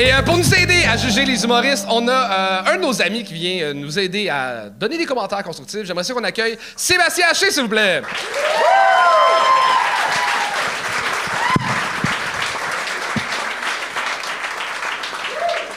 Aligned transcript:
Et 0.00 0.14
euh, 0.14 0.22
pour 0.22 0.38
nous 0.38 0.54
aider 0.54 0.86
à 0.90 0.96
juger 0.96 1.26
les 1.26 1.44
humoristes, 1.44 1.86
on 1.90 2.08
a 2.08 2.12
euh, 2.12 2.72
un 2.72 2.76
de 2.76 2.80
nos 2.80 3.02
amis 3.02 3.22
qui 3.22 3.34
vient 3.34 3.64
euh, 3.64 3.74
nous 3.74 3.98
aider 3.98 4.30
à 4.30 4.70
donner 4.70 4.96
des 4.96 5.04
commentaires 5.04 5.42
constructifs. 5.42 5.84
J'aimerais 5.84 6.04
ça 6.04 6.14
qu'on 6.14 6.24
accueille 6.24 6.56
Sébastien 6.74 7.26
Haché, 7.30 7.50
s'il 7.50 7.64
vous 7.64 7.68
plaît. 7.68 8.00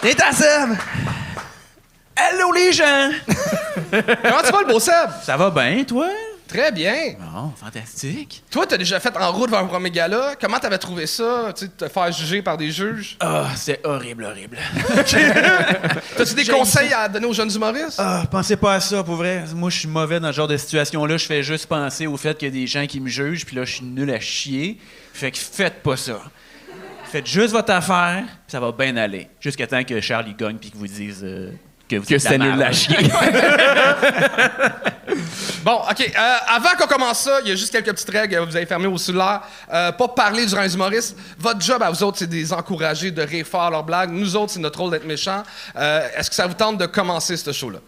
Et 0.05 0.15
ta 0.15 0.31
Seb! 0.31 0.69
Hello 2.15 2.53
les 2.53 2.71
gens! 2.71 3.09
Comment 3.91 4.41
tu 4.45 4.51
vas, 4.53 4.61
le 4.61 4.67
beau 4.71 4.79
Seb? 4.79 5.09
Ça 5.25 5.35
va 5.35 5.49
bien, 5.49 5.83
toi? 5.83 6.07
Très 6.53 6.71
bien. 6.71 7.15
Bon, 7.19 7.51
fantastique. 7.55 8.43
Toi, 8.51 8.67
t'as 8.67 8.77
déjà 8.77 8.99
fait 8.99 9.17
en 9.17 9.31
route 9.31 9.49
vers 9.49 9.61
un 9.61 9.65
premier 9.65 9.89
gala. 9.89 10.35
Comment 10.39 10.59
t'avais 10.59 10.77
trouvé 10.77 11.07
ça, 11.07 11.51
tu 11.57 11.65
sais, 11.65 11.71
te 11.71 11.87
faire 11.87 12.11
juger 12.11 12.43
par 12.43 12.57
des 12.57 12.69
juges? 12.69 13.17
Ah, 13.19 13.47
c'est 13.55 13.83
horrible, 13.83 14.23
horrible. 14.25 14.59
T'as-tu 16.15 16.35
des 16.35 16.45
conseils 16.45 16.93
à 16.93 17.09
donner 17.09 17.25
aux 17.25 17.33
jeunes 17.33 17.51
humoristes? 17.51 17.95
Ah, 17.97 18.25
pensez 18.29 18.55
pas 18.55 18.75
à 18.75 18.79
ça, 18.79 19.03
pour 19.03 19.15
vrai. 19.15 19.45
Moi, 19.55 19.71
je 19.71 19.79
suis 19.79 19.87
mauvais 19.87 20.19
dans 20.19 20.27
ce 20.27 20.35
genre 20.35 20.47
de 20.47 20.57
situation-là. 20.57 21.17
Je 21.17 21.25
fais 21.25 21.41
juste 21.41 21.65
penser 21.65 22.05
au 22.05 22.17
fait 22.17 22.37
qu'il 22.37 22.49
y 22.49 22.51
a 22.51 22.53
des 22.53 22.67
gens 22.67 22.85
qui 22.85 22.99
me 22.99 23.09
jugent, 23.09 23.47
puis 23.47 23.55
là, 23.55 23.65
je 23.65 23.73
suis 23.77 23.85
nul 23.85 24.11
à 24.11 24.19
chier. 24.19 24.77
Fait 25.11 25.31
que 25.31 25.39
faites 25.39 25.81
pas 25.81 25.97
ça. 25.97 26.21
Faites 27.05 27.25
juste 27.25 27.53
votre 27.53 27.71
affaire, 27.73 28.25
puis 28.25 28.51
ça 28.51 28.59
va 28.59 28.71
bien 28.71 28.95
aller. 28.97 29.27
Jusqu'à 29.39 29.65
temps 29.65 29.83
que 29.83 29.99
Charlie 30.01 30.35
gagne, 30.35 30.57
puis 30.57 30.69
qu'il 30.69 30.79
vous 30.79 30.87
dise 30.87 31.21
euh, 31.23 31.49
que 31.89 31.95
vous 31.97 32.05
Que 32.05 32.37
nul 32.37 32.63
à 32.63 32.71
chier. 32.71 32.97
Bon, 35.63 35.75
OK. 35.89 36.11
euh, 36.17 36.35
avant 36.47 36.69
qu'on 36.77 36.87
commence 36.87 37.19
ça, 37.19 37.39
il 37.43 37.49
y 37.49 37.51
a 37.51 37.55
juste 37.55 37.71
quelques 37.71 37.91
petites 37.91 38.09
règles. 38.09 38.37
Vous 38.39 38.55
avez 38.55 38.65
fermé 38.65 38.87
au 38.87 38.97
cellulaire. 38.97 39.41
Euh, 39.71 39.91
pas 39.93 40.07
parler 40.09 40.45
durant 40.45 40.61
les 40.61 40.73
humoristes. 40.73 41.15
Votre 41.39 41.61
job 41.61 41.81
à 41.81 41.89
vous 41.89 42.03
autres, 42.03 42.17
c'est 42.19 42.27
de 42.27 42.35
les 42.35 42.51
encourager, 42.51 43.11
de 43.11 43.21
rire 43.21 43.45
fort 43.49 43.69
leurs 43.69 43.83
blagues. 43.83 44.09
Nous 44.11 44.35
autres, 44.35 44.53
c'est 44.53 44.59
notre 44.59 44.79
rôle 44.79 44.91
d'être 44.91 45.05
méchants. 45.05 45.43
Euh, 45.75 46.07
Est-ce 46.17 46.29
que 46.29 46.35
ça 46.35 46.47
vous 46.47 46.53
tente 46.53 46.77
de 46.77 46.85
commencer 46.85 47.37
ce 47.37 47.51
show-là? 47.51 47.79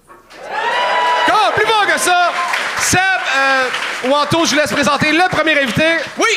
Comment? 1.25 1.51
Plus 1.55 1.65
fort 1.65 1.85
que 1.87 1.99
ça! 1.99 2.31
Seb 2.79 2.99
euh, 3.37 3.69
ou 4.09 4.13
Anto, 4.13 4.45
je 4.45 4.51
vous 4.51 4.55
laisse 4.57 4.71
présenter 4.71 5.11
le 5.11 5.27
premier 5.29 5.59
invité. 5.61 5.97
Oui! 6.17 6.27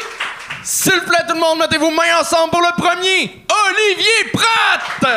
S'il 0.64 0.92
vous 0.92 1.00
plaît, 1.06 1.24
tout 1.28 1.34
le 1.34 1.40
monde, 1.40 1.58
mettez 1.60 1.78
vos 1.78 1.90
mains 1.90 2.18
ensemble 2.20 2.50
pour 2.50 2.62
le 2.62 2.72
premier! 2.76 3.44
Olivier 3.68 4.32
Pratt! 4.32 5.12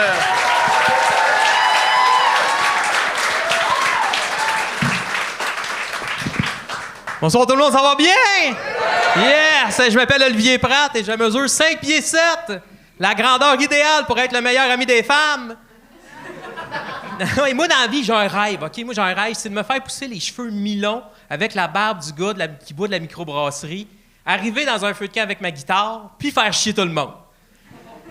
Bonsoir 7.21 7.45
tout 7.45 7.53
le 7.53 7.59
monde, 7.59 7.71
ça 7.71 7.83
va 7.83 7.93
bien? 7.93 8.15
Yes! 9.15 9.91
Je 9.91 9.95
m'appelle 9.95 10.23
Olivier 10.23 10.57
Pratt 10.57 10.95
et 10.95 11.03
je 11.03 11.11
mesure 11.11 11.47
5 11.47 11.79
pieds 11.79 12.01
7. 12.01 12.19
La 12.97 13.13
grandeur 13.13 13.61
idéale 13.61 14.07
pour 14.07 14.17
être 14.17 14.33
le 14.33 14.41
meilleur 14.41 14.71
ami 14.71 14.87
des 14.87 15.03
femmes. 15.03 15.55
Oui, 17.43 17.53
moi, 17.53 17.67
dans 17.67 17.77
la 17.77 17.85
vie, 17.85 18.03
j'ai 18.03 18.13
un 18.13 18.27
rêve, 18.27 18.63
OK? 18.63 18.83
Moi, 18.83 18.95
j'ai 18.95 19.01
un 19.01 19.13
rêve, 19.13 19.35
c'est 19.35 19.49
de 19.49 19.53
me 19.53 19.61
faire 19.61 19.83
pousser 19.83 20.07
les 20.07 20.19
cheveux 20.19 20.49
mi-longs 20.49 21.03
avec 21.29 21.53
la 21.53 21.67
barbe 21.67 21.99
du 21.99 22.11
gars 22.13 22.33
qui 22.65 22.73
boit 22.73 22.87
de 22.87 22.93
la 22.93 22.99
microbrasserie, 22.99 23.87
arriver 24.25 24.65
dans 24.65 24.83
un 24.83 24.93
feu 24.95 25.07
de 25.07 25.13
camp 25.13 25.21
avec 25.21 25.41
ma 25.41 25.51
guitare, 25.51 26.09
puis 26.17 26.31
faire 26.31 26.51
chier 26.51 26.73
tout 26.73 26.81
le 26.81 26.89
monde. 26.89 27.13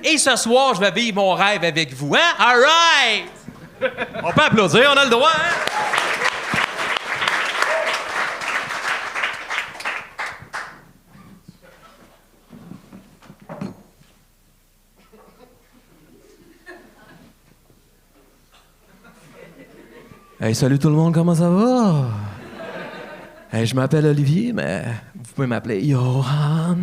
Et 0.05 0.17
ce 0.19 0.37
soir, 0.37 0.77
je 0.77 0.81
vais 0.81 0.93
vivre 0.93 1.17
mon 1.17 1.33
rêve 1.33 1.65
avec 1.65 1.93
vous, 1.95 2.15
hein? 2.15 2.35
All 2.39 2.61
right! 2.61 3.91
On 4.23 4.33
peut 4.33 4.43
applaudir, 4.43 4.93
on 4.95 4.97
a 4.97 5.05
le 5.05 5.11
droit, 5.11 5.33
hein? 5.35 6.31
Hey, 20.43 20.55
salut 20.55 20.79
tout 20.79 20.89
le 20.89 20.95
monde, 20.95 21.13
comment 21.13 21.35
ça 21.35 21.51
va? 21.51 22.09
Hey, 23.53 23.67
je 23.67 23.75
m'appelle 23.75 24.07
Olivier, 24.07 24.55
mais 24.55 24.87
vous 25.15 25.35
pouvez 25.35 25.47
m'appeler 25.47 25.87
Johan. 25.87 26.79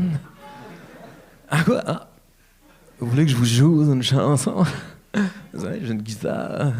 Ah 1.50 1.63
quoi? 1.63 1.81
Ah. 1.88 2.07
Vous 3.00 3.07
voulez 3.07 3.25
que 3.25 3.31
je 3.31 3.35
vous 3.35 3.45
joue 3.45 3.91
une 3.91 4.03
chanson? 4.03 4.63
Vous 5.53 5.62
savez, 5.63 5.79
J'ai 5.81 5.91
une 5.91 6.03
guitare. 6.03 6.72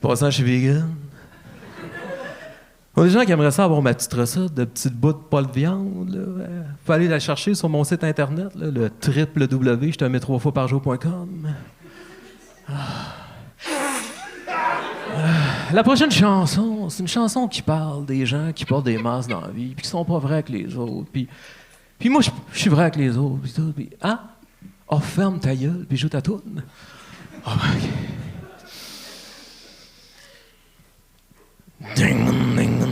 Je 0.00 0.30
suis 0.30 0.44
vegan. 0.44 0.94
Il 2.96 3.00
y 3.00 3.02
a 3.02 3.04
des 3.06 3.10
gens 3.10 3.24
qui 3.24 3.32
aimeraient 3.32 3.50
ça 3.50 3.64
avoir 3.64 3.82
ma 3.82 3.94
petite 3.94 4.14
recette 4.14 4.54
de 4.54 4.64
petites 4.64 4.94
bouts 4.94 5.12
de 5.12 5.42
de 5.42 5.52
viande. 5.52 6.10
Là. 6.14 6.46
Faut 6.84 6.92
aller 6.92 7.08
la 7.08 7.18
chercher 7.18 7.54
sur 7.54 7.68
mon 7.68 7.82
site 7.82 8.04
internet, 8.04 8.54
là, 8.54 8.66
le 8.70 8.92
www, 9.04 9.92
je 9.92 9.98
te 9.98 10.04
mets 10.04 10.20
trois 10.20 10.38
fois 10.38 10.52
par 10.52 10.68
jour.com. 10.68 11.48
La 15.72 15.82
prochaine 15.82 16.10
chanson, 16.10 16.88
c'est 16.88 17.00
une 17.00 17.08
chanson 17.08 17.48
qui 17.48 17.62
parle 17.62 18.04
des 18.04 18.26
gens 18.26 18.52
qui 18.52 18.64
portent 18.64 18.84
des 18.84 18.98
masques 18.98 19.30
dans 19.30 19.40
la 19.40 19.48
vie, 19.48 19.74
puis 19.74 19.82
qui 19.82 19.88
sont 19.88 20.04
pas 20.04 20.18
vrais 20.18 20.34
avec 20.34 20.48
les 20.48 20.76
autres. 20.76 21.08
Puis, 21.12 21.28
puis 21.98 22.08
moi, 22.08 22.20
je 22.20 22.58
suis 22.58 22.70
vrai 22.70 22.82
avec 22.82 22.96
les 22.96 23.16
autres. 23.16 23.40
Puis 23.42 23.52
tout. 23.52 23.72
Puis, 23.74 23.90
hein? 24.02 24.20
Oh, 24.88 24.98
ferme 24.98 25.38
ta 25.38 25.54
gueule, 25.54 25.86
puis 25.88 25.96
joue 25.96 26.08
ta 26.08 26.20
toune. 26.20 26.62
Oh. 27.46 27.50
Ding, 31.96 32.24
ding, 32.56 32.78
ding, 32.78 32.91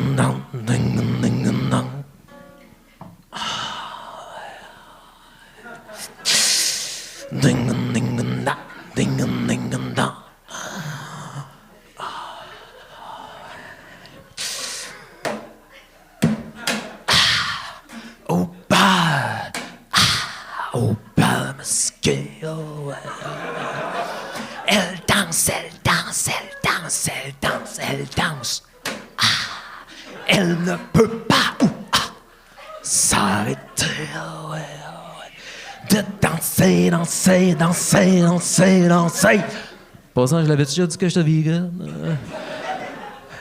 Passant, 40.15 40.43
je 40.43 40.49
l'avais 40.49 40.65
déjà 40.65 40.87
dit 40.87 40.97
que 40.97 41.09
j'étais 41.09 41.23
vegan. 41.23 41.71
euh. 41.83 42.15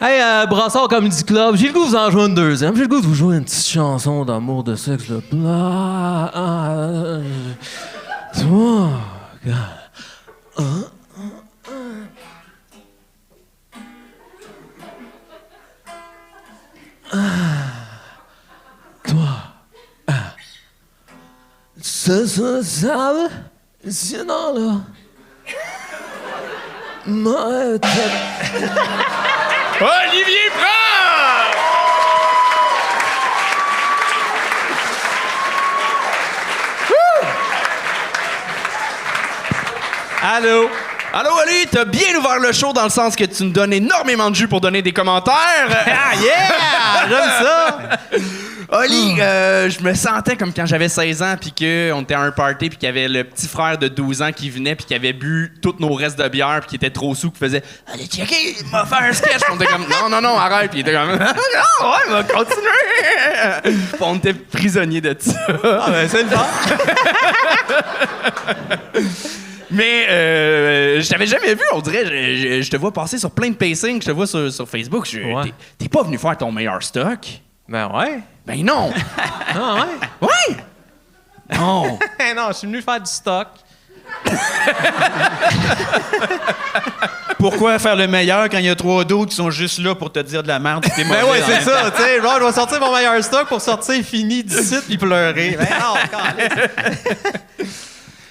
Hey, 0.01 0.21
euh, 0.21 0.45
Brassard 0.45 0.87
Comedy 0.87 1.23
Club, 1.23 1.55
j'ai 1.55 1.67
le 1.67 1.73
goût 1.73 1.83
de 1.83 1.89
vous 1.89 1.95
en 1.95 2.09
jouer 2.09 2.23
une 2.25 2.35
deuxième. 2.35 2.75
J'ai 2.75 2.83
le 2.83 2.87
goût 2.87 3.01
de 3.01 3.05
vous 3.05 3.15
jouer 3.15 3.37
une 3.37 3.43
petite 3.43 3.67
chanson 3.67 4.23
d'amour, 4.25 4.63
de 4.63 4.75
sexe, 4.75 5.07
là. 5.09 5.17
Ah, 5.45 6.31
ah, 6.33 6.71
euh, 6.71 7.23
toi, 8.33 8.89
regarde. 9.43 9.69
Ah, 10.57 10.63
ah, 11.17 11.21
ah. 11.67 11.71
Ah, 17.11 17.17
toi, 19.07 19.29
ah. 20.07 20.13
Ce 21.81 22.25
ce 22.27 22.61
sable, 22.61 23.29
sinon 23.87 24.53
là. 24.55 24.81
Olivier 29.81 30.51
Pratt! 30.51 30.89
Allô? 40.21 40.69
Allô, 41.11 41.29
Oli, 41.41 41.65
t'as 41.71 41.85
bien 41.85 42.15
ouvert 42.19 42.39
le 42.39 42.51
show 42.51 42.71
dans 42.71 42.83
le 42.83 42.89
sens 42.89 43.15
que 43.15 43.23
tu 43.23 43.43
nous 43.43 43.51
donnes 43.51 43.73
énormément 43.73 44.29
de 44.29 44.35
jus 44.35 44.47
pour 44.47 44.61
donner 44.61 44.81
des 44.81 44.91
commentaires. 44.93 45.35
Ah, 46.01 46.15
yeah! 46.15 47.07
J'aime 47.09 47.29
ça! 47.45 47.79
Oli, 48.77 49.19
euh, 49.19 49.69
je 49.69 49.81
me 49.81 49.93
sentais 49.95 50.35
comme 50.35 50.53
quand 50.53 50.65
j'avais 50.67 50.89
16 50.89 51.23
ans, 51.23 51.35
puis 51.39 51.51
qu'on 51.51 52.01
était 52.01 52.13
à 52.13 52.21
un 52.21 52.31
party, 52.31 52.69
puis 52.69 52.77
qu'il 52.77 52.85
y 52.87 52.89
avait 52.89 53.07
le 53.07 53.23
petit 53.23 53.47
frère 53.47 53.77
de 53.77 53.87
12 53.87 54.21
ans 54.21 54.31
qui 54.31 54.49
venait, 54.49 54.75
puis 54.75 54.85
qui 54.85 54.93
avait 54.93 55.13
bu 55.13 55.51
tous 55.61 55.75
nos 55.79 55.93
restes 55.93 56.19
de 56.19 56.27
bière, 56.27 56.59
puis 56.61 56.69
qui 56.69 56.75
était 56.75 56.91
trop 56.91 57.15
sous, 57.15 57.31
qui 57.31 57.39
faisait 57.39 57.63
Allez, 57.91 58.05
checker, 58.05 58.55
il 58.59 58.67
m'a 58.71 58.85
fait 58.85 59.09
un 59.09 59.13
sketch. 59.13 59.41
On 59.51 59.55
était 59.55 59.65
comme 59.65 59.87
Non, 59.89 60.09
non, 60.09 60.21
non, 60.21 60.37
arrête. 60.37 60.69
Puis 60.69 60.81
il 60.81 60.87
était 60.87 60.93
comme 60.93 61.09
Non, 61.17 61.17
ouais, 61.17 62.09
va 62.09 62.23
continuer. 62.23 62.69
On 63.99 64.15
était 64.17 64.33
prisonniers 64.33 65.01
de 65.01 65.15
ça. 65.19 65.33
Ah, 65.63 65.89
ben, 65.89 66.07
c'est 66.07 66.23
le. 66.23 66.29
Mais 69.71 70.07
euh, 70.09 71.01
je 71.01 71.09
t'avais 71.09 71.27
jamais 71.27 71.53
vu, 71.53 71.61
on 71.73 71.81
dirait. 71.81 72.05
Je, 72.05 72.35
je- 72.35 72.61
je 72.61 72.69
te 72.71 72.77
vois 72.77 72.91
passer 72.91 73.17
sur 73.17 73.29
plein 73.31 73.49
de 73.49 73.55
pacing, 73.55 74.01
je 74.01 74.07
te 74.07 74.11
vois 74.11 74.25
sur, 74.27 74.51
sur 74.51 74.67
Facebook. 74.67 75.05
Je- 75.09 75.19
Ouais. 75.19 75.43
t'es- 75.43 75.53
T'es 75.77 75.89
pas 75.89 76.03
venu 76.03 76.17
faire 76.17 76.35
ton 76.37 76.51
meilleur 76.51 76.81
stock? 76.81 77.19
Ben 77.67 77.87
ouais. 77.93 78.19
Ben 78.45 78.63
non! 78.65 78.91
Ah 79.55 79.85
ouais? 80.21 80.27
ouais! 80.27 80.57
Non! 81.57 81.99
non, 82.35 82.47
je 82.49 82.53
suis 82.53 82.67
venu 82.67 82.81
faire 82.81 82.99
du 82.99 83.09
stock. 83.11 83.47
Pourquoi 87.37 87.77
faire 87.79 87.95
le 87.95 88.07
meilleur 88.07 88.49
quand 88.49 88.57
il 88.57 88.65
y 88.65 88.69
a 88.69 88.75
trois 88.75 89.03
d'autres 89.05 89.29
qui 89.29 89.35
sont 89.35 89.49
juste 89.51 89.79
là 89.79 89.95
pour 89.95 90.11
te 90.11 90.19
dire 90.19 90.41
de 90.43 90.47
la 90.47 90.59
merde 90.59 90.85
Ben 90.97 91.09
ouais, 91.25 91.41
c'est 91.45 91.61
ça, 91.61 91.89
tu 91.95 92.01
sais. 92.01 92.21
Genre, 92.21 92.37
je 92.39 92.45
vais 92.45 92.51
sortir 92.51 92.79
mon 92.79 92.93
meilleur 92.93 93.23
stock 93.23 93.47
pour 93.47 93.61
sortir 93.61 94.03
fini 94.03 94.43
d'ici 94.43 94.75
puis 94.87 94.97
pleurer. 94.97 95.57
Ben 95.57 95.67
non. 95.79 95.95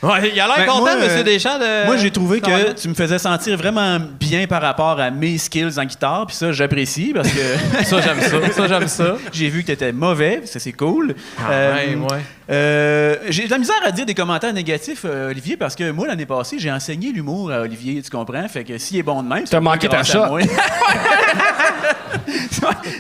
Ouais, 0.03 0.31
il 0.33 0.41
a 0.41 0.47
l'air 0.47 0.57
Ben, 0.59 0.67
content, 0.67 0.81
moi, 0.81 0.97
Monsieur 0.97 1.19
euh, 1.19 1.23
Deschamps, 1.25 1.59
de... 1.59 1.87
Moi, 1.87 1.97
j'ai 1.97 2.11
trouvé 2.11 2.41
que 2.41 2.73
tu 2.73 2.89
me 2.89 2.95
faisais 2.95 3.19
sentir 3.19 3.57
vraiment 3.57 3.99
bien 3.99 4.47
par 4.47 4.63
rapport 4.63 5.01
à 5.01 5.11
mes 5.11 5.39
skills 5.39 5.79
en 5.79 5.85
guitare, 5.85 6.27
puis 6.27 6.37
ça, 6.37 6.53
j'apprécie 6.53 7.13
parce 7.13 7.29
que 7.29 7.85
Ça, 7.85 8.01
j'aime 8.01 8.21
ça. 8.21 8.53
Ça, 8.53 8.69
j'aime 8.69 8.89
ça. 8.89 9.17
j'ai 9.33 9.49
vu 9.49 9.63
que 9.63 9.67
tu 9.67 9.73
étais 9.73 9.93
mauvais, 9.93 10.43
ça 10.45 10.61
c'est 10.61 10.73
cool. 10.73 11.15
Euh, 11.51 11.75
ouais, 11.75 11.97
ouais. 11.97 12.25
Euh, 12.51 13.17
j'ai 13.29 13.45
de 13.47 13.51
la 13.51 13.59
misère 13.59 13.77
à 13.85 13.91
dire 13.91 14.07
des 14.07 14.15
commentaires 14.15 14.53
négatifs, 14.53 15.03
euh, 15.05 15.31
Olivier, 15.31 15.57
parce 15.57 15.75
que 15.75 15.91
moi, 15.91 16.07
l'année 16.07 16.27
passée, 16.27 16.59
j'ai 16.59 16.71
enseigné 16.73 17.13
l'humour 17.13 17.51
à 17.53 17.61
Olivier, 17.61 18.01
tu 18.03 18.11
comprends? 18.11 18.47
Fait 18.49 18.65
que 18.65 18.79
s'il 18.79 18.97
est 18.99 19.03
bon 19.03 19.23
de 19.23 19.29
même, 19.29 19.45
c'est 19.45 19.51
T'as 19.51 19.59
un 19.59 19.61
peu 19.61 19.65
manqué 19.65 19.89
ta 19.89 20.03
shot. 20.03 20.27
moi. 20.27 20.41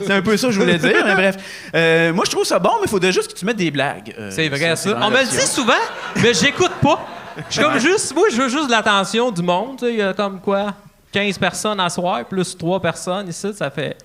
c'est 0.06 0.12
un 0.12 0.22
peu 0.22 0.36
ça 0.36 0.48
que 0.48 0.52
je 0.52 0.60
voulais 0.60 0.78
dire, 0.78 1.02
mais 1.04 1.14
bref. 1.14 1.36
Euh, 1.74 2.12
moi, 2.12 2.24
je 2.26 2.30
trouve 2.30 2.44
ça 2.44 2.58
bon, 2.58 2.72
mais 2.80 2.86
il 2.86 2.90
faudrait 2.90 3.12
juste 3.12 3.32
que 3.32 3.38
tu 3.38 3.44
mettes 3.44 3.56
des 3.56 3.70
blagues. 3.70 4.14
Euh, 4.18 4.30
C'est 4.30 4.48
vrai, 4.48 4.76
ça. 4.76 4.98
On 5.00 5.10
me 5.10 5.18
le 5.18 5.26
dit 5.26 5.46
souvent, 5.46 5.72
mais 6.16 6.34
j'écoute 6.34 6.72
pas. 6.82 7.06
Je 7.48 7.54
suis 7.54 7.62
comme 7.62 7.78
juste... 7.78 8.14
Moi, 8.14 8.28
je 8.30 8.36
veux 8.36 8.48
juste 8.48 8.68
l'attention 8.70 9.30
du 9.30 9.42
monde. 9.42 9.78
Il 9.82 9.96
y 9.96 10.02
a 10.02 10.12
comme 10.12 10.40
quoi? 10.40 10.74
15 11.12 11.38
personnes 11.38 11.80
à 11.80 11.88
soir, 11.88 12.24
plus 12.24 12.56
3 12.56 12.80
personnes 12.80 13.28
ici, 13.28 13.48
ça 13.54 13.70
fait 13.70 13.96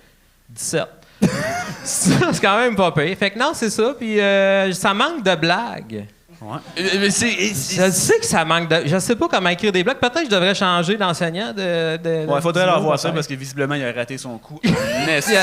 17. 0.48 0.84
C'est 1.84 2.40
quand 2.40 2.58
même 2.58 2.74
pas 2.76 2.92
pire. 2.92 3.16
Fait 3.18 3.30
que 3.30 3.38
non, 3.38 3.52
c'est 3.54 3.70
ça. 3.70 3.94
Puis 3.98 4.20
euh, 4.20 4.72
ça 4.72 4.94
manque 4.94 5.22
de 5.22 5.34
blagues. 5.34 6.04
Euh, 6.42 6.82
mais 7.00 7.10
c'est- 7.10 7.54
c'est- 7.54 7.86
Je 7.86 7.90
sais 7.90 8.18
que 8.18 8.26
ça 8.26 8.44
manque 8.44 8.68
de. 8.68 8.82
Je 8.86 8.98
sais 8.98 9.16
pas 9.16 9.28
comment 9.28 9.48
écrire 9.48 9.72
des 9.72 9.82
blagues. 9.82 9.96
Peut-être 9.98 10.18
que 10.20 10.24
je 10.26 10.30
devrais 10.30 10.54
changer 10.54 10.96
d'enseignant 10.96 11.52
de. 11.54 11.96
de 11.96 12.26
Ouais, 12.26 12.34
il 12.36 12.42
faudrait 12.42 12.66
leur 12.66 12.82
voir 12.82 12.98
ça 12.98 13.12
parce 13.12 13.26
que 13.26 13.32
visiblement, 13.34 13.74
il 13.76 13.84
a 13.84 13.92
raté 13.92 14.18
son 14.18 14.36
coup. 14.36 14.60
Je 14.64 15.20
sais, 15.20 15.36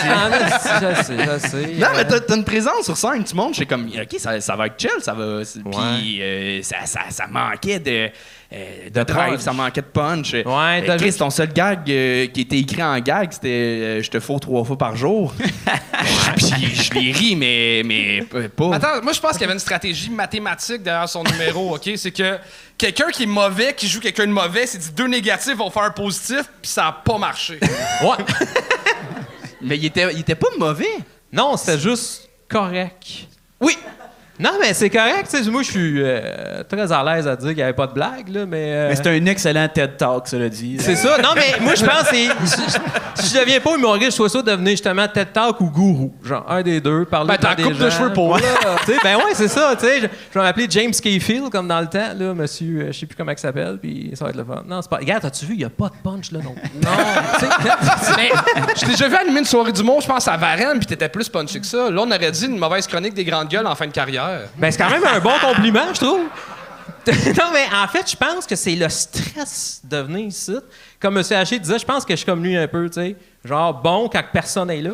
je 1.18 1.48
sais. 1.48 1.57
Non, 1.78 1.88
mais 1.95 2.00
Euh, 2.01 2.04
t'as, 2.07 2.19
t'as 2.19 2.36
une 2.36 2.44
présence 2.44 2.84
sur 2.86 2.98
scène, 2.98 3.24
tout 3.24 3.36
le 3.36 3.42
monde. 3.42 3.54
J'étais 3.54 3.66
comme, 3.68 3.88
OK, 3.88 4.16
ça, 4.19 4.39
ça 4.42 4.56
va 4.56 4.68
être 4.68 4.80
chill, 4.80 4.92
ça 5.01 5.13
va. 5.13 5.44
c'est- 5.45 5.60
Ouais. 5.60 5.72
Puis 6.00 6.22
euh, 6.22 6.62
ça, 6.63 6.77
ça, 6.86 7.00
ça 7.10 7.25
manquait 7.27 7.80
de, 7.80 8.10
euh, 8.53 8.89
de, 8.89 9.03
drive, 9.03 9.31
punch. 9.33 9.39
ça 9.39 9.53
manquait 9.53 9.81
de 9.81 9.86
punch. 9.88 10.33
Ouais, 10.33 10.44
Euh, 10.45 10.81
t'as 10.86 10.98
Chris, 10.98 11.13
ton 11.13 11.30
seul 11.30 11.53
gag 11.53 11.89
euh, 11.89 12.27
qui 12.27 12.42
était 12.42 12.57
écrit 12.57 12.83
en 12.83 13.00
gag, 13.00 13.31
c'était 13.31 13.48
euh, 13.48 14.03
Je 14.03 14.09
te 14.09 14.19
fous 14.19 14.39
trois 14.39 14.63
fois 14.65 14.77
par 14.77 14.95
jour. 14.95 15.33
Puis 16.36 16.75
je 16.75 16.94
l'ai 16.94 17.12
ri, 17.12 17.36
mais, 17.36 17.81
mais 17.86 18.24
pas. 18.50 18.75
Attends, 18.75 19.01
moi 19.01 19.13
je 19.13 19.19
pense 19.21 19.31
qu'il 19.33 19.42
y 19.42 19.44
avait 19.45 19.53
une 19.53 19.59
stratégie 19.59 20.09
mathématique 20.09 20.83
derrière 20.83 21.07
son 21.07 21.24
numéro, 21.24 21.75
OK? 21.75 21.89
C'est 21.95 22.12
que 22.12 22.38
quelqu'un 22.77 23.09
qui 23.12 23.24
est 23.24 23.27
mauvais, 23.27 23.74
qui 23.74 23.88
joue 23.88 24.00
quelqu'un 24.01 24.27
de 24.27 24.33
mauvais, 24.33 24.65
c'est 24.68 24.77
dit 24.80 24.92
deux 24.92 25.07
négatifs 25.07 25.56
vont 25.56 25.69
faire 25.69 25.83
un 25.83 25.92
positif, 25.92 26.44
puis 26.62 26.71
ça 26.71 26.88
a 26.88 26.92
pas 26.92 27.18
marché. 27.18 27.59
Ouais. 28.03 28.25
Mais 29.62 29.77
il 29.77 29.86
était, 29.86 30.12
il 30.13 30.19
était 30.19 30.36
pas 30.36 30.48
mauvais. 30.57 30.89
Non, 31.31 31.56
c'était 31.56 31.80
juste 31.80 32.27
correct. 32.50 33.06
Oui. 33.62 33.77
Non, 34.42 34.52
mais 34.60 34.74
c'est 34.74 34.90
correct. 34.90 35.28
tu 35.30 35.44
sais, 35.44 35.50
Moi, 35.52 35.62
je 35.64 35.70
suis 35.72 36.02
euh, 36.02 36.64
très 36.68 36.92
à 36.92 37.04
l'aise 37.04 37.28
à 37.28 37.36
dire 37.36 37.50
qu'il 37.50 37.58
n'y 37.58 37.64
avait 37.64 37.74
pas 37.74 37.88
de 37.88 37.94
blague, 37.94 38.28
là, 38.30 38.46
mais. 38.46 38.74
euh, 38.74 38.90
Mais 38.90 38.96
c'est 38.96 39.08
un 39.08 39.26
excellent 39.28 39.68
TED 39.68 39.98
Talk, 39.98 40.28
cela 40.28 40.50
dit. 40.50 40.78
C'est 40.80 40.96
ça. 40.96 41.18
Non, 41.22 41.30
mais 41.36 41.60
moi, 41.64 41.76
je 41.76 41.86
pense 41.86 42.10
que 42.10 42.16
si 43.22 43.34
je 43.36 43.40
deviens 43.40 43.60
pas 43.60 43.76
humoriste, 43.76 44.12
je 44.12 44.16
souhaite 44.16 44.32
ça 44.32 44.42
devenir 44.42 44.72
justement 44.72 45.08
TED 45.08 45.32
Talk 45.32 45.62
ou 45.62 45.70
gourou. 45.70 46.14
Genre, 46.24 46.44
un 46.50 46.62
des 46.64 46.82
deux, 46.82 47.06
parler 47.06 47.28
Ben, 47.28 47.38
t'as 47.40 47.54
devant 47.54 47.54
un 47.54 47.56
des 47.56 47.64
couple 47.76 47.86
de 47.86 47.90
cheveux 47.92 48.14
pour, 48.14 48.40
sais, 48.40 48.98
ben 49.04 49.18
ouais, 49.18 49.34
c'est 49.36 49.48
ça. 49.48 49.76
Tu 49.80 49.86
sais, 49.86 50.02
je, 50.02 50.08
je 50.34 50.40
vais 50.40 50.46
m'appeler 50.46 50.66
James 50.70 50.92
Cafield 50.92 51.50
comme 51.52 51.68
dans 51.68 51.80
le 51.82 51.88
temps, 51.88 52.14
là, 52.18 52.34
monsieur, 52.34 52.82
euh, 52.82 52.92
je 52.92 53.00
sais 53.00 53.06
plus 53.06 53.16
comment 53.16 53.32
il 53.32 53.38
s'appelle, 53.38 53.78
puis 53.82 54.12
ça 54.16 54.26
va 54.26 54.32
être 54.32 54.38
le 54.38 54.44
fun. 54.46 54.64
Non, 54.68 54.82
c'est 54.82 54.90
pas. 54.90 54.98
Regarde, 54.98 55.24
as-tu 55.26 55.46
vu, 55.46 55.54
il 55.54 55.60
n'y 55.60 55.66
a 55.66 55.70
pas 55.70 55.90
de 55.90 55.94
punch, 56.04 56.32
là, 56.32 56.40
non. 56.44 56.56
Non, 56.82 56.90
tu 57.40 57.46
sais. 57.46 58.12
Mais 58.18 58.30
je 58.76 58.80
t'ai 58.82 58.88
déjà 58.88 59.08
vu 59.08 59.16
animer 59.16 59.40
une 59.40 59.46
soirée 59.46 59.72
d'humour, 59.72 60.02
je 60.02 60.08
pense, 60.08 60.28
à 60.28 60.36
Varennes, 60.38 60.78
puis 60.80 60.88
t'étais 60.88 61.10
plus 61.10 61.30
punché 61.30 61.60
que 61.60 61.66
ça. 61.68 61.90
Là, 61.92 62.02
on 62.04 62.10
aurait 62.12 62.32
dit 62.32 62.46
une 62.46 62.58
mauvaise 62.58 62.88
chronique 62.88 63.14
des 63.14 63.24
grandes 63.24 63.50
gueules 63.50 63.68
en 63.68 63.76
fin 63.76 63.86
de 63.86 63.92
carrière. 63.92 64.31
Ben, 64.57 64.72
c'est 64.72 64.78
quand 64.78 64.89
même 64.89 65.06
un 65.06 65.19
bon 65.19 65.33
compliment, 65.39 65.94
je 65.94 66.00
trouve. 66.00 66.22
non, 67.07 67.45
mais 67.51 67.66
en 67.74 67.88
fait, 67.88 68.12
je 68.12 68.16
pense 68.16 68.45
que 68.45 68.56
c'est 68.56 68.75
le 68.75 68.88
stress 68.89 69.81
de 69.83 69.98
venir 69.98 70.28
ici. 70.28 70.56
Comme 71.00 71.18
M. 71.18 71.24
Haché 71.31 71.57
disait, 71.57 71.80
je 71.80 71.86
pense 71.86 72.06
que 72.06 72.13
je 72.13 72.18
suis 72.18 72.25
comme 72.25 72.44
lui 72.44 72.56
un 72.56 72.68
peu, 72.68 72.88
tu 72.89 73.01
sais. 73.01 73.16
Genre 73.44 73.74
bon 73.74 74.07
quand 74.07 74.24
personne 74.31 74.69
est 74.69 74.81
là. 74.81 74.92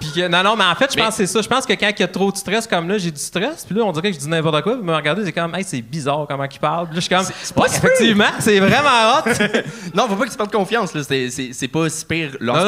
Puis 0.00 0.10
que- 0.14 0.28
non, 0.28 0.42
non, 0.42 0.56
mais 0.56 0.64
en 0.64 0.74
fait, 0.74 0.90
je 0.92 0.96
pense 0.98 1.08
que 1.10 1.14
c'est 1.14 1.26
ça. 1.26 1.42
Je 1.42 1.48
pense 1.48 1.66
que 1.66 1.72
quand 1.74 1.88
il 1.90 2.00
y 2.00 2.02
a 2.02 2.08
trop 2.08 2.32
de 2.32 2.36
stress 2.36 2.66
comme 2.66 2.88
là, 2.88 2.96
j'ai 2.98 3.10
du 3.10 3.20
stress. 3.20 3.64
Puis 3.66 3.74
là, 3.76 3.82
on 3.84 3.92
dirait 3.92 4.08
que 4.10 4.14
je 4.16 4.20
dis 4.20 4.28
n'importe 4.28 4.62
quoi. 4.62 4.74
Puis 4.76 4.82
me 4.82 4.94
regarder, 4.94 5.24
c'est 5.24 5.32
comme, 5.32 5.54
hey, 5.54 5.62
c'est 5.64 5.82
bizarre 5.82 6.24
comment 6.28 6.44
il 6.50 6.58
parle. 6.58 6.86
Puis 6.86 6.94
là, 6.96 7.00
je 7.00 7.06
suis 7.06 7.14
comme, 7.14 7.54
pas 7.54 7.62
ouais, 7.62 7.68
si 7.68 7.76
effectivement, 7.76 8.24
c'est 8.38 8.58
vraiment 8.58 9.18
hot. 9.18 9.30
Non, 9.94 10.08
faut 10.08 10.16
pas 10.16 10.24
que 10.26 10.30
tu 10.30 10.36
perdes 10.36 10.52
confiance. 10.52 10.94
Là. 10.94 11.02
C'est, 11.04 11.30
c'est, 11.30 11.50
c'est 11.52 11.68
pas 11.68 11.88
si 11.88 12.04
pire 12.04 12.36
là, 12.40 12.52
Non, 12.52 12.60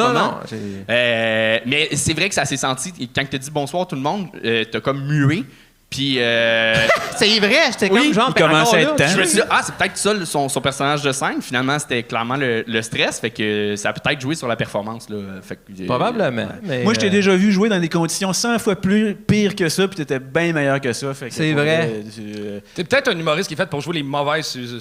ce 0.47 0.55
non, 0.55 0.65
Euh, 0.89 1.59
mais 1.65 1.89
c'est 1.95 2.13
vrai 2.13 2.29
que 2.29 2.35
ça 2.35 2.45
s'est 2.45 2.57
senti. 2.57 2.91
Quand 3.15 3.23
tu 3.29 3.39
dit 3.39 3.51
bonsoir 3.51 3.87
tout 3.87 3.95
le 3.95 4.01
monde, 4.01 4.27
euh, 4.45 4.63
t'as 4.71 4.79
comme 4.79 5.03
mué. 5.05 5.43
Puis 5.93 6.15
euh, 6.17 6.73
c'est 7.17 7.39
vrai, 7.39 7.55
j'étais 7.71 7.91
Oui, 7.91 8.05
comme 8.05 8.13
genre, 8.13 8.33
il 8.35 8.43
à 8.43 8.81
être 8.81 8.95
temps. 8.95 9.07
je 9.07 9.19
me 9.19 9.23
suis 9.25 9.35
dit, 9.37 9.43
ah, 9.47 9.61
c'est 9.63 9.75
peut-être 9.75 9.95
ça 9.95 10.25
son, 10.25 10.49
son 10.49 10.59
personnage 10.59 11.03
de 11.03 11.11
scène. 11.11 11.39
Finalement, 11.39 11.77
c'était 11.77 12.01
clairement 12.01 12.35
le, 12.35 12.63
le 12.67 12.81
stress. 12.81 13.19
Fait 13.19 13.29
que 13.29 13.75
ça 13.77 13.89
a 13.89 13.93
peut-être 13.93 14.19
joué 14.19 14.33
sur 14.33 14.47
la 14.47 14.55
performance. 14.55 15.07
Là. 15.09 15.17
Fait 15.43 15.55
que, 15.57 15.83
euh, 15.83 15.85
Probablement. 15.85 16.47
mais, 16.63 16.83
Moi, 16.83 16.95
je 16.95 16.99
t'ai 16.99 17.07
euh, 17.07 17.11
déjà 17.11 17.35
vu 17.35 17.51
jouer 17.51 17.69
dans 17.69 17.79
des 17.79 17.89
conditions 17.89 18.33
100 18.33 18.57
fois 18.57 18.75
plus 18.75 19.13
pires 19.13 19.55
que 19.55 19.69
ça, 19.69 19.87
puis 19.87 19.97
t'étais 19.97 20.17
bien 20.19 20.51
meilleur 20.51 20.81
que 20.81 20.93
ça. 20.93 21.13
fait 21.13 21.29
que 21.29 21.35
C'est 21.35 21.53
vrai. 21.53 21.91
euh, 22.19 22.59
T'es 22.73 22.83
peut-être 22.83 23.09
un 23.09 23.19
humoriste 23.19 23.47
qui 23.47 23.53
est 23.53 23.57
fait 23.57 23.69
pour 23.69 23.81
jouer 23.81 23.93
les 23.97 24.03
mauvaises 24.03 24.55
euh, 24.57 24.79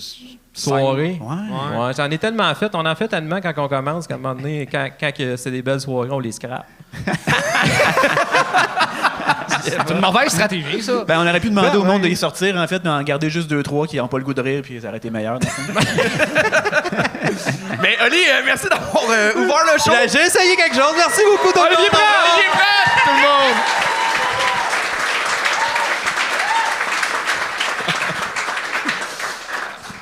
Soirée. 0.55 1.19
Ouais. 1.21 1.79
Ouais, 1.79 1.93
j'en 1.97 2.11
ai 2.11 2.19
tellement 2.19 2.55
fait. 2.55 2.71
On 2.75 2.85
en 2.87 2.95
fait 2.95 3.09
tellement 3.09 3.41
quand 3.41 3.53
on 3.57 3.69
commence 3.69 4.07
qu'à 4.07 4.15
un 4.15 4.19
moment 4.19 4.35
donné, 4.35 4.67
quand, 4.71 4.89
quand 4.99 5.11
c'est 5.37 5.51
des 5.51 5.63
belles 5.63 5.81
soirées, 5.81 6.11
on 6.11 6.19
les 6.21 6.33
scrape. 6.33 6.67
C'est 9.65 9.91
une 9.91 10.01
mauvaise 10.01 10.29
stratégie, 10.31 10.83
ça. 10.83 11.05
Ben, 11.07 11.19
on 11.21 11.29
aurait 11.29 11.41
pu 11.41 11.49
demander 11.51 11.71
Ben, 11.71 11.77
au 11.79 11.85
monde 11.85 11.97
ouais. 11.97 12.03
de 12.03 12.09
les 12.09 12.17
sortir, 12.17 12.57
en 12.57 12.67
fait, 12.67 12.83
mais 12.85 12.91
en 12.91 13.03
garder 13.03 13.31
juste 13.31 13.49
deux, 13.49 13.63
trois 13.63 13.87
qui 13.87 13.97
n'ont 13.97 14.09
pas 14.09 14.19
le 14.19 14.25
goût 14.25 14.35
de 14.35 14.43
rire, 14.43 14.63
puis 14.63 14.81
ça 14.81 14.89
aurait 14.89 14.97
été 14.99 15.11
meilleur. 15.11 15.39
Mais 17.81 17.97
Oli, 18.07 18.17
euh, 18.29 18.43
merci 18.45 18.69
d'avoir 18.69 19.05
euh, 19.11 19.33
ouvert 19.37 19.65
le 19.73 19.79
show. 19.83 19.91
Ben, 19.91 20.09
J'ai 20.09 20.23
essayé 20.27 20.57
quelque 20.57 20.75
chose. 20.75 20.93
Merci 20.97 21.21
beaucoup, 21.31 21.53
tout 21.53 21.61
le 21.61 21.67
Olivier! 21.67 21.89
Olivier! 21.89 22.51
Tout 23.05 23.11
le 23.11 23.23
monde! 23.23 23.57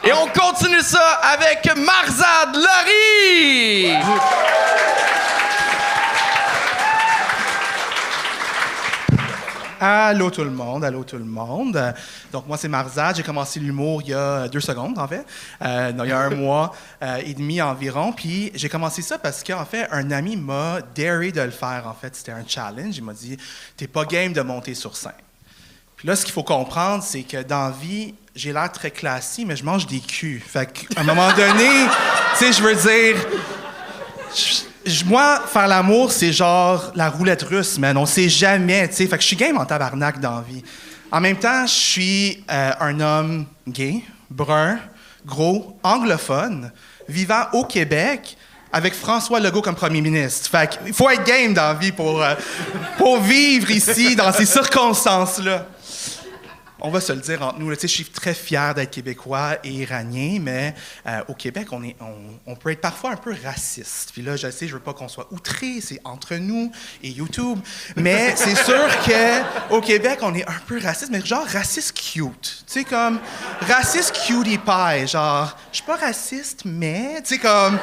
Et 0.03 0.13
on 0.13 0.27
continue 0.29 0.81
ça 0.81 1.21
avec 1.35 1.71
Marzad 1.77 2.55
Laurie. 2.55 3.93
Allô 9.83 10.31
tout 10.31 10.45
le 10.45 10.51
monde, 10.51 10.85
allô 10.85 11.05
tout 11.05 11.17
le 11.17 11.25
monde. 11.25 11.95
Donc 12.33 12.47
moi 12.47 12.59
c'est 12.59 12.69
Marzad, 12.69 13.17
j'ai 13.17 13.23
commencé 13.23 13.59
l'humour 13.59 14.03
il 14.03 14.11
y 14.11 14.15
a 14.15 14.47
deux 14.47 14.61
secondes 14.61 14.99
en 14.99 15.09
fait, 15.09 15.25
Euh, 15.63 15.91
non, 15.93 16.05
il 16.05 16.11
y 16.11 16.13
a 16.13 16.19
un 16.19 16.31
mois 16.37 16.75
euh, 17.03 17.17
et 17.25 17.33
demi 17.33 17.63
environ. 17.63 18.13
Puis 18.13 18.53
j'ai 18.55 18.69
commencé 18.69 19.01
ça 19.01 19.17
parce 19.17 19.43
qu'en 19.43 19.65
fait 19.65 19.89
un 19.91 20.11
ami 20.11 20.37
m'a 20.37 20.81
daré 20.95 21.33
de 21.33 21.41
le 21.41 21.51
faire. 21.51 21.85
En 21.87 21.95
fait 21.95 22.15
c'était 22.15 22.33
un 22.33 22.45
challenge. 22.47 22.99
Il 22.99 23.05
m'a 23.05 23.15
dit 23.15 23.39
t'es 23.75 23.87
pas 23.87 24.05
game 24.05 24.35
de 24.35 24.43
monter 24.43 24.75
sur 24.75 24.95
scène. 24.99 25.13
Puis 25.97 26.07
là 26.07 26.15
ce 26.15 26.27
qu'il 26.27 26.35
faut 26.35 26.43
comprendre 26.43 27.03
c'est 27.03 27.23
que 27.23 27.43
dans 27.43 27.69
la 27.69 27.71
vie 27.71 28.15
j'ai 28.35 28.53
l'air 28.53 28.71
très 28.71 28.91
classique 28.91 29.47
mais 29.49 29.57
je 29.57 29.65
mange 29.65 29.87
des 29.87 30.01
culs. 30.01 30.43
Fait 30.47 30.71
qu'à 30.71 31.01
un 31.01 31.05
moment 31.05 31.33
donné, 31.33 31.87
tu 32.39 32.45
sais 32.45 32.53
je 32.53 32.63
veux 32.63 32.75
dire 32.75 33.17
moi, 35.07 35.43
faire 35.47 35.69
l'amour, 35.69 36.13
c'est 36.13 36.33
genre 36.33 36.93
la 36.95 37.09
roulette 37.09 37.43
russe, 37.43 37.79
man. 37.79 37.97
On 37.97 38.07
sait 38.07 38.29
jamais, 38.29 38.89
tu 38.89 38.97
sais. 38.97 39.07
Fait 39.07 39.17
que 39.17 39.23
je 39.23 39.27
suis 39.29 39.37
game 39.37 39.57
en 39.57 39.65
tabarnak 39.65 40.21
dans 40.21 40.37
la 40.37 40.43
vie. 40.43 40.63
En 41.13 41.21
même 41.21 41.37
temps, 41.37 41.67
je 41.67 41.73
suis 41.73 42.45
euh, 42.51 42.73
un 42.81 43.01
homme 43.01 43.47
gay, 43.69 44.03
brun, 44.31 44.79
gros, 45.27 45.79
anglophone, 45.83 46.71
vivant 47.09 47.47
au 47.53 47.65
Québec, 47.65 48.37
avec 48.73 48.95
François 48.95 49.41
Legault 49.41 49.63
comme 49.63 49.75
premier 49.75 50.01
ministre. 50.01 50.49
Fait 50.49 50.71
qu'il 50.71 50.93
faut 50.93 51.11
être 51.11 51.25
game 51.25 51.53
dans 51.53 51.73
la 51.73 51.75
vie 51.75 51.93
pour, 51.93 52.23
euh, 52.23 52.35
pour 52.97 53.21
vivre 53.21 53.71
ici, 53.71 54.15
dans 54.15 54.33
ces 54.33 54.47
circonstances-là. 54.47 55.67
On 56.83 56.91
va 56.91 57.01
se 57.01 57.13
le 57.13 57.21
dire 57.21 57.43
entre 57.43 57.59
nous. 57.59 57.69
là, 57.69 57.77
tu 57.77 57.83
sais, 57.83 57.89
je 57.89 57.95
suis 57.95 58.05
très 58.05 58.35
fier 58.35 58.75
d'être 58.75 58.91
québécois 58.91 59.57
et 59.65 59.71
iranien, 59.71 60.39
mais 60.41 60.75
euh, 61.07 61.23
au 61.29 61.35
Québec, 61.35 61.69
on, 61.73 61.83
est, 61.83 61.97
on, 62.01 62.15
on 62.53 62.57
peut 62.57 62.71
être 62.71 62.81
parfois 62.81 63.13
un 63.13 63.17
peu 63.17 63.35
raciste. 63.45 64.11
Puis 64.13 64.23
là, 64.23 64.37
je 64.37 64.51
sais, 64.51 64.67
je 64.67 64.75
veux 64.75 64.81
pas 64.81 64.95
qu'on 64.95 65.09
soit 65.09 65.29
outré, 65.31 65.81
c'est 65.81 66.01
entre 66.05 66.37
nous 66.37 66.73
et 67.03 67.11
YouTube. 67.11 67.59
Mais 67.97 68.33
c'est 68.37 68.57
sûr 68.57 68.89
qu'au 69.05 69.81
Québec, 69.81 70.21
on 70.23 70.35
est 70.35 70.49
un 70.49 70.61
peu 70.67 70.81
raciste, 70.81 71.11
mais 71.11 71.25
genre 71.25 71.47
raciste 71.47 71.93
cute. 71.93 72.65
Tu 72.67 72.73
sais, 72.73 72.85
comme 72.85 73.21
raciste 73.61 74.13
cutie 74.27 74.59
pie. 74.59 75.07
Genre, 75.07 75.57
je 75.73 75.77
suis 75.77 75.87
pas 75.87 75.97
raciste, 75.97 76.63
mais, 76.65 77.21
tu 77.23 77.35
sais, 77.35 77.39
comme 77.39 77.79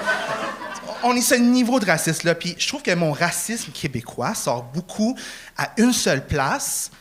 on 1.04 1.16
est 1.16 1.22
ce 1.22 1.36
niveau 1.36 1.80
de 1.80 1.86
racisme-là. 1.86 2.36
Puis 2.36 2.56
je 2.58 2.68
trouve 2.68 2.82
que 2.82 2.94
mon 2.94 3.12
racisme 3.12 3.72
québécois 3.72 4.34
sort 4.34 4.64
beaucoup 4.64 5.18
à 5.58 5.72
une 5.78 5.94
seule 5.94 6.26
place 6.26 6.92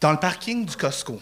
dans 0.00 0.12
le 0.12 0.18
parking 0.18 0.64
du 0.64 0.76
Costco. 0.76 1.20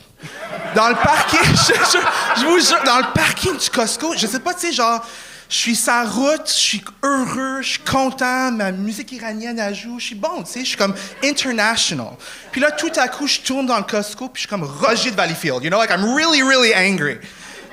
Dans 0.74 0.88
le 0.88 0.94
parking, 0.96 1.40
je, 2.36 2.46
vous 2.46 2.58
jure, 2.58 2.82
dans 2.84 2.98
le 2.98 3.12
parking 3.14 3.56
du 3.56 3.70
Costco, 3.70 4.14
je 4.16 4.26
sais 4.26 4.40
pas, 4.40 4.54
tu 4.54 4.66
sais, 4.66 4.72
genre, 4.72 5.04
je 5.48 5.56
suis 5.56 5.76
sa 5.76 6.04
route, 6.04 6.46
je 6.46 6.52
suis 6.52 6.84
heureux, 7.02 7.62
je 7.62 7.70
suis 7.70 7.80
content, 7.80 8.50
ma 8.50 8.72
musique 8.72 9.12
iranienne 9.12 9.58
elle 9.58 9.74
joue, 9.74 10.00
je 10.00 10.06
suis 10.06 10.14
bon, 10.14 10.42
tu 10.42 10.52
sais, 10.52 10.60
je 10.60 10.68
suis 10.70 10.76
comme 10.76 10.94
international. 11.22 12.14
Puis 12.50 12.60
là, 12.60 12.72
tout 12.72 12.90
à 12.96 13.08
coup, 13.08 13.26
je 13.26 13.40
tourne 13.40 13.66
dans 13.66 13.76
le 13.76 13.84
Costco, 13.84 14.28
puis 14.28 14.42
je 14.42 14.48
suis 14.48 14.48
comme 14.48 14.64
Roger 14.64 15.10
de 15.10 15.16
Valleyfield, 15.16 15.62
you 15.62 15.70
know, 15.70 15.78
like 15.78 15.90
I'm 15.90 16.14
really, 16.14 16.42
really 16.42 16.74
angry. 16.74 17.18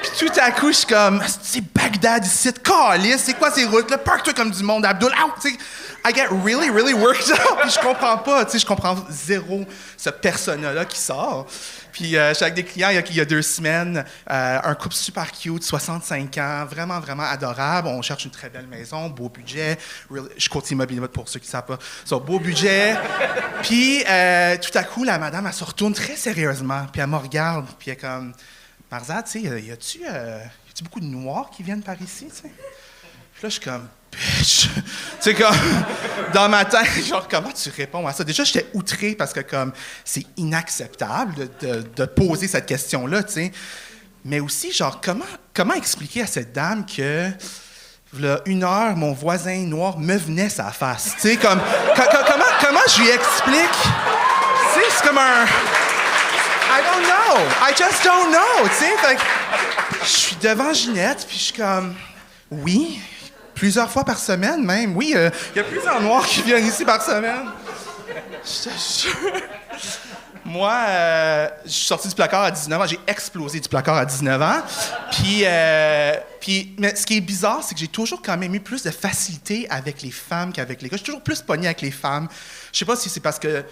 Puis 0.02 0.12
tout 0.28 0.40
à 0.40 0.52
coup, 0.52 0.68
je 0.68 0.78
suis 0.78 0.88
comme, 0.88 1.24
c'est 1.44 1.62
Bagdad 1.74 2.26
ici, 2.26 2.50
c'est 3.18 3.38
quoi 3.38 3.52
ces 3.52 3.66
routes-là? 3.66 4.00
Parque-toi 4.00 4.34
comme 4.34 4.52
du 4.52 4.64
monde, 4.64 4.86
Abdul, 4.86 5.10
out, 5.10 5.34
tu 5.42 5.52
sais. 5.52 5.58
I 6.04 6.12
get 6.14 6.28
really, 6.32 6.70
really 6.72 6.94
worked 6.94 7.30
up, 7.32 7.60
puis 7.62 7.70
je 7.70 7.80
comprends 7.80 8.18
pas, 8.18 8.44
tu 8.46 8.52
sais, 8.54 8.60
je 8.60 8.66
comprends 8.66 8.96
zéro 9.10 9.66
ce 9.98 10.10
persona-là 10.10 10.86
qui 10.86 10.98
sort. 10.98 11.46
Puis 11.92 12.18
euh, 12.18 12.30
j'étais 12.34 12.46
avec 12.46 12.56
des 12.56 12.64
clients 12.64 12.90
il 12.90 13.16
y 13.16 13.22
a, 13.22 13.26
deux 13.26 13.42
semaines, 13.44 14.04
euh, 14.30 14.60
un 14.64 14.76
couple 14.76 14.96
super 14.96 15.32
cute, 15.32 15.64
65 15.64 16.38
ans, 16.38 16.66
vraiment, 16.66 17.00
vraiment 17.00 17.24
adorable. 17.24 17.88
On 17.90 18.02
cherche 18.02 18.26
une 18.26 18.32
très 18.32 18.50
belle 18.50 18.66
maison, 18.68 19.10
beau 19.10 19.30
budget. 19.30 19.78
Real- 20.10 20.30
je 20.38 20.50
courtier 20.50 20.74
immobilier 20.74 21.08
pour 21.08 21.30
ceux 21.30 21.40
qui 21.40 21.48
ne 21.48 21.52
savent 21.52 21.66
pas. 21.66 21.78
So, 22.06 22.20
beau 22.20 22.40
budget. 22.40 22.96
Puis 23.62 24.04
euh, 24.10 24.58
tout 24.58 24.76
à 24.76 24.84
coup, 24.84 25.04
la 25.04 25.20
madame, 25.20 25.46
elle 25.46 25.54
se 25.54 25.64
retourne 25.64 25.94
très 25.94 26.16
sérieusement, 26.16 26.88
puis 26.92 27.02
elle 27.02 27.08
me 27.08 27.18
regarde, 27.18 27.68
puis 27.78 27.92
elle 27.92 27.98
est 27.98 28.02
comme, 28.02 28.34
Marzad, 28.92 29.26
tu 29.26 29.44
sais, 29.44 29.62
y 29.62 29.72
a-tu 29.72 30.02
euh, 30.10 30.40
beaucoup 30.82 31.00
de 31.00 31.06
Noirs 31.06 31.50
qui 31.56 31.62
viennent 31.62 31.84
par 31.84 32.02
ici? 32.02 32.28
Puis 32.42 32.50
là, 33.44 33.50
je 33.50 33.50
suis 33.50 33.62
comme, 33.62 33.88
bitch! 34.12 34.68
tu 34.74 34.82
sais, 35.20 35.34
comme, 35.34 35.56
dans 36.34 36.50
ma 36.50 36.66
tête, 36.66 36.88
genre, 37.08 37.28
comment 37.30 37.52
tu 37.52 37.70
réponds 37.76 38.06
à 38.08 38.14
ça? 38.14 38.24
Déjà, 38.24 38.44
j'étais 38.44 38.68
outré 38.74 39.16
parce 39.16 39.34
que, 39.34 39.40
comme, 39.42 39.72
c'est 40.04 40.26
inacceptable 40.38 41.50
de, 41.62 41.84
de- 41.96 42.06
poser 42.06 42.48
cette 42.48 42.66
question-là, 42.66 43.24
tu 43.24 43.34
sais. 43.34 43.52
Mais 44.26 44.40
aussi, 44.40 44.72
genre, 44.72 45.00
comment, 45.04 45.26
comment 45.54 45.74
expliquer 45.74 46.22
à 46.24 46.28
cette 46.28 46.54
dame 46.54 46.86
que, 46.86 47.30
là, 48.20 48.42
une 48.46 48.64
heure, 48.64 48.96
mon 48.96 49.14
voisin 49.14 49.58
noir 49.66 49.98
me 49.98 50.16
venait 50.18 50.50
sa 50.50 50.72
face? 50.72 51.12
Tu 51.22 51.30
sais, 51.30 51.38
comme, 51.38 51.60
co- 51.60 52.02
co- 52.04 52.26
comment, 52.28 52.46
comment 52.64 52.82
je 52.96 53.02
lui 53.02 53.10
explique? 53.10 53.80
C'est 54.74 55.08
comme 55.08 55.18
un. 55.18 55.46
I 55.46 56.82
don't 56.84 57.04
know. 57.04 57.40
I 57.62 57.74
just 57.76 58.04
don't 58.04 58.32
know. 58.32 58.68
Tu 58.70 58.86
sais, 58.86 59.18
je 60.04 60.08
suis 60.08 60.36
devant 60.38 60.74
Ginette, 60.74 61.26
puis 61.28 61.38
je 61.38 61.44
suis 61.44 61.54
comme, 61.54 61.96
oui, 62.50 63.00
plusieurs 63.54 63.90
fois 63.90 64.04
par 64.04 64.18
semaine 64.18 64.64
même. 64.66 64.96
Oui, 64.96 65.14
euh, 65.16 65.30
il 65.54 65.58
y 65.58 65.62
a 65.62 65.64
plusieurs 65.64 66.02
noirs 66.02 66.26
qui 66.26 66.42
viennent 66.42 66.66
ici 66.66 66.86
par 66.86 67.02
semaine. 67.02 67.48
Je 68.44 68.70
te 68.70 69.10
jure. 69.10 69.42
Moi, 70.44 70.74
euh, 70.90 71.48
je 71.66 71.72
suis 71.72 71.86
sorti 71.86 72.08
du 72.08 72.16
placard 72.16 72.44
à 72.44 72.52
19 72.52 72.82
ans. 72.82 72.86
J'ai 72.86 73.00
explosé 73.08 73.60
du 73.60 73.70
placard 73.70 73.98
à 73.98 74.06
19 74.06 74.42
ans. 74.42 74.62
Puis, 75.12 75.44
euh, 75.44 76.16
puis, 76.40 76.76
mais 76.80 76.96
ce 76.96 77.06
qui 77.06 77.18
est 77.18 77.22
bizarre, 77.22 77.64
c'est 77.64 77.76
que 77.76 77.80
j'ai 77.80 77.88
toujours 77.88 78.22
quand 78.22 78.38
même 78.38 78.54
eu 78.56 78.60
plus 78.60 78.84
de 78.84 78.92
facilité 78.92 79.68
avec 79.70 80.02
les 80.02 80.12
femmes 80.12 80.52
qu'avec 80.52 80.82
les 80.82 80.90
gars. 80.90 80.98
Je 80.98 81.04
suis 81.04 81.06
toujours 81.06 81.22
plus 81.22 81.42
pogné 81.42 81.68
avec 81.68 81.82
les 81.82 81.92
femmes. 81.92 82.28
Je 82.74 82.80
sais 82.80 82.86
pas 82.86 82.96
si 82.96 83.10
c'est 83.10 83.20
parce 83.20 83.38
que 83.38 83.64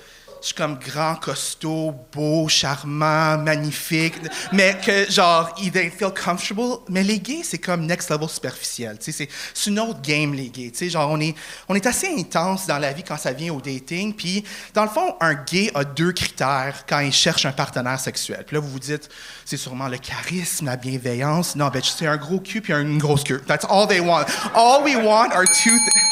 je 0.42 0.48
suis 0.48 0.56
comme 0.56 0.78
grand, 0.80 1.16
costaud, 1.16 1.94
beau, 2.14 2.48
charmant, 2.48 3.38
magnifique, 3.38 4.16
mais 4.52 4.78
que 4.84 5.10
genre, 5.12 5.54
ils 5.62 5.72
they 5.72 5.90
feel 5.90 6.12
comfortable. 6.12 6.80
Mais 6.90 7.04
les 7.04 7.20
gays, 7.20 7.44
c'est 7.44 7.58
comme 7.58 7.86
next 7.86 8.10
level 8.10 8.30
superficiel. 8.30 8.98
C'est 9.00 9.30
une 9.68 9.80
autre 9.80 10.02
game, 10.02 10.34
les 10.34 10.50
gays. 10.50 10.72
tu 10.72 10.78
sais, 10.78 10.90
Genre, 10.90 11.10
on 11.10 11.20
est, 11.20 11.36
on 11.68 11.76
est 11.76 11.86
assez 11.86 12.08
intense 12.08 12.66
dans 12.68 12.78
la 12.78 12.94
vie 12.94 13.04
quand 13.04 13.18
ça 13.18 13.32
vient 13.32 13.54
au 13.54 13.62
dating. 13.62 14.14
Puis, 14.14 14.44
dans 14.74 14.84
le 14.84 14.90
fond, 14.90 15.16
un 15.20 15.34
gay 15.34 15.72
a 15.76 15.84
deux 15.84 16.12
critères 16.12 16.86
quand 16.88 17.00
il 17.00 17.14
cherche 17.14 17.46
un 17.46 17.52
partenaire 17.52 18.00
sexuel. 18.00 18.44
Puis 18.46 18.56
là, 18.56 18.62
vous 18.62 18.70
vous 18.70 18.80
dites, 18.80 19.10
c'est 19.46 19.58
sûrement 19.58 19.88
le 19.88 19.98
charisme, 19.98 20.68
la 20.68 20.78
bienveillance. 20.78 21.56
Non, 21.56 21.68
ben, 21.68 21.82
c'est 21.84 22.08
un 22.08 22.18
gros 22.18 22.40
cul 22.40 22.62
puis 22.62 22.74
une 22.74 22.98
grosse 22.98 23.24
queue. 23.24 23.42
That's 23.48 23.66
all 23.70 23.88
they 23.88 24.00
want. 24.00 24.26
All 24.56 24.84
we 24.84 24.96
want 24.96 25.32
are 25.32 25.46
two 25.46 25.72
things. 25.72 26.10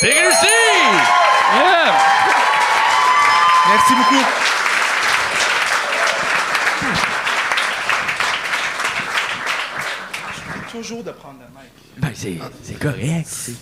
C'est 0.00 0.12
réussi! 0.12 0.46
Merci 3.68 3.94
beaucoup. 3.94 4.24
Toujours 10.70 11.02
de 11.02 11.10
prendre 11.12 11.38
le 11.40 11.46
mic. 11.58 11.70
Ben, 11.96 12.10
c'est 12.14 12.38
c'est 12.62 12.78
correct. 12.78 13.26
c'est- 13.26 13.52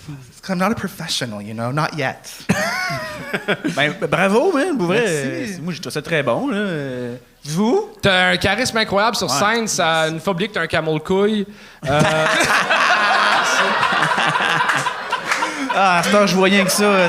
I'm 0.48 0.58
not 0.58 0.66
a 0.66 0.74
professional, 0.74 1.40
you 1.42 1.54
know, 1.54 1.72
not 1.72 1.88
yet. 1.96 2.16
Ben, 3.76 3.94
bravo, 4.08 4.52
man, 4.52 4.76
pour 4.76 4.86
vrai. 4.88 5.00
Merci. 5.04 5.54
Euh, 5.54 5.62
Moi, 5.62 5.72
je 5.72 5.80
trouve 5.80 5.92
ça 5.92 6.02
très 6.02 6.22
bon, 6.22 6.48
là. 6.48 6.56
Euh, 6.56 7.16
Vous? 7.44 7.90
T'as 8.02 8.30
un 8.30 8.36
charisme 8.36 8.76
incroyable 8.76 9.16
sur 9.16 9.30
scène, 9.30 9.66
ça 9.68 10.00
a 10.02 10.08
une 10.08 10.20
fois 10.20 10.32
oublié 10.32 10.48
que 10.48 10.54
t'as 10.54 10.62
un 10.62 10.66
camel 10.66 11.00
couille. 11.00 11.46
Ah, 15.78 16.00
c'est 16.02 16.26
je 16.26 16.34
vois 16.34 16.46
rien 16.46 16.64
que 16.64 16.70
ça. 16.70 17.06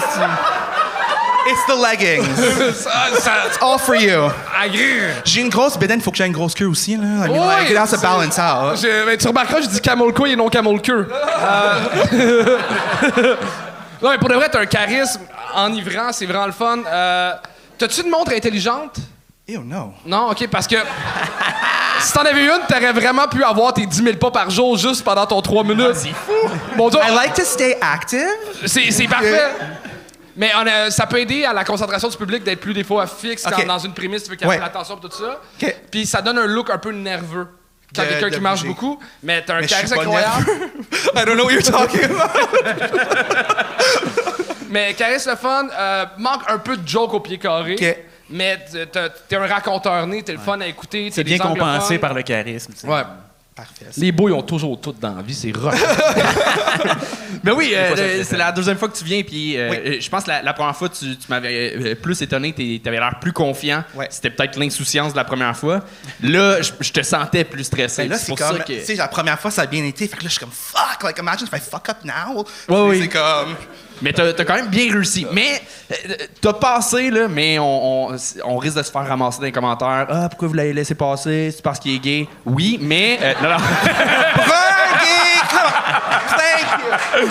It's 1.49 1.65
the 1.67 1.75
leggings. 1.81 2.35
ça, 2.75 2.91
ça, 3.19 3.31
It's 3.47 3.57
all 3.61 3.79
for 3.79 3.95
you. 3.95 4.29
agree. 4.61 5.01
J'ai 5.23 5.41
une 5.41 5.49
grosse 5.49 5.77
bédaine, 5.77 5.99
il 5.99 6.03
faut 6.03 6.11
que 6.11 6.17
j'ai 6.17 6.25
une 6.25 6.33
grosse 6.33 6.53
queue 6.53 6.65
aussi, 6.67 6.95
là. 6.97 7.03
I 7.03 7.29
mean, 7.29 7.29
Oui, 7.31 7.47
like, 7.47 7.69
it 7.69 7.77
has 7.77 7.89
to 7.89 7.95
c'est- 7.97 8.01
balance 8.01 8.37
out. 8.37 8.77
Je- 8.81 9.05
ben, 9.05 9.17
tu 9.17 9.27
remarqueras, 9.27 9.61
je 9.61 9.67
dis 9.67 9.81
camel 9.81 10.11
et 10.27 10.35
non 10.35 10.49
camel 10.49 10.81
queue. 10.81 11.07
Euh, 11.11 12.57
non, 14.01 14.09
mais 14.11 14.17
pour 14.17 14.29
de 14.29 14.35
vrai, 14.35 14.49
t'as 14.49 14.59
un 14.61 14.65
charisme 14.65 15.21
enivrant, 15.55 16.11
c'est 16.11 16.25
vraiment 16.25 16.47
le 16.47 16.51
fun. 16.51 16.79
Euh, 16.85 17.31
T'as-tu 17.77 18.01
une 18.01 18.09
montre 18.09 18.31
intelligente? 18.33 18.95
Ew, 19.47 19.59
no. 19.63 19.93
Non, 20.05 20.31
OK, 20.31 20.47
parce 20.47 20.67
que 20.67 20.75
si 22.01 22.11
t'en 22.11 22.21
avais 22.21 22.43
une, 22.45 22.59
t'aurais 22.67 22.91
vraiment 22.91 23.27
pu 23.27 23.43
avoir 23.43 23.71
tes 23.73 23.85
10 23.85 24.03
000 24.03 24.17
pas 24.17 24.31
par 24.31 24.49
jour 24.49 24.75
juste 24.77 25.03
pendant 25.03 25.25
ton 25.27 25.41
3 25.41 25.63
minutes. 25.63 25.93
c'est 25.95 26.09
fou! 26.09 26.49
Mon 26.75 26.89
Dieu, 26.89 26.99
I 27.07 27.13
like 27.13 27.33
to 27.35 27.43
stay 27.43 27.77
active. 27.79 28.27
c'est 28.65 28.89
c'est 28.91 29.07
parfait. 29.07 29.51
Mais 30.37 30.51
on 30.55 30.65
a- 30.67 30.91
ça 30.91 31.05
peut 31.07 31.19
aider 31.19 31.43
à 31.45 31.51
la 31.53 31.63
concentration 31.63 32.07
du 32.09 32.15
public 32.17 32.43
d'être 32.43 32.59
plus 32.61 32.73
des 32.73 32.83
fois 32.83 33.07
fixe 33.07 33.43
quand 33.43 33.57
OK. 33.57 33.65
dans 33.65 33.79
une 33.79 33.93
prémisse, 33.93 34.23
tu 34.23 34.29
veux 34.29 34.35
capter 34.35 34.55
Ouais. 34.55 34.59
l'attention 34.59 34.95
et 34.97 35.01
tout 35.01 35.11
ça. 35.11 35.41
OK. 35.61 35.75
Puis 35.91 36.05
ça 36.05 36.21
donne 36.21 36.37
un 36.37 36.45
look 36.45 36.69
un 36.69 36.77
peu 36.77 36.91
nerveux. 36.91 37.47
Quand 37.95 38.03
De- 38.03 38.07
quelqu'un 38.09 38.29
de 38.29 38.35
qui 38.35 38.41
marche 38.41 38.59
bouger. 38.61 38.73
beaucoup, 38.73 38.99
mais 39.23 39.41
t'as 39.43 39.55
un 39.55 39.61
Mais 39.61 39.67
je 39.67 39.73
suis 39.73 39.75
charisme 39.87 39.95
pas 39.95 40.01
incroyable. 40.01 40.45
I 41.15 41.25
don't 41.25 41.35
know 41.35 41.45
what 41.45 41.51
you're 41.53 41.63
talking 41.63 42.03
about. 42.03 42.39
mais 44.69 44.93
charisme 44.93 45.29
le 45.31 45.35
fun, 45.37 45.67
euh, 45.71 46.05
manque 46.17 46.41
un 46.49 46.57
peu 46.57 46.77
de 46.77 46.87
joke 46.87 47.13
au 47.13 47.19
pied 47.21 47.37
carré. 47.37 47.75
OK. 47.79 47.97
Mais 48.29 48.59
t'es 49.29 49.35
un 49.37 49.47
raconteur 49.47 50.05
né, 50.05 50.21
t'es 50.21 50.33
le 50.33 50.37
fun 50.39 50.59
à 50.59 50.67
écouter. 50.67 51.09
C'est 51.13 51.23
bien 51.23 51.37
compensé 51.37 51.97
par 51.97 52.13
le 52.13 52.23
charisme. 52.23 52.73
tu 52.73 52.79
sais. 52.79 52.87
Ouais. 52.87 53.03
Parfait. 53.57 53.85
Les 53.97 54.11
beaux, 54.11 54.29
ils 54.29 54.33
ont 54.33 54.43
toujours 54.43 54.79
tout 54.79 54.93
dans 55.01 55.15
la 55.15 55.21
vie, 55.23 55.33
c'est 55.33 55.51
rock. 55.51 55.73
Mais 57.43 57.51
oui, 57.51 57.71
euh, 57.75 58.17
le- 58.19 58.23
c'est 58.23 58.37
la 58.37 58.51
deuxième 58.51 58.77
fois 58.77 58.87
que 58.87 58.95
tu 58.97 59.03
viens, 59.03 59.23
puis 59.23 59.57
euh, 59.57 59.71
euh, 59.73 59.97
je 59.99 60.09
pense 60.09 60.23
que 60.25 60.29
la, 60.29 60.41
la 60.43 60.53
première 60.53 60.75
fois, 60.75 60.89
tu, 60.89 61.17
tu 61.17 61.27
m'avais 61.29 61.73
euh, 61.75 61.95
plus 61.95 62.21
étonné, 62.21 62.53
tu 62.53 62.79
avais 62.87 62.97
l'air 62.99 63.17
plus 63.19 63.33
confiant. 63.33 63.83
C'était 64.09 64.29
peut-être 64.29 64.57
l'insouciance 64.59 65.11
de 65.13 65.17
la 65.17 65.23
première 65.23 65.57
fois. 65.57 65.81
Là, 66.21 66.61
je 66.61 66.71
je 66.79 66.91
te 66.91 67.01
sentais 67.01 67.43
plus 67.43 67.63
stressé. 67.63 68.03
Ben 68.03 68.11
là, 68.11 68.17
c'est 68.17 68.35
comme, 68.35 68.57
ça 68.57 68.63
tu 68.63 68.75
que. 68.77 68.83
sais, 68.85 68.95
la 68.95 69.07
première 69.07 69.39
fois, 69.39 69.49
ça 69.51 69.63
a 69.63 69.65
bien 69.65 69.83
été. 69.83 70.07
Fait 70.07 70.17
que 70.17 70.23
là, 70.23 70.29
je 70.29 70.33
suis 70.35 70.39
comme, 70.39 70.51
fuck, 70.53 71.03
like, 71.03 71.17
imagine 71.17 71.47
if 71.51 71.53
I 71.53 71.59
fuck 71.59 71.89
up 71.89 71.97
now. 72.03 72.45
Oui. 72.69 73.01
C'est 73.01 73.07
comme, 73.09 73.55
Mais 74.01 74.13
t'as 74.13 74.27
as 74.29 74.33
quand 74.45 74.55
même 74.55 74.67
bien 74.67 74.91
réussi. 74.91 75.25
Mais 75.31 75.61
euh, 75.91 75.95
t'as 76.41 76.53
passé, 76.53 77.09
là, 77.09 77.27
mais 77.27 77.57
on, 77.59 78.09
on, 78.11 78.15
on 78.45 78.57
risque 78.57 78.77
de 78.77 78.83
se 78.83 78.91
faire 78.91 79.07
ramasser 79.07 79.39
dans 79.39 79.45
les 79.45 79.51
commentaires. 79.51 80.07
Ah, 80.09 80.27
pourquoi 80.29 80.47
vous 80.49 80.53
l'avez 80.53 80.73
laissé 80.73 80.93
passer? 80.95 81.51
C'est 81.55 81.63
parce 81.63 81.79
qu'il 81.79 81.95
est 81.95 81.99
gay? 81.99 82.27
Oui, 82.45 82.77
mais. 82.81 83.17
euh, 83.21 83.33
non, 83.41 83.49
non. 83.49 83.57
Thank 86.37 86.71
you. 86.71 87.27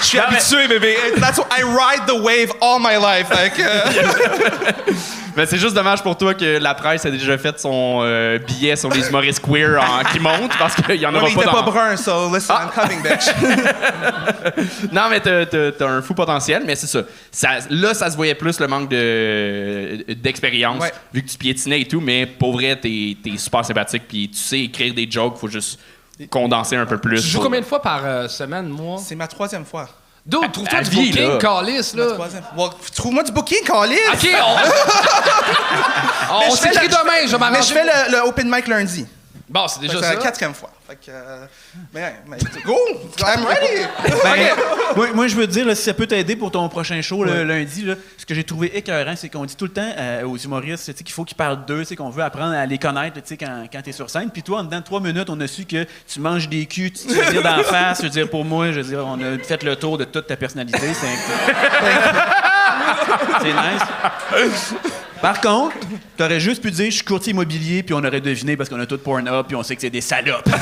Je 0.00 0.06
suis 0.06 0.18
habitué, 0.18 0.66
bébé. 0.68 0.96
That's 1.18 1.38
what 1.38 1.48
I 1.56 1.62
ride 1.62 2.06
the 2.06 2.14
wave 2.22 2.52
all 2.60 2.78
my 2.78 2.96
life. 2.96 3.28
Like, 3.30 3.58
uh, 3.58 4.92
Mais 5.36 5.46
c'est 5.46 5.58
juste 5.58 5.74
dommage 5.74 6.02
pour 6.02 6.16
toi 6.16 6.34
que 6.34 6.58
la 6.58 6.74
presse 6.74 7.04
a 7.06 7.10
déjà 7.10 7.38
fait 7.38 7.58
son 7.58 8.00
euh, 8.02 8.38
billet 8.38 8.76
sur 8.76 8.90
les 8.90 9.08
humoristes 9.08 9.40
queer 9.40 9.80
en- 9.82 10.04
qui 10.10 10.18
montent 10.20 10.56
parce 10.58 10.74
qu'il 10.74 10.96
y 10.96 11.06
en 11.06 11.10
ouais, 11.10 11.16
aura 11.18 11.26
mais 11.26 11.32
il 11.32 11.36
pas 11.36 11.44
dans... 11.44 11.52
pas 11.52 11.62
brun, 11.62 11.96
so 11.96 12.34
listen, 12.34 12.56
I'm 12.56 12.70
coming, 12.70 13.02
bitch. 13.02 13.26
Non, 14.92 15.02
mais 15.10 15.20
t'as, 15.20 15.86
un 15.86 16.02
fou 16.02 16.14
potentiel, 16.14 16.62
mais 16.66 16.76
c'est 16.76 16.86
ça. 16.86 17.02
Ça- 17.30 17.58
Là, 17.70 17.94
ça 17.94 18.10
se 18.10 18.16
voyait 18.16 18.34
plus 18.34 18.58
le 18.60 18.66
manque 18.66 18.88
de, 18.90 20.04
d'expérience, 20.14 20.80
Ouais. 20.82 20.92
vu 21.12 21.22
que 21.22 21.28
tu 21.28 21.38
piétinais 21.38 21.82
et 21.82 21.84
tout, 21.88 22.00
mais 22.00 22.26
pour 22.26 22.52
vrai, 22.52 22.76
t'es, 22.76 23.16
t'es 23.22 23.36
super 23.36 23.64
sympathique, 23.64 24.04
puis 24.08 24.28
tu 24.30 24.38
sais 24.38 24.60
écrire 24.60 24.94
des 24.94 25.08
jokes, 25.10 25.36
faut 25.38 25.48
juste 25.48 25.78
condenser 26.30 26.76
un 26.76 26.86
peu 26.86 26.98
plus. 26.98 27.20
Tu 27.22 27.28
joues 27.28 27.36
pour- 27.38 27.44
combien 27.44 27.60
de 27.60 27.64
fois 27.66 27.80
par 27.80 28.02
euh, 28.04 28.28
semaine, 28.28 28.68
moi? 28.68 28.98
C'est 29.02 29.14
ma 29.14 29.26
troisième 29.26 29.64
fois. 29.64 29.88
Dude, 30.30 30.52
trouve-toi 30.52 30.80
du 30.82 30.90
vie, 30.90 31.10
booking, 31.10 31.28
là. 31.28 31.38
calice, 31.38 31.94
là. 31.94 32.06
Trouve-moi 32.94 33.24
du 33.24 33.32
booking, 33.32 33.64
Colin. 33.66 33.96
OK, 34.12 34.28
on... 36.30 36.44
on 36.50 36.54
s'écrit 36.54 36.88
demain, 36.88 37.26
je 37.26 37.36
vais 37.36 37.50
Mais 37.50 37.62
je 37.62 37.72
fais 37.72 37.82
le, 37.84 38.12
le 38.12 38.18
open 38.28 38.48
mic 38.48 38.68
lundi. 38.68 39.06
Bon, 39.48 39.66
c'est 39.66 39.80
déjà 39.80 39.94
C'est 39.98 40.04
ça. 40.04 40.14
la 40.14 40.20
quatrième 40.20 40.54
fois. 40.54 40.70
Fait 40.90 40.96
que, 40.96 41.10
euh, 41.10 41.46
mais, 41.94 42.16
mais, 42.26 42.38
go! 42.64 42.76
I'm 43.20 43.46
ready! 43.46 43.86
Ben, 44.24 44.56
moi, 44.96 45.12
moi, 45.14 45.28
je 45.28 45.36
veux 45.36 45.46
te 45.46 45.52
dire, 45.52 45.64
là, 45.64 45.76
si 45.76 45.84
ça 45.84 45.94
peut 45.94 46.08
t'aider 46.08 46.34
pour 46.34 46.50
ton 46.50 46.68
prochain 46.68 47.00
show 47.00 47.22
le 47.22 47.44
lundi, 47.44 47.82
là, 47.82 47.94
ce 48.18 48.26
que 48.26 48.34
j'ai 48.34 48.42
trouvé 48.42 48.76
écœurant, 48.76 49.14
c'est 49.14 49.28
qu'on 49.28 49.44
dit 49.44 49.54
tout 49.54 49.66
le 49.66 49.72
temps 49.72 49.88
euh, 49.96 50.24
aux 50.24 50.36
humoristes 50.36 50.86
tu 50.86 50.92
sais, 50.92 51.04
qu'il 51.04 51.12
faut 51.12 51.24
qu'ils 51.24 51.36
parlent 51.36 51.64
d'eux, 51.64 51.84
qu'on 51.96 52.10
veut 52.10 52.24
apprendre 52.24 52.54
à 52.54 52.66
les 52.66 52.78
connaître 52.78 53.14
tu 53.14 53.22
sais, 53.24 53.36
quand, 53.36 53.66
quand 53.72 53.82
tu 53.82 53.90
es 53.90 53.92
sur 53.92 54.10
scène. 54.10 54.30
Puis 54.32 54.42
toi, 54.42 54.60
en 54.60 54.64
dedans 54.64 54.80
de 54.80 54.84
trois 54.84 55.00
minutes, 55.00 55.30
on 55.30 55.38
a 55.40 55.46
su 55.46 55.64
que 55.64 55.86
tu 56.08 56.18
manges 56.18 56.48
des 56.48 56.66
culs, 56.66 56.90
tu 56.90 57.06
te 57.06 57.12
fais 57.12 57.30
dire 57.30 57.42
d'en 57.42 57.62
face. 57.62 57.98
Je 57.98 58.06
veux 58.06 58.10
dire, 58.10 58.28
pour 58.28 58.44
moi, 58.44 58.72
je 58.72 58.80
veux 58.80 58.88
dire, 58.88 59.06
on 59.06 59.20
a 59.20 59.38
fait 59.38 59.62
le 59.62 59.76
tour 59.76 59.96
de 59.96 60.04
toute 60.04 60.26
ta 60.26 60.36
personnalité. 60.36 60.92
C'est 60.92 61.06
incroyable. 61.06 62.20
C'est 63.42 63.52
nice. 63.52 64.74
Par 65.20 65.40
contre, 65.40 65.76
t'aurais 66.16 66.40
juste 66.40 66.62
pu 66.62 66.70
dire 66.70 66.86
je 66.86 66.96
suis 66.96 67.04
courtier 67.04 67.32
immobilier, 67.32 67.82
puis 67.82 67.94
on 67.94 67.98
aurait 68.02 68.20
deviné 68.20 68.56
parce 68.56 68.68
qu'on 68.70 68.80
a 68.80 68.86
tout 68.86 68.98
Pornhub, 68.98 69.46
puis 69.46 69.54
on 69.56 69.62
sait 69.62 69.74
que 69.74 69.82
c'est 69.82 69.90
des 69.90 70.00
salopes. 70.00 70.48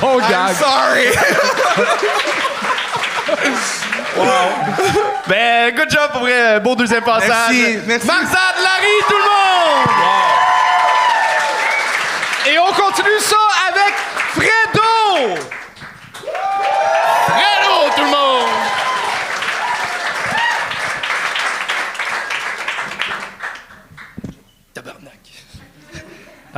Bon 0.00 0.20
I'm 0.20 0.28
gag. 0.28 0.54
sorry! 0.56 1.08
Ben, 5.26 5.74
good 5.74 5.90
job 5.90 6.10
pour 6.12 6.20
vrai. 6.22 6.60
Beau 6.60 6.74
deuxième 6.74 7.02
passage. 7.02 7.30
Merci, 7.50 7.78
merci. 7.86 8.06
Marzad, 8.06 8.54
Larry, 8.62 8.96
tout 9.08 9.16
le 9.16 9.22
monde! 9.22 9.88
Et 12.46 12.58
on 12.58 12.72
continue 12.72 13.20
ça 13.20 13.36
avec 13.68 13.94
Fredo! 14.34 15.34
Hello, 17.28 17.90
tout 17.96 18.02
le 18.04 18.10
monde! 18.10 18.48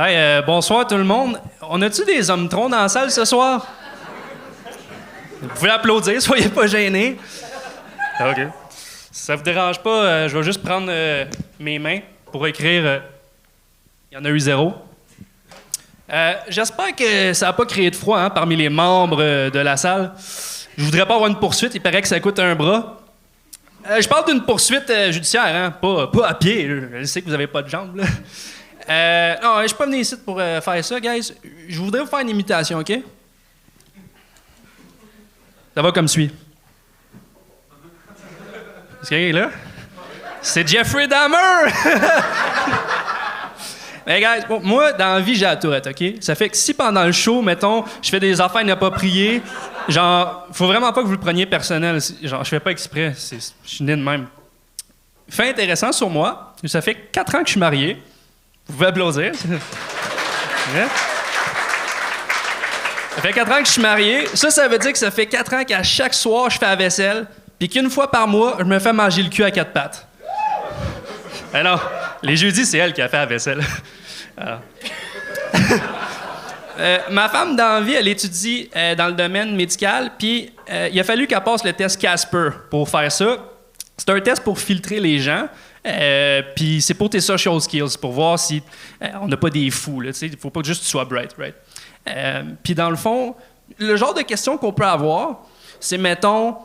Hey, 0.03 0.15
euh, 0.17 0.41
bonsoir 0.41 0.87
tout 0.87 0.97
le 0.97 1.03
monde. 1.03 1.39
On 1.61 1.79
a-tu 1.83 2.03
des 2.05 2.27
hommes 2.31 2.49
troncs 2.49 2.71
dans 2.71 2.81
la 2.81 2.89
salle 2.89 3.11
ce 3.11 3.23
soir? 3.23 3.67
Vous 5.39 5.47
pouvez 5.49 5.69
applaudir, 5.69 6.19
soyez 6.23 6.49
pas 6.49 6.65
gênés. 6.65 7.19
OK. 8.19 8.37
Si 9.11 9.25
ça 9.25 9.35
vous 9.35 9.43
dérange 9.43 9.77
pas, 9.83 10.03
euh, 10.03 10.27
je 10.27 10.35
vais 10.35 10.41
juste 10.41 10.63
prendre 10.63 10.87
euh, 10.89 11.25
mes 11.59 11.77
mains 11.77 11.99
pour 12.31 12.47
écrire. 12.47 13.03
Il 14.11 14.15
y 14.15 14.17
en 14.17 14.25
a 14.25 14.29
eu 14.29 14.39
zéro. 14.39 14.73
J'espère 16.47 16.95
que 16.95 17.33
ça 17.33 17.45
n'a 17.47 17.53
pas 17.53 17.65
créé 17.65 17.91
de 17.91 17.95
froid 17.95 18.17
hein, 18.17 18.31
parmi 18.31 18.55
les 18.55 18.69
membres 18.69 19.51
de 19.51 19.59
la 19.59 19.77
salle. 19.77 20.13
Je 20.79 20.83
voudrais 20.83 21.05
pas 21.05 21.13
avoir 21.13 21.29
une 21.29 21.37
poursuite, 21.37 21.75
il 21.75 21.79
paraît 21.79 22.01
que 22.01 22.07
ça 22.07 22.19
coûte 22.19 22.39
un 22.39 22.55
bras. 22.55 22.97
Je 23.99 24.07
parle 24.07 24.25
d'une 24.25 24.41
poursuite 24.41 24.91
judiciaire, 25.11 25.55
hein, 25.55 25.69
pas, 25.69 26.07
pas 26.07 26.27
à 26.27 26.33
pied. 26.33 26.67
Je, 26.67 27.01
je 27.01 27.03
sais 27.03 27.21
que 27.21 27.27
vous 27.27 27.35
avez 27.35 27.45
pas 27.45 27.61
de 27.61 27.69
jambes. 27.69 27.97
Là. 27.97 28.05
Euh, 28.89 29.35
non, 29.41 29.61
je 29.61 29.67
suis 29.67 29.77
pas 29.77 29.85
venu 29.85 29.97
ici 29.97 30.15
pour 30.17 30.39
euh, 30.39 30.61
faire 30.61 30.83
ça, 30.83 30.99
guys. 30.99 31.33
Je 31.67 31.79
voudrais 31.79 32.01
vous 32.01 32.07
faire 32.07 32.19
une 32.19 32.29
imitation, 32.29 32.79
OK? 32.79 32.91
Ça 35.75 35.81
va 35.81 35.91
comme 35.91 36.07
suit. 36.07 36.31
Est-ce 39.01 39.09
qu'il 39.09 39.17
est 39.17 39.31
là? 39.31 39.49
C'est 40.41 40.67
Jeffrey 40.67 41.07
Dahmer! 41.07 41.71
Mais 44.07 44.19
guys, 44.19 44.45
bon, 44.47 44.59
moi, 44.61 44.93
dans 44.93 45.13
la 45.13 45.19
vie, 45.19 45.35
j'ai 45.35 45.45
la 45.45 45.55
tourette, 45.55 45.87
OK? 45.87 46.03
Ça 46.19 46.33
fait 46.35 46.49
que 46.49 46.57
si 46.57 46.73
pendant 46.73 47.05
le 47.05 47.11
show, 47.11 47.41
mettons, 47.41 47.85
je 48.01 48.09
fais 48.09 48.19
des 48.19 48.41
affaires 48.41 48.61
inappropriées, 48.61 49.41
genre, 49.87 50.47
faut 50.51 50.65
vraiment 50.65 50.91
pas 50.91 51.01
que 51.01 51.05
vous 51.05 51.13
le 51.13 51.19
preniez 51.19 51.45
personnel. 51.45 51.99
Genre, 52.23 52.43
je 52.43 52.49
fais 52.49 52.59
pas 52.59 52.71
exprès. 52.71 53.13
Je 53.15 53.37
suis 53.63 53.83
né 53.83 53.95
de 53.95 54.01
même. 54.01 54.27
Fait 55.29 55.49
intéressant 55.49 55.91
sur 55.91 56.09
moi, 56.09 56.53
ça 56.65 56.81
fait 56.81 56.95
quatre 57.11 57.35
ans 57.35 57.39
que 57.39 57.45
je 57.45 57.51
suis 57.51 57.59
marié. 57.59 58.01
Vous 58.71 58.77
pouvez 58.77 58.87
applaudir. 58.87 59.33
Hein? 60.73 60.87
Ça 63.15 63.21
fait 63.21 63.33
quatre 63.33 63.51
ans 63.51 63.59
que 63.59 63.65
je 63.65 63.71
suis 63.71 63.81
marié. 63.81 64.25
Ça, 64.33 64.49
ça 64.49 64.69
veut 64.69 64.77
dire 64.77 64.93
que 64.93 64.97
ça 64.97 65.11
fait 65.11 65.25
quatre 65.25 65.53
ans 65.53 65.65
qu'à 65.65 65.83
chaque 65.83 66.13
soir, 66.13 66.49
je 66.49 66.57
fais 66.57 66.65
la 66.65 66.77
vaisselle, 66.77 67.27
puis 67.59 67.67
qu'une 67.67 67.89
fois 67.89 68.09
par 68.09 68.29
mois, 68.29 68.55
je 68.59 68.63
me 68.63 68.79
fais 68.79 68.93
manger 68.93 69.23
le 69.23 69.29
cul 69.29 69.43
à 69.43 69.51
quatre 69.51 69.73
pattes. 69.73 70.07
Alors, 71.53 71.91
les 72.23 72.37
jeudis, 72.37 72.65
c'est 72.65 72.77
elle 72.77 72.93
qui 72.93 73.01
a 73.01 73.09
fait 73.09 73.17
la 73.17 73.25
vaisselle. 73.25 73.61
Euh, 76.79 76.97
ma 77.11 77.29
femme, 77.29 77.55
dans 77.55 77.79
la 77.79 77.81
vie, 77.81 77.93
elle 77.93 78.07
étudie 78.07 78.69
euh, 78.75 78.95
dans 78.95 79.07
le 79.07 79.13
domaine 79.13 79.55
médical, 79.55 80.11
puis 80.17 80.51
euh, 80.71 80.89
il 80.91 80.99
a 80.99 81.03
fallu 81.03 81.27
qu'elle 81.27 81.43
passe 81.43 81.63
le 81.63 81.73
test 81.73 82.01
Casper 82.01 82.49
pour 82.71 82.89
faire 82.89 83.11
ça. 83.11 83.37
C'est 83.97 84.09
un 84.09 84.19
test 84.21 84.41
pour 84.41 84.57
filtrer 84.57 84.99
les 84.99 85.19
gens, 85.19 85.47
euh, 85.85 86.41
puis 86.55 86.81
c'est 86.81 86.93
pour 86.93 87.09
tes 87.09 87.19
social 87.19 87.59
skills, 87.59 87.97
pour 87.99 88.11
voir 88.11 88.37
si 88.37 88.61
euh, 89.01 89.07
on 89.21 89.27
n'a 89.27 89.37
pas 89.37 89.49
des 89.49 89.69
fous. 89.71 90.01
Il 90.03 90.31
ne 90.31 90.37
faut 90.37 90.49
pas 90.49 90.61
juste 90.63 90.83
tu 90.83 90.89
sois 90.89 91.05
bright, 91.05 91.33
right? 91.37 91.55
Euh, 92.07 92.43
puis 92.63 92.75
dans 92.75 92.89
le 92.89 92.95
fond, 92.95 93.35
le 93.77 93.95
genre 93.95 94.13
de 94.13 94.21
questions 94.21 94.57
qu'on 94.57 94.73
peut 94.73 94.85
avoir, 94.85 95.41
c'est, 95.79 95.97
mettons, 95.97 96.57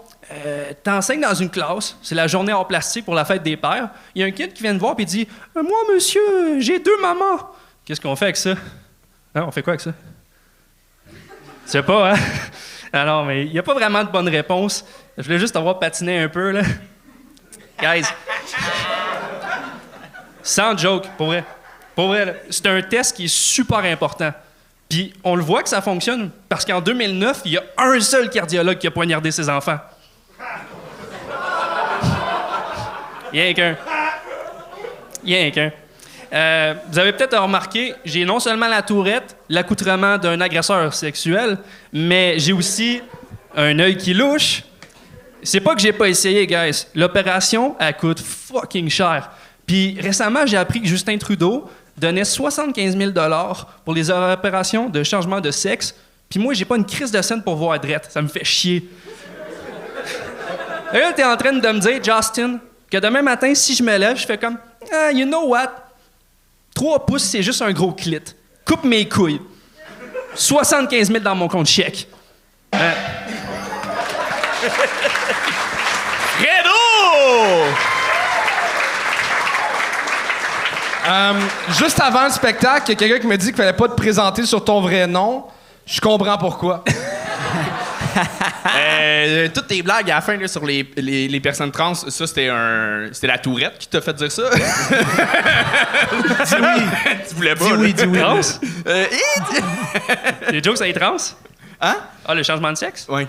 t'enseignes 0.83 1.21
dans 1.21 1.35
une 1.35 1.49
classe, 1.49 1.97
c'est 2.03 2.15
la 2.15 2.27
journée 2.27 2.53
hors 2.53 2.67
plastique 2.67 3.05
pour 3.05 3.15
la 3.15 3.25
fête 3.25 3.43
des 3.43 3.57
pères. 3.57 3.91
Il 4.15 4.21
y 4.21 4.25
a 4.25 4.27
un 4.27 4.33
kid 4.33 4.53
qui 4.53 4.63
vient 4.63 4.75
te 4.75 4.81
voir 4.81 4.95
et 4.99 5.05
dit 5.05 5.27
Moi, 5.55 5.79
monsieur, 5.95 6.61
j'ai 6.61 6.79
deux 6.79 7.01
mamans. 7.01 7.51
Qu'est-ce 7.85 8.01
qu'on 8.01 8.17
fait 8.17 8.27
avec 8.27 8.37
ça? 8.37 8.55
Hein, 9.35 9.45
On 9.47 9.51
fait 9.51 9.63
quoi 9.63 9.75
avec 9.75 9.81
ça? 9.81 9.93
Tu 11.09 11.73
sais 11.73 11.83
pas, 11.83 12.13
hein? 12.13 12.17
Alors, 12.93 13.25
mais 13.25 13.47
il 13.47 13.53
n'y 13.53 13.59
a 13.59 13.63
pas 13.63 13.75
vraiment 13.75 14.03
de 14.03 14.11
bonne 14.11 14.29
réponse. 14.29 14.85
Je 15.17 15.23
voulais 15.23 15.39
juste 15.39 15.57
avoir 15.57 15.79
patiné 15.79 16.19
un 16.19 16.29
peu, 16.29 16.51
là. 16.51 16.63
Guys. 17.81 18.07
Sans 20.47 20.79
joke, 20.79 21.09
pour 21.19 21.27
vrai. 21.27 21.43
Pour 21.97 22.07
vrai, 22.07 22.41
c'est 22.51 22.67
un 22.67 22.81
test 22.81 23.17
qui 23.17 23.25
est 23.25 23.35
super 23.35 23.79
important. 23.79 24.33
Puis 24.89 25.13
on 25.25 25.35
le 25.35 25.43
voit 25.43 25.65
que 25.65 25.69
ça 25.69 25.83
fonctionne 25.83 26.31
parce 26.49 26.65
qu'en 26.65 26.81
2009, 26.81 27.41
il 27.47 27.53
y 27.55 27.57
a 27.57 27.65
un 27.77 27.99
seul 27.99 28.31
cardiologue 28.31 28.79
qui 28.79 28.87
a 28.87 28.93
poignardé 28.93 29.33
ses 29.33 29.49
enfants. 29.49 29.79
Rien 33.33 33.53
qu'un. 33.55 33.77
Rien 35.25 35.51
qu'un. 35.51 35.73
Euh, 36.33 36.75
vous 36.93 36.99
avez 37.01 37.13
peut-être 37.13 37.37
remarqué, 37.37 37.95
j'ai 38.05 38.25
non 38.25 38.39
seulement 38.39 38.69
la 38.69 38.83
tourette, 38.83 39.37
l'accoutrement 39.49 40.17
d'un 40.17 40.41
agresseur 40.41 40.95
sexuel, 40.95 41.59
mais 41.93 42.39
j'ai 42.39 42.53
aussi 42.53 43.03
un 43.57 43.77
œil 43.81 43.97
qui 43.97 44.15
louche. 44.15 44.63
C'est 45.43 45.61
pas 45.61 45.75
que 45.75 45.81
j'ai 45.81 45.93
pas 45.93 46.09
essayé, 46.09 46.47
guys. 46.47 46.87
L'opération, 46.95 47.75
elle 47.81 47.97
coûte 47.97 48.21
fucking 48.21 48.89
cher. 48.89 49.29
Puis 49.67 49.99
récemment, 50.01 50.47
j'ai 50.47 50.57
appris 50.57 50.81
que 50.81 50.87
Justin 50.87 51.19
Trudeau 51.19 51.69
donnait 51.97 52.25
75 52.25 52.97
000 52.97 53.13
pour 53.85 53.95
les 53.95 54.11
opérations 54.11 54.89
de 54.89 55.03
changement 55.03 55.41
de 55.41 55.51
sexe. 55.51 55.95
Puis 56.29 56.39
moi, 56.39 56.55
j'ai 56.55 56.65
pas 56.65 56.77
une 56.77 56.85
crise 56.85 57.11
de 57.11 57.21
scène 57.23 57.43
pour 57.43 57.57
voir 57.57 57.79
drette. 57.81 58.09
Ça 58.11 58.23
me 58.23 58.29
fait 58.29 58.45
chier. 58.45 58.89
Et 60.93 60.99
là, 60.99 61.13
t'es 61.13 61.25
en 61.25 61.37
train 61.37 61.53
de 61.53 61.69
me 61.69 61.81
dire, 61.81 62.03
Justin, 62.03 62.59
que 62.91 62.99
demain 62.99 63.23
matin, 63.23 63.55
si 63.55 63.75
je 63.75 63.83
me 63.83 63.97
lève, 63.97 64.17
je 64.17 64.27
fais 64.27 64.39
comme, 64.39 64.57
ah, 64.93 65.11
you 65.11 65.27
know 65.27 65.49
what? 65.49 65.73
3 66.75 67.07
pouces, 67.07 67.25
c'est 67.25 67.43
juste 67.43 67.63
un 67.63 67.73
gros 67.73 67.93
clit. 67.93 68.21
Coupe 68.65 68.85
mes 68.85 69.09
couilles. 69.09 69.41
75 70.35 71.09
000 71.09 71.21
dans 71.21 71.35
mon 71.35 71.49
compte 71.49 71.67
chèque. 71.67 72.07
Euh, 72.75 72.93
Euh, 81.09 81.33
juste 81.79 82.01
avant 82.01 82.25
le 82.25 82.31
spectacle, 82.31 82.85
il 82.89 82.91
y 82.91 82.93
a 82.93 82.97
quelqu'un 82.97 83.19
qui 83.21 83.27
me 83.27 83.37
dit 83.37 83.47
qu'il 83.47 83.57
fallait 83.57 83.73
pas 83.73 83.89
te 83.89 83.95
présenter 83.95 84.45
sur 84.45 84.65
ton 84.65 84.81
vrai 84.81 85.07
nom. 85.07 85.45
Je 85.87 86.01
comprends 86.01 86.39
pourquoi. 86.39 86.85
Euh, 88.79 89.49
toutes 89.55 89.67
tes 89.69 89.83
blagues 89.83 90.11
à 90.11 90.17
la 90.17 90.21
fin 90.21 90.37
là, 90.37 90.49
sur 90.49 90.65
les, 90.65 90.91
les, 90.97 91.29
les 91.29 91.41
personnes 91.41 91.71
trans, 91.71 91.95
ça 91.95 92.27
c'était 92.27 92.49
un. 92.49 93.09
C'était 93.13 93.27
la 93.27 93.39
tourette 93.39 93.79
qui 93.79 93.89
t'a 93.89 94.01
fait 94.01 94.15
dire 94.15 94.33
ça? 94.33 94.43
dis 94.55 94.59
oui. 96.61 96.83
tu 97.29 97.35
voulais 97.35 97.55
pas. 97.55 97.65
Dis 97.65 97.73
oui, 97.73 97.95
dis 97.95 98.05
oui. 98.07 98.19
trans? 98.19 98.41
Euh! 98.87 99.07
Les 100.51 100.63
jokes, 100.63 100.79
ça 100.79 100.89
est 100.89 100.95
trans? 100.95 101.17
Hein? 101.81 101.97
Ah, 102.27 102.35
le 102.35 102.43
changement 102.43 102.73
de 102.73 102.77
sexe? 102.77 103.07
Oui. 103.09 103.27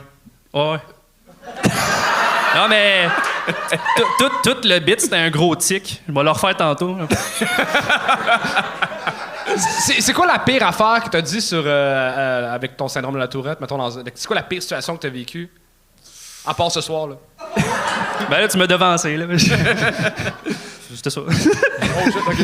Ouais, 0.53 0.71
ouais. 0.71 0.79
Non, 2.57 2.67
mais. 2.67 3.07
tout, 3.95 4.03
tout, 4.19 4.31
tout 4.43 4.57
le 4.67 4.79
bit, 4.79 4.99
c'était 4.99 5.15
un 5.17 5.29
gros 5.29 5.55
tic. 5.55 6.01
Je 6.07 6.13
vais 6.13 6.23
le 6.23 6.29
refaire 6.31 6.55
tantôt. 6.57 6.97
C'est 9.57 10.01
c'est 10.01 10.13
quoi 10.13 10.27
la 10.27 10.39
pire 10.39 10.63
affaire 10.67 11.01
que 11.03 11.09
t'as 11.09 11.21
dit 11.21 11.41
sur, 11.41 11.59
euh, 11.59 11.63
euh, 11.65 12.53
avec 12.53 12.75
ton 12.77 12.87
syndrome 12.87 13.13
de 13.15 13.19
la 13.19 13.27
tourette? 13.27 13.59
Mettons 13.61 13.77
dans- 13.77 13.89
C'est 13.91 14.27
quoi 14.27 14.35
la 14.35 14.43
pire 14.43 14.61
situation 14.61 14.95
que 14.97 15.01
t'as 15.01 15.09
vécue? 15.09 15.49
À 16.45 16.53
part 16.53 16.71
ce 16.71 16.81
soir, 16.81 17.07
là. 17.07 17.15
Ben 18.29 18.39
là, 18.41 18.47
tu 18.47 18.57
m'as 18.57 18.67
devancé, 18.67 19.15
là. 19.17 19.25
c'était 20.97 21.10
ça. 21.10 21.21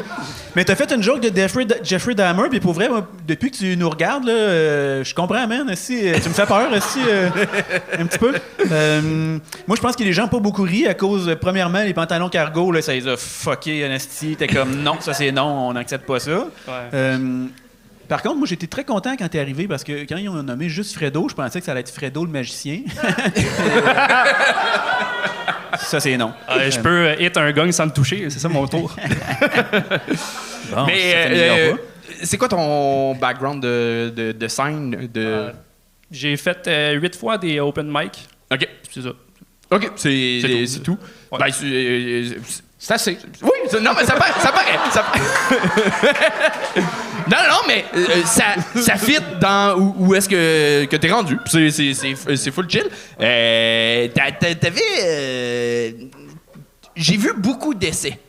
Mais 0.56 0.63
t'as 0.63 0.76
fait 0.76 0.92
une 0.92 1.02
joke 1.02 1.20
de 1.20 1.36
Jeffrey, 1.36 1.66
Jeffrey 1.84 2.16
Dahmer, 2.16 2.50
puis 2.50 2.60
pour 2.60 2.74
vrai, 2.74 2.88
moi, 2.88 3.08
depuis 3.28 3.52
que 3.52 3.58
tu 3.58 3.76
nous 3.76 3.89
regardes, 3.89 4.26
là, 4.26 4.34
euh, 4.34 5.04
je 5.04 5.13
comprends, 5.16 5.48
man. 5.48 5.76
Si, 5.76 5.98
tu 6.22 6.30
me 6.30 6.34
fais 6.34 6.46
peur, 6.46 6.72
aussi, 6.72 7.00
un 8.00 8.06
petit 8.06 8.20
peu. 8.20 8.34
Euh, 8.72 9.38
moi, 9.68 9.76
je 9.76 9.82
pense 9.82 9.96
que 9.96 10.04
les 10.04 10.13
gens 10.13 10.24
n'ont 10.24 10.30
pas 10.30 10.39
beaucoup 10.39 10.63
ri 10.63 10.88
à 10.88 10.94
cause, 10.94 11.30
euh, 11.30 11.36
premièrement, 11.36 11.84
les 11.84 11.94
pantalons 11.94 12.30
cargo, 12.30 12.72
là, 12.72 12.82
ça 12.82 12.94
les 12.94 13.08
a 13.08 13.18
fuckés, 13.18 13.84
Anastie. 13.84 14.36
T'es 14.36 14.48
comme, 14.48 14.82
non, 14.82 15.00
ça 15.00 15.13
c'est 15.13 15.32
non, 15.32 15.70
on 15.70 15.74
n'accepte 15.74 16.06
pas 16.06 16.20
ça. 16.20 16.48
Euh, 16.94 17.46
par 18.08 18.22
contre, 18.22 18.38
moi, 18.38 18.48
j'étais 18.48 18.68
très 18.68 18.84
content 18.84 19.16
quand 19.18 19.28
t'es 19.28 19.39
arrivé 19.39 19.68
parce 19.68 19.84
que 19.84 20.04
quand 20.04 20.18
ils 20.18 20.30
ont 20.30 20.44
nommé 20.44 20.70
juste 20.70 20.94
Fredo, 20.94 21.28
je 21.30 21.36
pensais 21.36 21.60
que 21.60 21.66
ça 21.66 21.72
allait 21.72 21.82
être 21.82 21.92
Fredo 21.92 22.26
le 22.26 22.32
magicien. 22.32 22.82
ça, 25.80 26.00
c'est 26.00 26.18
non. 26.18 26.34
Euh, 26.50 26.70
je 26.72 26.80
peux 26.80 27.16
hit 27.22 27.36
un 27.38 27.52
gong 27.52 27.72
sans 27.72 27.86
le 27.86 27.92
toucher, 27.92 28.30
c'est 28.30 28.40
ça 28.40 28.50
mon 28.50 28.68
tour. 28.68 28.96
Bon, 30.74 30.86
Mais 30.88 31.14
euh, 31.14 31.74
euh, 31.74 31.74
c'est 32.24 32.38
quoi 32.38 32.48
ton 32.48 33.14
background 33.16 33.62
de, 33.62 34.12
de, 34.16 34.32
de 34.32 34.48
scène? 34.48 35.10
De... 35.14 35.22
Euh, 35.22 35.52
J'ai 36.10 36.36
fait 36.38 36.66
euh, 36.68 36.94
huit 36.94 37.16
fois 37.16 37.38
des 37.38 37.60
open 37.60 37.88
mic. 37.92 38.28
OK. 38.52 38.68
C'est 38.90 39.02
ça. 39.02 39.10
OK, 39.72 39.92
c'est 39.98 40.66
C'est 40.66 40.80
tout. 40.82 40.98
Ouais. 41.32 41.40
Ben, 41.40 41.50
c'est, 41.52 42.94
assez. 42.94 43.18
oui, 43.42 43.50
non, 43.82 43.92
mais 43.96 44.06
ça 44.06 44.14
paraît. 44.16 44.32
Ça 44.40 44.52
paraît 44.52 44.80
ça- 44.92 45.06
non, 47.30 47.38
non, 47.50 47.58
mais 47.68 47.86
euh, 47.96 48.24
ça, 48.26 48.56
ça 48.76 48.96
fit 48.96 49.18
dans 49.40 49.78
où, 49.78 50.14
est-ce 50.16 50.30
que, 50.30 50.86
que 50.86 50.96
t'es 50.96 51.12
rendu. 51.12 51.38
C'est, 51.46 51.70
c'est, 51.72 51.94
c'est, 51.94 52.52
full 52.52 52.70
chill. 52.70 52.86
Euh, 53.20 54.08
t'a- 54.10 54.32
t'a- 54.32 54.56
t'avais. 54.56 54.82
euh, 55.04 55.92
j'ai 56.96 57.18
vu 57.18 57.34
beaucoup 57.38 57.74
d'essais. 57.74 58.20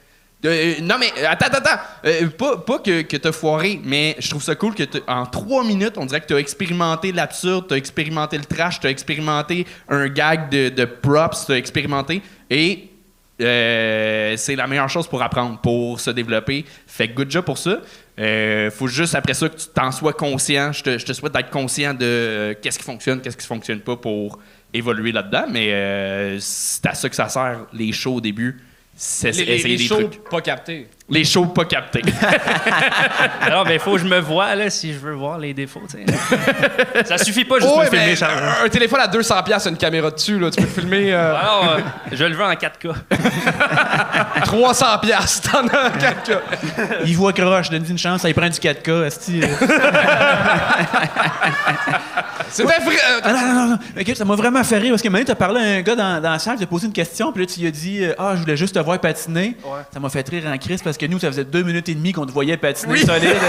Non, 0.83 0.97
mais 1.01 1.11
attends, 1.27 1.47
attends, 1.47 1.59
attends. 1.59 2.29
Pas, 2.37 2.57
pas 2.59 2.79
que, 2.79 3.01
que 3.03 3.17
t'as 3.17 3.33
foiré, 3.33 3.81
mais 3.83 4.15
je 4.19 4.29
trouve 4.29 4.43
ça 4.43 4.55
cool 4.55 4.75
que 4.75 4.83
en 5.07 5.25
trois 5.25 5.65
minutes, 5.65 5.95
on 5.97 6.05
dirait 6.05 6.21
que 6.21 6.27
t'as 6.27 6.37
expérimenté 6.37 7.13
l'absurde, 7.13 7.65
t'as 7.69 7.77
expérimenté 7.77 8.37
le 8.37 8.45
trash, 8.45 8.79
t'as 8.79 8.91
expérimenté 8.91 9.67
un 9.89 10.07
gag 10.09 10.51
de, 10.51 10.85
props, 10.85 11.47
t'as 11.47 11.55
expérimenté. 11.57 12.21
Et 12.51 12.91
c'est 13.39 14.55
la 14.55 14.67
meilleure 14.67 14.91
chose 14.91 15.07
pour 15.09 15.23
apprendre, 15.23 15.59
pour 15.63 15.99
se 15.99 16.11
développer. 16.11 16.67
Fait 16.87 17.09
good 17.09 17.31
job 17.31 17.47
pour 17.47 17.57
ça. 17.57 17.79
Euh, 18.19 18.71
faut 18.71 18.87
juste 18.87 19.15
après 19.15 19.35
ça 19.35 19.49
que 19.49 19.57
tu 19.57 19.67
t'en 19.75 19.91
sois 19.91 20.13
conscient. 20.13 20.73
Je 20.73 20.83
te, 20.83 20.99
je 20.99 21.05
te 21.05 21.13
souhaite 21.13 21.33
d'être 21.33 21.51
conscient 21.51 21.95
de 21.95 22.05
euh, 22.05 22.55
qu'est-ce 22.61 22.79
qui 22.79 22.85
fonctionne, 22.85 23.21
qu'est-ce 23.21 23.37
qui 23.37 23.47
fonctionne 23.47 23.81
pas 23.81 23.97
pour 23.97 24.39
évoluer 24.73 25.13
là-dedans. 25.13 25.47
Mais 25.51 25.73
euh, 25.73 26.39
c'est 26.41 26.87
à 26.87 26.95
ça 26.95 27.09
que 27.09 27.17
ça 27.17 27.29
sert 27.29 27.67
les 27.73 27.93
shows 27.93 28.17
au 28.17 28.21
début. 28.21 28.61
C'est 28.97 29.33
Les, 29.33 29.45
les, 29.45 29.55
essayer 29.55 29.77
les 29.77 29.83
des 29.83 29.89
shows 29.89 30.09
trucs. 30.09 30.29
pas 30.29 30.41
captés. 30.41 30.87
Les 31.11 31.23
shows 31.25 31.45
pas 31.47 31.67
captés. 31.67 32.01
Alors, 33.43 33.65
ben, 33.65 33.73
il 33.75 33.79
faut 33.79 33.93
que 33.93 33.99
je 33.99 34.07
me 34.07 34.21
vois 34.21 34.55
là, 34.55 34.71
si 34.71 34.95
je 34.95 34.99
veux 34.99 35.13
voir 35.13 35.39
les 35.39 35.53
défauts. 35.53 35.83
tu 35.91 35.99
sais. 35.99 37.05
ça 37.05 37.19
suffit 37.19 37.45
pas 37.45 37.57
juste 37.59 37.69
Oh, 37.71 37.83
filmer, 37.83 38.07
mais 38.07 38.17
Charles. 38.17 38.43
un, 38.63 38.65
un 38.65 38.69
téléphone 38.71 39.01
à 39.01 39.07
200$, 39.09 39.45
piastres, 39.45 39.69
une 39.69 39.77
caméra 39.77 40.11
dessus, 40.11 40.39
là, 40.39 40.51
tu 40.51 40.63
peux 40.63 40.67
filmer 40.67 41.13
euh, 41.13 41.37
Alors, 41.37 41.73
euh, 41.77 41.81
je 42.11 42.25
le 42.25 42.35
veux 42.35 42.43
en 42.43 42.53
4K. 42.55 42.95
300$, 44.45 45.01
piastres, 45.07 45.51
t'en 45.53 45.67
as 45.69 45.91
4K. 45.91 46.39
Il 47.05 47.17
voit 47.19 47.35
croche, 47.35 47.69
donne 47.69 47.85
une 47.87 47.99
chance, 47.99 48.23
ça 48.23 48.31
il 48.31 48.35
prend 48.35 48.49
du 48.49 48.59
4K. 48.59 49.05
esti. 49.05 49.43
C'était 52.49 52.81
vrai. 52.85 52.95
euh, 52.95 53.21
Ah 53.25 53.33
non, 53.33 53.41
non, 53.41 53.55
non, 53.55 53.67
non. 53.71 53.79
Ok, 54.01 54.13
ça 54.17 54.25
m'a 54.25 54.37
vraiment 54.37 54.63
fait 54.63 54.79
rire 54.79 54.91
parce 54.91 55.03
que 55.03 55.09
maintenant, 55.09 55.25
tu 55.27 55.33
as 55.33 55.37
parlé 55.37 55.61
à 55.61 55.65
un 55.79 55.81
gars 55.83 55.97
dans, 55.97 56.21
dans 56.23 56.31
la 56.31 56.39
salle, 56.39 56.57
tu 56.57 56.63
as 56.63 56.67
posé 56.67 56.87
une 56.87 56.93
question, 56.93 57.33
puis 57.33 57.43
là, 57.45 57.51
tu 57.53 57.61
lui 57.61 57.67
as 57.67 57.71
dit 57.73 58.05
euh, 58.05 58.15
Ah, 58.19 58.33
je 58.37 58.41
voulais 58.43 58.57
juste 58.57 58.75
te 58.75 58.79
voir 58.79 58.99
patiner. 59.01 59.57
Ça 59.93 59.99
m'a 60.01 60.09
fait 60.09 60.29
rire 60.29 60.45
en 60.47 60.57
crise 60.59 60.81
parce 60.83 60.94
que 60.99 61.07
nous, 61.07 61.19
ça 61.19 61.29
faisait 61.29 61.45
deux 61.45 61.63
minutes 61.63 61.89
et 61.89 61.95
demie 61.95 62.13
qu'on 62.13 62.27
te 62.27 62.33
voyait 62.33 62.57
patiner 62.57 62.97
solide. 62.99 63.25
esti. 63.31 63.49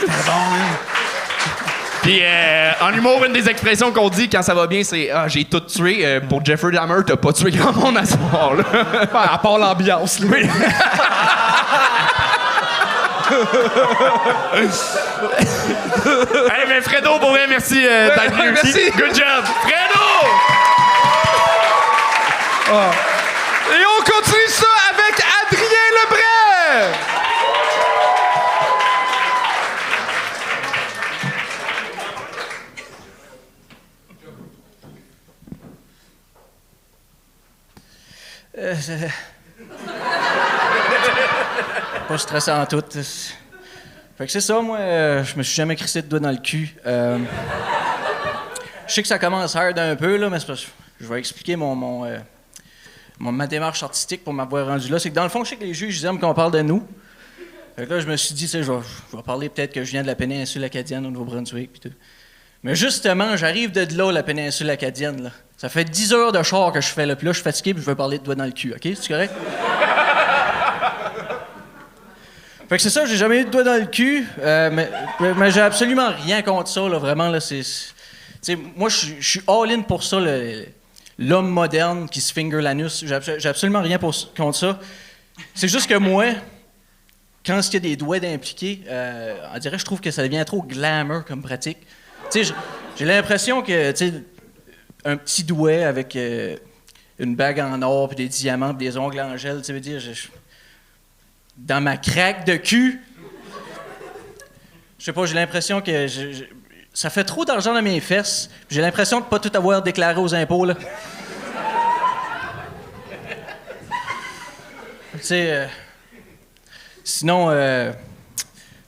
C'était 0.00 0.12
bon, 0.26 0.32
hein? 0.32 0.76
Puis 2.02 2.20
euh, 2.20 2.72
en 2.80 2.92
humour, 2.92 3.24
une 3.24 3.32
des 3.32 3.48
expressions 3.48 3.92
qu'on 3.92 4.08
dit 4.08 4.28
quand 4.28 4.42
ça 4.42 4.54
va 4.54 4.66
bien, 4.66 4.82
c'est 4.82 5.10
Ah, 5.10 5.28
j'ai 5.28 5.44
tout 5.44 5.60
tué. 5.60 6.00
Euh, 6.04 6.18
pour 6.20 6.44
Jeffrey 6.44 6.72
Dahmer, 6.72 7.02
t'as 7.06 7.14
pas 7.16 7.32
tué 7.32 7.52
grand 7.52 7.72
monde 7.72 7.96
à 7.96 8.04
ce 8.04 8.14
soir. 8.14 8.54
là. 8.54 8.64
ben, 9.12 9.20
à 9.32 9.38
part 9.38 9.58
l'ambiance, 9.58 10.18
là. 10.18 10.36
hey, 10.36 10.48
mais 16.68 16.80
Fredo, 16.82 17.18
pour 17.20 17.30
vrai, 17.30 17.46
merci 17.48 17.86
euh, 17.86 18.08
d'être 18.08 18.34
venu. 18.34 18.52
Merci. 18.52 18.90
Good 18.90 19.14
job. 19.14 19.44
Fredo! 19.62 20.02
Et 23.70 23.84
on 23.86 24.02
continue 24.02 24.48
ça 24.48 24.66
avec 24.90 25.24
Lebray! 25.96 26.94
Euh, 38.58 38.74
pas 42.08 42.18
stressant 42.18 42.60
en 42.60 42.66
tout. 42.66 42.82
Fait 42.92 44.26
que 44.26 44.30
c'est 44.32 44.40
ça, 44.40 44.60
moi, 44.60 44.78
euh, 44.78 45.24
je 45.24 45.36
me 45.36 45.42
suis 45.42 45.54
jamais 45.54 45.74
crissé 45.76 46.02
de 46.02 46.06
doigt 46.06 46.20
dans 46.20 46.30
le 46.30 46.36
cul. 46.36 46.74
Euh, 46.86 47.18
je 48.86 48.92
sais 48.92 49.02
que 49.02 49.08
ça 49.08 49.18
commence 49.18 49.56
hard 49.56 49.78
un 49.78 49.96
peu, 49.96 50.16
là, 50.16 50.28
mais 50.28 50.38
je 51.00 51.06
vais 51.06 51.18
expliquer 51.18 51.56
mon, 51.56 51.74
mon, 51.74 52.04
euh, 52.04 52.18
mon- 52.18 52.22
ma 53.30 53.46
démarche 53.46 53.82
artistique 53.84 54.24
pour 54.24 54.32
m'avoir 54.32 54.66
rendu 54.66 54.90
là. 54.90 54.98
C'est 54.98 55.10
que 55.10 55.14
dans 55.14 55.22
le 55.22 55.28
fond, 55.28 55.44
je 55.44 55.50
sais 55.50 55.56
que 55.56 55.64
les 55.64 55.74
juges 55.74 56.00
ils 56.00 56.06
aiment 56.06 56.18
qu'on 56.18 56.34
parle 56.34 56.52
de 56.52 56.62
nous. 56.62 56.82
Fait 57.76 57.86
que 57.86 57.94
là, 57.94 58.00
je 58.00 58.06
me 58.06 58.16
suis 58.16 58.34
dit, 58.34 58.42
tu 58.44 58.48
sais, 58.48 58.62
je 58.62 58.72
vais, 58.72 58.78
parler 59.24 59.48
peut-être 59.48 59.72
que 59.72 59.84
je 59.84 59.90
viens 59.92 60.02
de 60.02 60.06
la 60.06 60.14
péninsule 60.14 60.62
acadienne 60.64 61.06
au 61.06 61.10
Nouveau-Brunswick. 61.10 61.70
Mais 62.62 62.74
justement, 62.74 63.36
j'arrive 63.36 63.72
de 63.72 63.86
là, 63.96 64.12
la 64.12 64.22
péninsule 64.22 64.68
acadienne. 64.70 65.22
Là. 65.22 65.30
Ça 65.56 65.68
fait 65.68 65.84
10 65.84 66.12
heures 66.12 66.32
de 66.32 66.42
char 66.42 66.72
que 66.72 66.80
je 66.80 66.88
fais 66.88 67.06
là. 67.06 67.16
Puis 67.16 67.26
là, 67.26 67.32
je 67.32 67.36
suis 67.38 67.44
fatigué 67.44 67.74
puis 67.74 67.82
je 67.82 67.88
veux 67.88 67.94
parler 67.94 68.18
de 68.18 68.24
doigt 68.24 68.34
dans 68.34 68.44
le 68.44 68.50
cul. 68.50 68.72
OK? 68.74 68.80
C'est 68.82 69.08
correct? 69.08 69.32
fait 72.68 72.76
que 72.76 72.82
c'est 72.82 72.90
ça, 72.90 73.06
j'ai 73.06 73.16
jamais 73.16 73.40
eu 73.40 73.44
de 73.44 73.50
doigt 73.50 73.64
dans 73.64 73.78
le 73.80 73.86
cul. 73.86 74.24
euh, 74.40 74.70
mais 74.72 74.90
mais- 75.36 75.50
j'ai 75.50 75.60
absolument 75.60 76.10
rien 76.10 76.42
contre 76.42 76.68
ça, 76.68 76.88
là. 76.88 76.98
Vraiment, 76.98 77.28
là. 77.28 77.40
C'est. 77.40 77.64
moi, 78.76 78.88
je 78.88 78.96
suis- 78.96 79.16
je 79.20 79.28
suis 79.28 79.42
all-in 79.48 79.82
pour 79.82 80.02
ça, 80.02 80.18
le- 80.20 80.66
l'homme 81.18 81.48
moderne 81.50 82.08
qui 82.08 82.20
se 82.20 82.32
finger 82.32 82.60
l'anus. 82.60 83.04
J'ai 83.06 83.14
abso- 83.14 83.38
j'ai 83.38 83.48
absolument 83.48 83.82
rien 83.82 83.98
contre 83.98 84.54
ça. 84.54 84.80
C'est 85.54 85.68
juste 85.68 85.88
que 85.88 85.94
moi, 85.96 86.26
quand 87.44 87.60
il 87.68 87.74
y 87.74 87.76
a 87.76 87.80
des 87.80 87.96
doigts 87.96 88.20
d'impliquer, 88.20 88.82
euh, 88.88 89.36
on 89.54 89.58
dirait 89.58 89.78
je 89.78 89.84
trouve 89.84 90.00
que 90.00 90.10
ça 90.10 90.22
devient 90.22 90.44
trop 90.46 90.62
glamour 90.62 91.24
comme 91.24 91.42
pratique. 91.42 91.78
J'ai- 92.34 93.04
l'impression 93.04 93.62
que, 93.62 93.92
un 95.04 95.16
petit 95.16 95.42
doigt 95.44 95.86
avec 95.86 96.14
euh, 96.16 96.56
une 97.18 97.34
bague 97.34 97.60
en 97.60 97.80
or, 97.82 98.08
puis 98.08 98.16
des 98.16 98.28
diamants, 98.28 98.74
puis 98.74 98.86
des 98.86 98.96
ongles 98.96 99.20
en 99.20 99.36
gel, 99.36 99.60
tu 99.62 99.72
veux 99.72 99.80
dire, 99.80 99.98
je- 100.00 100.28
dans 101.56 101.80
ma 101.82 101.96
craque 101.96 102.46
de 102.46 102.56
cul, 102.56 103.00
je 104.98 105.04
sais 105.04 105.12
pas, 105.12 105.26
j'ai 105.26 105.34
l'impression 105.34 105.80
que 105.80 106.06
je- 106.06 106.44
ça 106.94 107.10
fait 107.10 107.24
trop 107.24 107.44
d'argent 107.44 107.74
dans 107.74 107.82
mes 107.82 108.00
fesses, 108.00 108.50
j'ai 108.70 108.80
l'impression 108.80 109.20
de 109.20 109.24
pas 109.24 109.38
tout 109.38 109.50
avoir 109.54 109.82
déclaré 109.82 110.20
aux 110.20 110.34
impôts, 110.34 110.64
là. 110.64 110.74
tu 115.12 115.18
sais, 115.20 115.52
euh, 115.52 115.66
sinon, 117.04 117.48
euh, 117.50 117.92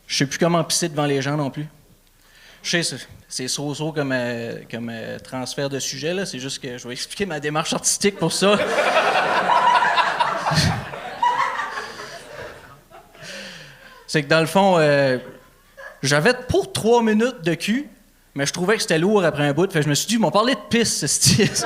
je 0.07 0.17
sais 0.19 0.27
plus 0.27 0.39
comment 0.39 0.63
pisser 0.65 0.89
devant 0.89 1.07
les 1.07 1.23
gens 1.23 1.37
non 1.37 1.51
plus. 1.51 1.67
Je 2.63 2.83
sais, 2.83 2.97
c'est- 3.29 3.49
so-so 3.49 3.93
comme, 3.93 4.13
euh, 4.13 4.61
comme 4.71 4.91
euh, 4.93 5.19
transfert 5.19 5.69
de 5.71 5.79
sujet, 5.79 6.13
là. 6.15 6.25
C'est 6.27 6.39
juste 6.39 6.63
que 6.63 6.77
je 6.79 6.87
vais 6.87 6.95
expliquer 6.95 7.27
ma 7.27 7.41
démarche 7.41 7.73
artistique 7.73 8.17
pour 8.19 8.33
ça. 8.33 8.57
c'est 14.07 14.23
que 14.23 14.29
dans 14.29 14.41
le 14.41 14.47
fond, 14.47 14.79
j'avais 16.03 16.35
pour 16.49 16.73
trois 16.73 17.03
minutes 17.03 17.43
de 17.43 17.55
cul, 17.55 17.89
mais 18.35 18.47
je 18.47 18.53
trouvais 18.53 18.77
que 18.77 18.83
c'était 18.83 18.99
lourd 18.99 19.25
après 19.25 19.45
un 19.47 19.53
bout. 19.53 19.71
Fait 19.73 19.83
je 19.83 19.89
me 19.89 19.95
suis 19.95 20.07
dit, 20.07 20.15
ils 20.15 20.21
m'ont 20.21 20.31
parlé 20.31 20.55
de 20.55 20.61
pisse, 20.69 20.99
ce 21.01 21.07
style. 21.07 21.51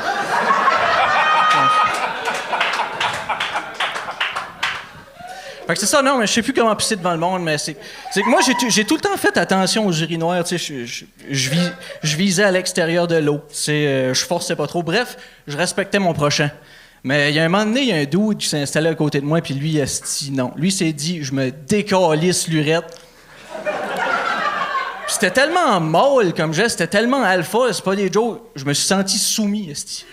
Fait 5.66 5.74
c'est 5.76 5.85
ça, 5.87 6.00
non, 6.00 6.16
mais 6.18 6.26
je 6.26 6.33
sais 6.33 6.42
plus 6.42 6.54
comment 6.54 6.74
pisser 6.74 6.96
devant 6.96 7.12
le 7.12 7.18
monde, 7.18 7.42
mais 7.42 7.59
c'est, 7.59 7.76
c'est 8.11 8.22
que 8.22 8.28
moi, 8.28 8.40
j'ai, 8.40 8.85
tout- 8.85 8.94
le 8.94 9.00
temps 9.02 9.16
fait 9.18 9.37
attention 9.37 9.87
aux 9.87 9.92
urinoirs, 9.92 10.42
tu 10.44 10.59
sais, 10.59 10.87
je, 10.87 10.87
je, 10.87 11.04
je, 11.31 11.50
vis- 11.50 11.72
je 12.02 12.16
visais 12.16 12.44
à 12.44 12.50
l'extérieur 12.50 13.07
de 13.07 13.16
l'eau, 13.16 13.42
tu 13.50 13.54
sais, 13.57 13.72
euh, 13.87 14.14
je 14.14 14.24
forçais 14.24 14.57
pas 14.57 14.66
trop. 14.66 14.83
Bref, 14.83 15.18
je 15.46 15.59
respectais 15.59 15.98
mon 15.98 16.14
prochain. 16.14 16.50
Mais 17.04 17.31
il 17.31 17.37
y 17.37 17.38
a 17.38 17.44
un 17.44 17.48
moment 17.50 17.66
donné, 17.66 17.81
il 17.83 17.88
y 17.88 17.92
a 17.92 17.96
un 17.96 18.04
dude 18.07 18.38
qui 18.38 18.48
s'est 18.48 18.61
installé 18.62 18.88
à 18.88 18.94
côté 18.94 19.20
de 19.20 19.26
moi, 19.26 19.42
puis 19.42 19.52
lui, 19.52 19.72
il 19.72 19.81
a 19.83 19.85
dit 19.85 20.31
non. 20.33 20.52
Lui 20.57 20.72
s'est 20.72 20.92
dit, 20.94 21.22
je 21.22 21.33
me 21.35 21.50
décalisse 21.50 22.48
lurette. 22.48 22.87
C'était 25.09 25.31
tellement 25.31 25.81
molle 25.81 26.35
comme 26.35 26.53
geste, 26.53 26.79
c'était 26.79 26.87
tellement 26.87 27.23
alpha, 27.23 27.73
c'est 27.73 27.83
pas 27.83 27.97
des 27.97 28.12
jokes. 28.12 28.42
Je 28.55 28.64
me 28.64 28.75
suis 28.75 28.87
senti 28.87 29.18
soumis, 29.18 29.71
esti. 29.71 30.05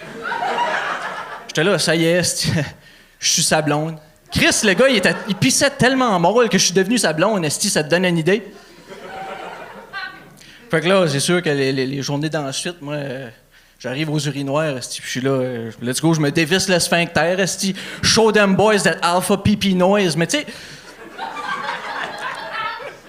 J'étais 1.47 1.63
là, 1.63 1.77
ça 1.77 1.95
y 1.95 2.05
est, 2.05 2.13
esti. 2.13 2.49
Je 3.19 3.29
suis 3.29 3.43
sa 3.43 3.61
blonde. 3.61 3.97
Chris, 4.31 4.61
le 4.63 4.73
gars, 4.73 4.87
il, 4.89 4.97
était, 4.97 5.15
pissait 5.39 5.69
tellement 5.69 6.19
molle 6.19 6.49
que 6.49 6.57
je 6.57 6.65
suis 6.65 6.73
devenu 6.73 6.97
sa 6.97 7.13
blonde. 7.13 7.45
Esti, 7.45 7.69
ça 7.69 7.83
te 7.83 7.89
donne 7.89 8.05
une 8.05 8.17
idée? 8.17 8.43
Fait 10.69 10.81
que 10.81 10.87
là, 10.87 11.07
c'est 11.07 11.19
sûr 11.21 11.41
que 11.41 11.49
les, 11.49 12.01
journées 12.01 12.29
d'ensuite, 12.29 12.81
moi, 12.81 12.95
euh, 12.95 13.29
j'arrive 13.79 14.09
aux 14.09 14.19
urinoirs, 14.19 14.77
esti, 14.77 14.99
puis 14.99 15.07
je 15.07 15.11
suis 15.11 15.21
là, 15.21 15.31
euh, 15.31 15.71
let's 15.81 16.01
go, 16.01 16.13
je 16.13 16.19
me 16.19 16.31
dévisse 16.31 16.67
le 16.67 16.79
sphincter, 16.79 17.35
esti, 17.39 17.75
show 18.01 18.31
them 18.31 18.55
boys 18.55 18.79
that 18.83 18.97
alpha 19.01 19.37
pee 19.37 19.73
noise. 19.73 20.17
Mais 20.17 20.27
tu 20.27 20.39
sais, 20.39 20.45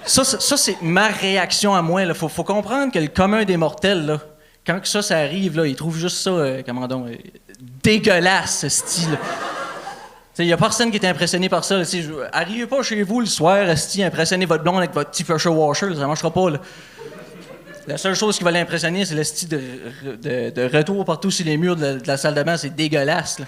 ça, 0.07 0.25
ça, 0.25 0.57
c'est 0.57 0.81
ma 0.83 1.09
réaction 1.09 1.75
à 1.75 1.83
moi. 1.83 2.03
Il 2.03 2.15
faut, 2.15 2.45
comprendre 2.45 2.93
que 2.93 2.99
le 2.99 3.09
commun 3.09 3.45
des 3.45 3.57
mortels, 3.57 4.07
là, 4.07 4.21
quand 4.67 4.81
ça, 4.85 5.03
ça 5.03 5.19
arrive, 5.19 5.57
là, 5.57 5.67
ils 5.67 5.77
trouvent 5.77 5.99
juste 5.99 6.19
ça, 6.19 6.31
euh, 6.31 6.63
comment 6.65 6.89
euh, 6.91 7.17
dégueulasse, 7.83 8.61
ce 8.61 8.69
style. 8.69 9.19
Il 10.39 10.47
n'y 10.47 10.53
a 10.53 10.57
personne 10.57 10.91
qui 10.91 10.99
est 10.99 11.07
impressionné 11.07 11.49
par 11.49 11.65
ça. 11.65 11.81
Arrivez 12.33 12.67
pas 12.67 12.83
chez 12.83 13.03
vous 13.03 13.21
le 13.21 13.27
soir, 13.27 13.69
esti, 13.71 14.03
impressionnez 14.03 14.45
votre 14.45 14.63
blonde 14.63 14.79
avec 14.79 14.93
votre 14.93 15.11
petit 15.11 15.25
pressure 15.25 15.57
washer, 15.57 15.95
ça 15.95 16.07
marchera 16.07 16.31
pas. 16.31 16.51
Là. 16.51 16.59
La 17.87 17.97
seule 17.97 18.15
chose 18.15 18.37
qui 18.37 18.45
va 18.45 18.51
l'impressionner, 18.51 19.05
c'est 19.05 19.15
le 19.15 19.25
style 19.25 19.49
de, 19.49 20.77
retour 20.77 21.05
partout 21.05 21.31
sur 21.31 21.47
les 21.47 21.57
murs 21.57 21.77
de 21.77 22.01
la, 22.05 22.17
salle 22.17 22.35
de 22.35 22.43
bain. 22.43 22.57
C'est 22.57 22.75
dégueulasse. 22.75 23.39
Là. 23.39 23.47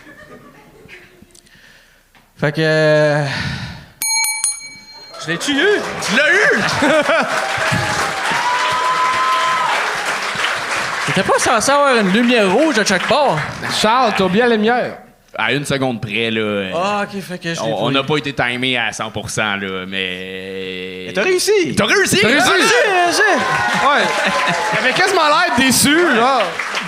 Fait 2.36 2.52
que. 2.52 3.24
Je 5.20 5.26
l'ai-tu 5.32 5.50
eu? 5.52 5.80
Tu 6.02 6.16
l'as 6.16 6.30
eu! 6.30 6.60
T'étais 11.06 11.22
pas 11.22 11.38
censé 11.38 11.70
avoir 11.72 11.96
une 11.96 12.12
lumière 12.12 12.50
rouge 12.52 12.78
à 12.78 12.84
chaque 12.84 13.06
part. 13.08 13.38
Charles, 13.80 14.12
t'as 14.16 14.24
oublié 14.24 14.42
la 14.44 14.50
lumière. 14.56 14.98
À 15.40 15.52
une 15.52 15.64
seconde 15.64 16.00
près, 16.00 16.32
là. 16.32 16.40
euh, 16.40 16.72
Ah, 16.74 17.04
ok, 17.04 17.20
fait 17.22 17.38
que 17.38 17.54
je 17.54 17.60
on 17.60 17.92
n'a 17.92 18.02
pas 18.02 18.16
été 18.16 18.32
timé 18.32 18.76
à 18.76 18.90
100%, 18.90 19.60
là, 19.60 19.86
mais. 19.86 21.12
T'as 21.14 21.22
réussi! 21.22 21.74
T'as 21.76 21.84
réussi! 21.86 22.18
T'as 22.20 22.28
réussi? 22.28 23.22
Ouais. 23.22 24.04
J'avais 24.74 24.92
quasiment 24.92 25.22
l'air 25.28 25.56
déçu, 25.56 25.94
là. 26.16 26.40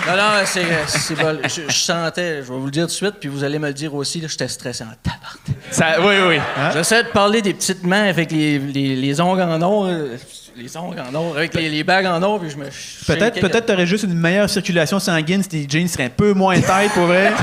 Non, 0.07 0.15
non, 0.17 0.23
c'est, 0.45 0.65
c'est 0.87 1.15
bol. 1.15 1.39
Je, 1.43 1.61
je 1.67 1.77
sentais, 1.77 2.37
je 2.43 2.51
vais 2.51 2.57
vous 2.59 2.65
le 2.65 2.71
dire 2.71 2.83
tout 2.83 2.87
de 2.87 2.91
suite, 2.93 3.15
puis 3.19 3.29
vous 3.29 3.43
allez 3.43 3.57
me 3.59 3.67
le 3.67 3.73
dire 3.73 3.93
aussi, 3.93 4.19
là, 4.19 4.27
j'étais 4.27 4.47
stressé 4.47 4.83
en 4.83 4.87
tabarnak. 5.01 5.37
Ça, 5.69 6.01
oui, 6.01 6.15
oui. 6.27 6.39
J'essaie 6.73 7.03
de 7.03 7.09
parler 7.09 7.41
des 7.41 7.53
petites 7.53 7.83
mains 7.85 8.09
avec 8.09 8.31
les, 8.31 8.57
les, 8.59 8.95
les 8.95 9.21
ongles 9.21 9.41
en 9.43 9.61
or, 9.61 9.85
euh, 9.85 10.17
les 10.57 10.75
ongles 10.75 10.99
en 11.09 11.13
or, 11.15 11.37
avec 11.37 11.53
les, 11.53 11.69
les 11.69 11.83
bagues 11.83 12.07
en 12.07 12.21
or, 12.21 12.39
puis 12.39 12.49
je 12.49 12.57
me. 12.57 12.65
Peut-être 13.07 13.39
peut-être 13.39 13.65
t'aurais 13.67 13.85
juste 13.85 14.03
une 14.03 14.13
meilleure 14.15 14.49
circulation 14.49 14.99
sanguine 14.99 15.43
si 15.43 15.49
tes 15.49 15.65
jeans 15.69 15.87
seraient 15.87 16.05
un 16.05 16.09
peu 16.09 16.33
moins 16.33 16.55
tight, 16.59 16.91
pour 16.93 17.05
vrai. 17.05 17.31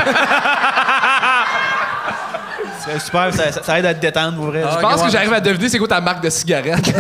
C'est 2.93 2.99
super, 3.01 3.33
ça, 3.35 3.79
aide 3.79 3.87
à 3.87 3.95
te 3.95 4.01
détendre, 4.01 4.37
pour 4.37 4.47
vrai. 4.47 4.63
Ah, 4.65 4.71
Je 4.77 4.81
pense 4.81 5.01
que 5.01 5.07
ouais. 5.07 5.11
j'arrive 5.11 5.33
à 5.33 5.41
deviner 5.41 5.69
c'est 5.69 5.79
quoi 5.79 5.89
ta 5.89 6.01
marque 6.01 6.23
de 6.23 6.31
cigarette. 6.31 6.75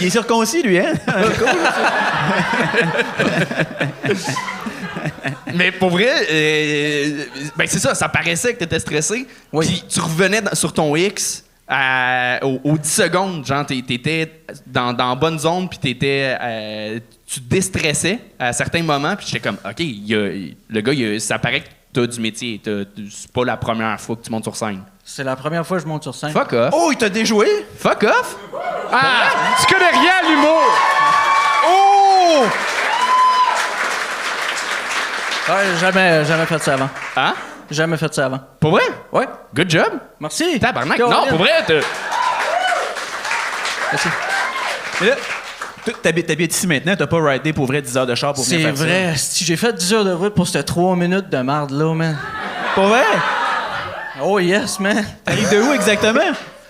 Il 0.00 0.06
est 0.06 0.10
circoncis, 0.10 0.62
lui, 0.62 0.78
hein? 0.78 0.92
Mais 5.54 5.70
pour 5.72 5.90
vrai, 5.90 6.08
euh, 6.30 7.24
ben 7.56 7.66
c'est 7.68 7.78
ça, 7.78 7.94
ça 7.94 8.08
paraissait 8.08 8.54
que 8.54 8.58
t'étais 8.58 8.80
stressé. 8.80 9.26
Oui. 9.52 9.66
Puis 9.66 9.84
tu 9.88 10.00
revenais 10.00 10.40
dans- 10.42 10.54
sur 10.54 10.72
ton 10.72 10.94
X 10.96 11.44
à- 11.68 12.38
aux, 12.42 12.60
aux 12.64 12.76
10 12.78 12.90
secondes, 12.92 13.46
genre 13.46 13.64
t'é- 13.64 13.82
t'étais 13.82 14.30
dans, 14.66 14.92
dans 14.92 15.10
la 15.10 15.14
bonne 15.14 15.38
zone, 15.38 15.68
puis 15.68 15.78
t'étais, 15.78 16.36
euh, 16.40 16.98
tu 17.26 17.40
te 17.40 17.48
déstressais 17.48 18.18
à 18.38 18.52
certains 18.52 18.82
moments, 18.82 19.14
puis 19.16 19.26
j'étais 19.26 19.40
comme, 19.40 19.56
ok, 19.64 19.80
il 19.80 20.06
y 20.06 20.14
a- 20.14 20.28
le 20.68 20.80
gars, 20.80 20.92
a- 20.92 21.18
ça 21.20 21.38
paraît 21.38 21.60
que 21.60 21.68
t'as 21.94 22.06
du 22.06 22.20
métier, 22.20 22.60
t'as- 22.62 22.84
c'est 23.10 23.30
pas 23.32 23.44
la 23.44 23.56
première 23.56 23.98
fois 24.00 24.16
que 24.16 24.22
tu 24.22 24.30
montes 24.30 24.44
sur 24.44 24.56
scène. 24.56 24.82
C'est 25.04 25.24
la 25.24 25.36
première 25.36 25.66
fois 25.66 25.76
que 25.78 25.82
je 25.84 25.88
monte 25.88 26.02
sur 26.02 26.14
scène. 26.14 26.30
Fuck 26.32 26.52
off. 26.52 26.70
Oh, 26.72 26.88
il 26.92 26.96
t'a 26.98 27.08
déjoué? 27.08 27.46
Fuck 27.78 28.02
off. 28.04 28.36
Ah! 28.92 29.28
Tu 29.60 29.72
connais 29.72 29.90
rien 29.90 30.12
à 30.22 30.28
l'humour! 30.28 30.62
Oh! 31.66 32.44
Ouais, 35.48 35.76
jamais, 35.78 36.24
jamais 36.24 36.46
fait 36.46 36.58
ça 36.62 36.74
avant. 36.74 36.88
Hein? 37.16 37.34
Jamais 37.70 37.96
fait 37.96 38.12
ça 38.14 38.26
avant. 38.26 38.40
Pour 38.60 38.70
vrai? 38.72 38.82
Ouais. 39.12 39.26
Good 39.54 39.70
job. 39.70 39.92
Merci. 40.20 40.58
Tabarnak. 40.58 40.98
Non, 40.98 41.26
pour 41.28 41.38
vrai, 41.38 41.50
t'as- 41.66 41.74
Merci. 43.92 44.08
Mais 45.00 45.06
là, 45.08 45.16
toi, 45.16 45.33
t'habites 46.02 46.26
t'habites 46.26 46.54
ici 46.54 46.66
maintenant, 46.66 46.94
t'as 46.96 47.06
pas 47.06 47.18
ridé 47.22 47.52
pour 47.52 47.66
vrai 47.66 47.82
10 47.82 47.96
heures 47.96 48.06
de 48.06 48.14
char 48.14 48.32
pour 48.34 48.44
venir 48.44 48.58
C'est 48.58 48.64
faire 48.64 48.76
ça. 48.76 48.84
vrai. 48.84 49.12
Si 49.16 49.44
j'ai 49.44 49.56
fait 49.56 49.72
10 49.74 49.92
heures 49.94 50.04
de 50.04 50.12
route 50.12 50.34
pour 50.34 50.48
cette 50.48 50.66
3 50.66 50.96
minutes 50.96 51.28
de 51.30 51.38
marde 51.38 51.70
là, 51.70 51.94
man. 51.94 52.16
Pour 52.74 52.84
vrai? 52.84 53.02
Oh 54.22 54.38
yes, 54.38 54.78
man. 54.80 55.04
T'arrives 55.24 55.50
de 55.50 55.60
où 55.60 55.72
exactement? 55.72 56.20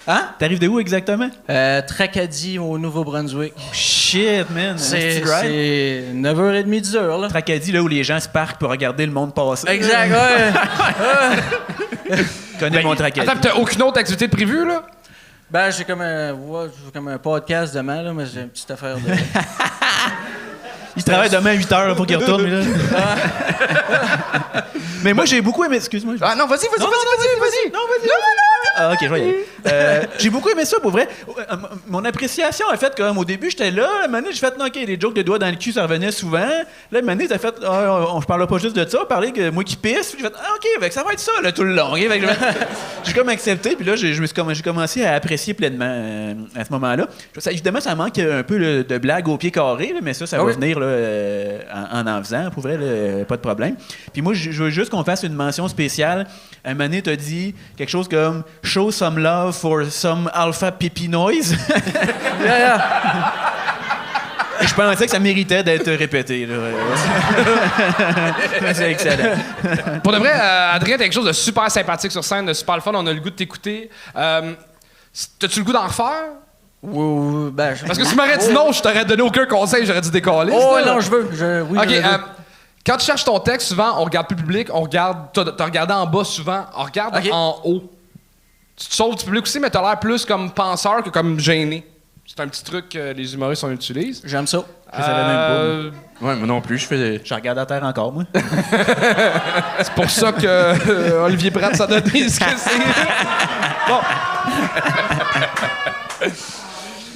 Hein? 0.06 0.28
T'arrives 0.38 0.58
de 0.58 0.68
où 0.68 0.78
exactement? 0.80 1.30
Euh, 1.48 1.80
Tracadie 1.86 2.58
au 2.58 2.76
Nouveau-Brunswick. 2.78 3.54
Shit, 3.72 4.50
man. 4.50 4.74
C'est 4.76 5.22
c'est 5.24 6.04
9h30, 6.14 6.66
10h, 6.82 7.20
là. 7.22 7.28
Tracadie, 7.28 7.72
là 7.72 7.82
où 7.82 7.88
les 7.88 8.04
gens 8.04 8.20
se 8.20 8.28
parquent 8.28 8.58
pour 8.58 8.68
regarder 8.70 9.06
le 9.06 9.12
monde 9.12 9.32
passer. 9.34 9.66
Exact, 9.68 10.10
ouais. 10.10 11.40
Je 12.10 12.58
connais 12.60 12.82
mon 12.82 12.94
Tracadie. 12.94 13.28
Attends, 13.28 13.40
t'as 13.40 13.54
aucune 13.54 13.82
autre 13.82 13.98
activité 13.98 14.26
de 14.26 14.32
prévue, 14.32 14.66
là? 14.66 14.82
Ben, 15.54 15.70
j'ai 15.70 15.84
comme 15.84 16.00
un, 16.00 16.32
ouais, 16.32 16.68
j'ai 16.84 16.90
comme 16.90 17.06
un 17.06 17.16
podcast 17.16 17.72
demain, 17.72 18.02
là, 18.02 18.12
mais 18.12 18.26
j'ai 18.26 18.40
une 18.40 18.48
petite 18.48 18.68
affaire 18.72 18.96
de. 18.96 19.02
Il 20.96 21.04
travaille 21.04 21.30
demain 21.30 21.50
à 21.50 21.54
8 21.54 21.70
heures 21.70 21.88
là, 21.90 21.94
pour 21.94 22.06
qu'il 22.06 22.16
retourne. 22.16 22.44
là. 22.44 22.60
Mais 25.04 25.12
moi, 25.12 25.26
j'ai 25.26 25.40
beaucoup 25.40 25.62
aimé. 25.62 25.76
Excuse-moi. 25.76 26.16
Ah 26.20 26.34
non, 26.34 26.46
vas-y, 26.46 26.66
vas-y, 26.66 26.80
vas-y, 26.80 26.80
vas-y, 26.80 27.38
vas-y. 27.38 27.70
Non, 27.70 27.78
vas-y. 27.88 28.08
Ah, 28.76 28.92
ok, 28.92 28.98
je 29.02 29.08
vais 29.08 29.18
y 29.20 29.22
aller. 29.22 29.46
Euh, 29.66 30.02
j'ai 30.18 30.30
beaucoup 30.30 30.48
aimé 30.50 30.64
ça, 30.64 30.78
pour 30.80 30.90
vrai. 30.90 31.08
Euh, 31.28 31.56
Mon 31.88 32.04
appréciation 32.04 32.66
a 32.70 32.76
fait 32.76 32.94
comme 32.96 33.16
au 33.18 33.24
début, 33.24 33.50
j'étais 33.50 33.70
là. 33.70 33.88
Moment 34.06 34.18
donné, 34.20 34.32
j'ai 34.32 34.38
fait, 34.40 34.56
non, 34.58 34.66
ok, 34.66 34.74
les 34.74 34.98
jokes 35.00 35.14
de 35.14 35.22
doigts 35.22 35.38
dans 35.38 35.48
le 35.50 35.56
cul, 35.56 35.72
ça 35.72 35.82
revenait 35.82 36.10
souvent. 36.10 36.46
Là, 36.92 37.00
donné, 37.00 37.28
t'as 37.28 37.38
fait, 37.38 37.54
ah, 37.64 38.06
on, 38.14 38.20
je 38.20 38.26
parle 38.26 38.46
pas 38.46 38.58
juste 38.58 38.76
de 38.76 38.88
ça, 38.88 39.04
parler 39.08 39.32
que 39.32 39.50
moi 39.50 39.64
qui 39.64 39.76
pisse. 39.76 40.10
Puis 40.12 40.18
j'ai 40.22 40.26
fait, 40.28 40.34
ah, 40.36 40.48
ok, 40.56 40.80
fait 40.82 40.88
que 40.88 40.94
ça 40.94 41.02
va 41.04 41.12
être 41.12 41.20
ça, 41.20 41.32
là, 41.42 41.52
tout 41.52 41.64
le 41.64 41.74
long. 41.74 41.92
ok? 41.92 41.98
Fait 42.08 42.20
que 42.20 42.26
j'ai- 43.04 43.12
comme 43.14 43.28
accepté, 43.28 43.76
puis 43.76 43.84
là, 43.86 43.94
j'ai 43.96 44.12
je 44.12 44.20
me 44.20 44.26
suis 44.26 44.34
comm- 44.36 44.52
j'ai 44.54 44.62
commencé 44.62 45.04
à 45.04 45.14
apprécier 45.14 45.54
pleinement 45.54 45.84
euh, 45.88 46.34
à 46.56 46.64
ce 46.64 46.72
moment-là. 46.72 47.06
Ça, 47.38 47.52
évidemment, 47.52 47.80
ça 47.80 47.94
manque 47.94 48.18
un 48.18 48.42
peu 48.42 48.56
là, 48.56 48.82
de 48.82 48.98
blagues 48.98 49.28
au 49.28 49.36
pied 49.38 49.50
carré, 49.50 49.92
là, 49.94 50.00
mais 50.02 50.14
ça, 50.14 50.26
ça 50.26 50.36
Ah 50.36 50.40
va 50.42 50.46
oui. 50.50 50.54
venir 50.54 50.78
là, 50.80 50.86
euh, 50.86 51.58
en, 51.92 52.00
en 52.00 52.06
en 52.18 52.22
faisant, 52.22 52.50
pour 52.50 52.62
vrai, 52.64 52.76
là, 52.76 53.24
pas 53.24 53.36
de 53.36 53.40
problème. 53.42 53.76
Puis 54.12 54.20
moi, 54.22 54.34
je 54.34 54.50
je 54.50 54.62
veux 54.64 54.70
juste 54.70 54.90
qu'on 54.90 55.04
fasse 55.04 55.22
une 55.22 55.34
mention 55.34 55.66
spéciale. 55.68 56.26
Un 56.64 56.74
moment 56.74 56.84
donné, 56.84 57.02
t'as 57.02 57.16
dit 57.16 57.54
quelque 57.76 57.88
chose 57.90 58.08
comme 58.08 58.42
«Show 58.64 58.90
some 58.90 59.18
love 59.18 59.54
for 59.54 59.84
some 59.90 60.30
alpha 60.34 60.72
pipi 60.72 61.08
noise 61.08 61.54
Yeah, 62.40 62.58
yeah.». 62.58 63.32
Je 64.60 64.72
pensais 64.72 65.04
que 65.04 65.10
ça 65.10 65.18
méritait 65.18 65.62
d'être 65.62 65.90
répété. 65.92 66.46
là. 66.46 66.54
C'est 68.72 68.90
excellent. 68.92 69.36
Pour 70.02 70.12
de 70.12 70.18
vrai, 70.18 70.32
euh, 70.32 70.74
Adrien, 70.74 70.96
t'as 70.96 71.04
quelque 71.04 71.12
chose 71.12 71.26
de 71.26 71.32
super 71.32 71.70
sympathique 71.70 72.12
sur 72.12 72.24
scène, 72.24 72.46
de 72.46 72.52
super 72.52 72.76
le 72.76 72.80
fun. 72.80 72.92
On 72.94 73.06
a 73.06 73.12
le 73.12 73.20
goût 73.20 73.30
de 73.30 73.34
t'écouter. 73.34 73.90
Euh, 74.16 74.52
T'as-tu 75.38 75.60
le 75.60 75.64
goût 75.64 75.72
d'en 75.72 75.86
refaire? 75.86 76.30
Ou- 76.82 77.00
ou- 77.00 77.50
ben, 77.52 77.74
je- 77.74 77.84
Parce 77.84 77.98
que 77.98 78.04
si 78.04 78.10
tu 78.10 78.16
m'aurais 78.16 78.38
dit 78.38 78.52
non, 78.52 78.72
je 78.72 78.82
t'aurais 78.82 79.04
donné 79.04 79.22
aucun 79.22 79.46
conseil, 79.46 79.86
j'aurais 79.86 80.00
dit 80.00 80.10
décoller. 80.10 80.52
Oh, 80.54 80.76
non, 80.84 81.00
je 81.00 81.10
veux. 81.10 81.28
Je, 81.32 81.62
oui, 81.62 81.78
OK, 81.78 81.88
je 81.88 81.94
veux. 81.96 82.04
euh, 82.04 82.18
quand 82.86 82.96
tu 82.96 83.06
cherches 83.06 83.24
ton 83.24 83.38
texte, 83.40 83.68
souvent, 83.68 84.00
on 84.00 84.04
regarde 84.04 84.26
plus 84.26 84.36
le 84.36 84.42
public, 84.42 84.68
on 84.72 84.82
regarde. 84.82 85.28
T'as 85.32 85.64
regardé 85.64 85.94
en 85.94 86.06
bas 86.06 86.24
souvent, 86.24 86.66
on 86.76 86.82
regarde 86.84 87.14
en 87.32 87.60
haut. 87.64 87.90
Tu 88.76 88.88
te 88.88 88.94
sauves 88.94 89.16
du 89.16 89.24
public 89.24 89.44
aussi, 89.44 89.60
mais 89.60 89.70
t'as 89.70 89.80
l'air 89.82 89.98
plus 90.00 90.24
comme 90.24 90.50
penseur 90.50 91.02
que 91.02 91.10
comme 91.10 91.38
gêné. 91.38 91.86
C'est 92.26 92.40
un 92.40 92.48
petit 92.48 92.64
truc 92.64 92.88
que 92.88 93.12
les 93.12 93.34
humoristes 93.34 93.62
on 93.64 93.70
utilise. 93.70 94.20
J'aime 94.24 94.46
ça. 94.46 94.64
Je 94.96 95.02
savais 95.02 95.14
même 95.26 95.26
pas. 95.36 95.50
Euh, 95.50 95.90
Ouais, 96.20 96.36
moi 96.36 96.46
non 96.46 96.60
plus, 96.60 96.78
je 96.78 96.86
fais. 96.86 97.20
Je 97.24 97.34
regarde 97.34 97.58
à 97.58 97.66
terre 97.66 97.82
encore, 97.82 98.12
moi. 98.12 98.22
c'est 99.82 99.92
pour 99.94 100.08
ça 100.08 100.30
que 100.32 100.46
euh, 100.46 101.24
Olivier 101.24 101.50
Pratt 101.50 101.74
s'en 101.74 101.84
a 101.86 102.00
donné 102.00 102.28
ce 102.28 102.38
que 102.40 102.44
c'est. 102.56 102.78
bon. 103.88 103.98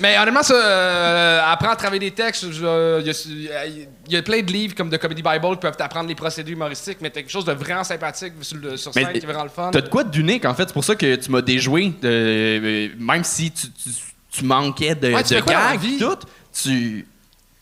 Mais 0.01 0.17
honnêtement, 0.19 0.43
ça, 0.43 0.55
euh, 0.55 1.41
apprendre 1.45 1.73
à 1.73 1.77
travailler 1.77 1.99
des 2.01 2.11
textes, 2.13 2.45
euh, 2.45 3.01
il 3.05 3.07
y, 3.43 3.51
a- 3.53 3.67
il 3.67 4.13
y 4.13 4.17
a 4.17 4.23
plein 4.23 4.41
de 4.43 4.53
livres 4.53 4.75
comme 4.77 4.91
de 4.91 4.97
Comedy 4.97 5.23
Bible 5.23 5.51
qui 5.51 5.57
peuvent 5.61 5.77
t'apprendre 5.77 6.09
les 6.09 6.15
procédés 6.15 6.53
humoristiques, 6.53 6.99
mais 7.01 7.11
t'as 7.11 7.21
quelque 7.21 7.31
chose 7.33 7.45
de 7.45 7.53
vraiment 7.53 7.83
sympathique 7.85 8.35
sur, 8.43 8.57
le- 8.59 8.77
sur 8.77 8.93
Mais, 8.95 9.13
qui 9.13 9.19
est 9.19 9.27
vraiment 9.27 9.43
le 9.45 9.49
fun. 9.51 9.71
T'as 9.73 9.81
de 9.81 9.89
quoi 9.89 10.05
d'unique, 10.05 10.45
en 10.45 10.55
fait? 10.55 10.69
C'est 10.69 10.73
pour 10.75 10.85
ça 10.85 10.95
que 10.95 11.17
tu 11.17 11.31
m'as 11.31 11.43
déjoué. 11.43 11.93
euh, 12.05 12.89
même 12.99 13.25
si 13.25 13.51
tu, 13.51 13.69
tu- 13.71 13.91
tu 14.31 14.45
manquais 14.45 14.95
de, 14.95 15.13
Ouais, 15.13 15.23
tu 15.25 15.35
de 15.35 15.41
gags, 15.41 15.81
vie? 15.81 15.99
tout, 15.99 16.19
tu. 16.53 17.07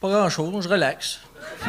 Pas 0.01 0.09
grand-chose, 0.09 0.65
je 0.65 0.69
relaxe. 0.69 1.21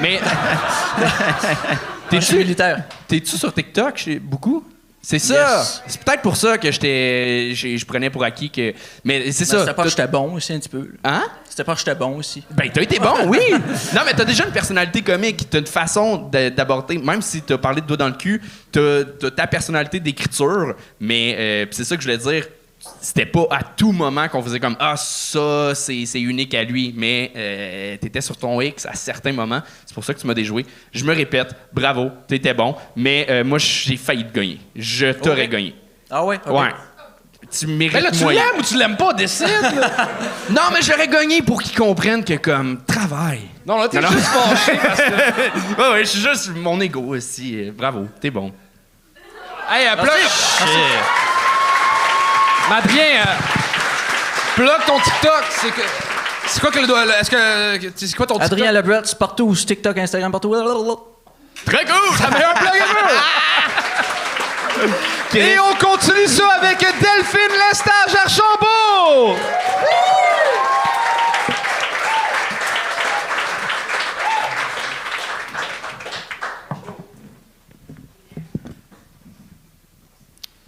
Mais. 0.01 0.19
T'es-tu 2.09 2.37
militaire. 2.37 2.83
t'es-tu 3.07 3.37
sur 3.37 3.53
TikTok 3.53 3.97
chez 3.97 4.19
beaucoup? 4.19 4.63
C'est 5.09 5.19
ça. 5.19 5.59
Yes. 5.59 5.81
C'est 5.87 6.03
peut-être 6.03 6.21
pour 6.21 6.35
ça 6.35 6.57
que 6.57 6.69
j'étais, 6.69 7.53
je 7.55 7.85
prenais 7.85 8.09
pour 8.09 8.25
acquis 8.25 8.49
que. 8.49 8.73
Mais 9.05 9.31
c'est 9.31 9.45
ça. 9.45 9.61
C'était 9.61 9.73
pas 9.73 9.83
que 9.83 9.89
j'étais 9.89 10.05
bon 10.05 10.33
aussi 10.33 10.51
un 10.51 10.59
petit 10.59 10.67
peu. 10.67 10.89
Hein? 11.01 11.23
C'était 11.47 11.63
pas 11.63 11.75
que 11.75 11.79
j'étais 11.79 11.95
bon 11.95 12.17
aussi. 12.17 12.43
Ben, 12.51 12.69
t'as 12.73 12.81
été 12.81 12.99
bon, 12.99 13.13
oui. 13.27 13.39
non, 13.95 14.01
mais 14.05 14.11
t'as 14.13 14.25
déjà 14.25 14.43
une 14.43 14.51
personnalité 14.51 15.01
comique. 15.01 15.49
T'as 15.49 15.59
une 15.59 15.65
façon 15.65 16.17
de- 16.29 16.49
d'aborder, 16.49 16.97
même 16.97 17.21
si 17.21 17.41
t'as 17.41 17.57
parlé 17.57 17.79
de 17.79 17.85
doigt 17.87 17.95
dans 17.95 18.09
le 18.09 18.15
cul, 18.15 18.41
t'as 18.69 19.05
ta 19.33 19.47
personnalité 19.47 20.01
d'écriture. 20.01 20.75
Mais 20.99 21.37
euh, 21.39 21.65
c'est 21.71 21.85
ça 21.85 21.95
que 21.95 22.03
je 22.03 22.07
voulais 22.09 22.17
dire. 22.17 22.45
C'était 23.01 23.25
pas 23.25 23.45
à 23.51 23.63
tout 23.63 23.91
moment 23.91 24.27
qu'on 24.27 24.41
faisait 24.41 24.59
comme 24.59 24.75
Ah, 24.79 24.95
ça, 24.97 25.73
c'est 25.75 26.05
c'est 26.05 26.21
unique 26.21 26.53
à 26.53 26.63
lui. 26.63 26.93
Mais 26.95 27.31
euh, 27.35 27.97
t'étais 27.97 28.21
sur 28.21 28.37
ton 28.37 28.59
X 28.61 28.85
à 28.85 28.93
certains 28.93 29.31
moments. 29.33 29.61
C'est 29.85 29.93
pour 29.93 30.03
ça 30.03 30.13
que 30.13 30.19
tu 30.19 30.27
m'as 30.27 30.33
déjoué. 30.33 30.65
Je 30.91 31.03
me 31.05 31.13
répète, 31.13 31.55
bravo, 31.73 32.09
t'étais 32.27 32.53
bon. 32.53 32.75
Mais 32.95 33.25
euh, 33.29 33.43
moi, 33.43 33.57
j'ai 33.59 33.97
failli 33.97 34.25
te 34.25 34.33
gagner. 34.33 34.59
Je 34.75 35.11
t'aurais 35.13 35.47
gagné. 35.47 35.75
Ah 36.09 36.23
ouais? 36.25 36.39
Ouais. 36.47 36.69
Tu 37.49 37.67
mérites 37.67 37.93
Mais 37.93 38.01
là, 38.01 38.11
tu 38.11 38.23
moyen. 38.23 38.41
l'aimes 38.43 38.59
ou 38.59 38.63
tu 38.63 38.77
l'aimes 38.77 38.97
pas? 38.97 39.13
Décide! 39.13 39.47
Non, 40.49 40.63
mais 40.73 40.81
j'aurais 40.81 41.07
gagné 41.07 41.41
pour 41.41 41.61
qu'ils 41.61 41.77
comprennent 41.77 42.23
que, 42.23 42.33
comme, 42.35 42.83
travail. 42.85 43.41
non, 43.65 43.77
là, 43.79 43.87
t'es 43.89 44.01
juste 44.01 44.19
fâché 44.19 44.71
parce 44.81 45.01
que... 45.01 45.11
ouais, 45.81 45.91
ouais, 45.91 45.99
je 46.05 46.09
suis 46.09 46.21
juste 46.21 46.49
mon 46.55 46.79
ego 46.79 47.01
aussi. 47.01 47.69
Bravo, 47.71 48.07
t'es 48.21 48.31
bon. 48.31 48.51
Hey, 49.69 49.87
euh, 49.87 49.95
plug... 52.67 52.69
Mais 52.69 52.75
Adrien, 52.75 53.21
euh, 53.21 54.55
plug 54.55 54.85
ton 54.85 54.99
TikTok. 54.99 55.43
C'est 55.49 55.71
que... 55.71 55.81
C'est 56.47 56.61
quoi 56.61 56.71
que 56.71 56.79
le. 56.79 57.11
Est-ce 57.19 57.29
que... 57.29 57.91
C'est 57.95 58.15
quoi 58.15 58.25
ton 58.25 58.35
TikTok? 58.35 58.53
Adrien 58.53 58.71
Lebret, 58.71 59.01
partout, 59.19 59.53
sur 59.55 59.65
TikTok, 59.65 59.97
Instagram, 59.97 60.31
partout. 60.31 60.55
Très 61.65 61.85
cool! 61.85 62.17
Ça 62.17 62.27
fait 62.31 62.43
un 62.43 62.53
plug! 62.53 62.73
Et 65.35 65.59
on 65.59 65.75
continue 65.75 66.27
ça 66.27 66.47
avec 66.61 66.79
Delphine 66.79 67.57
Lestage 67.69 68.15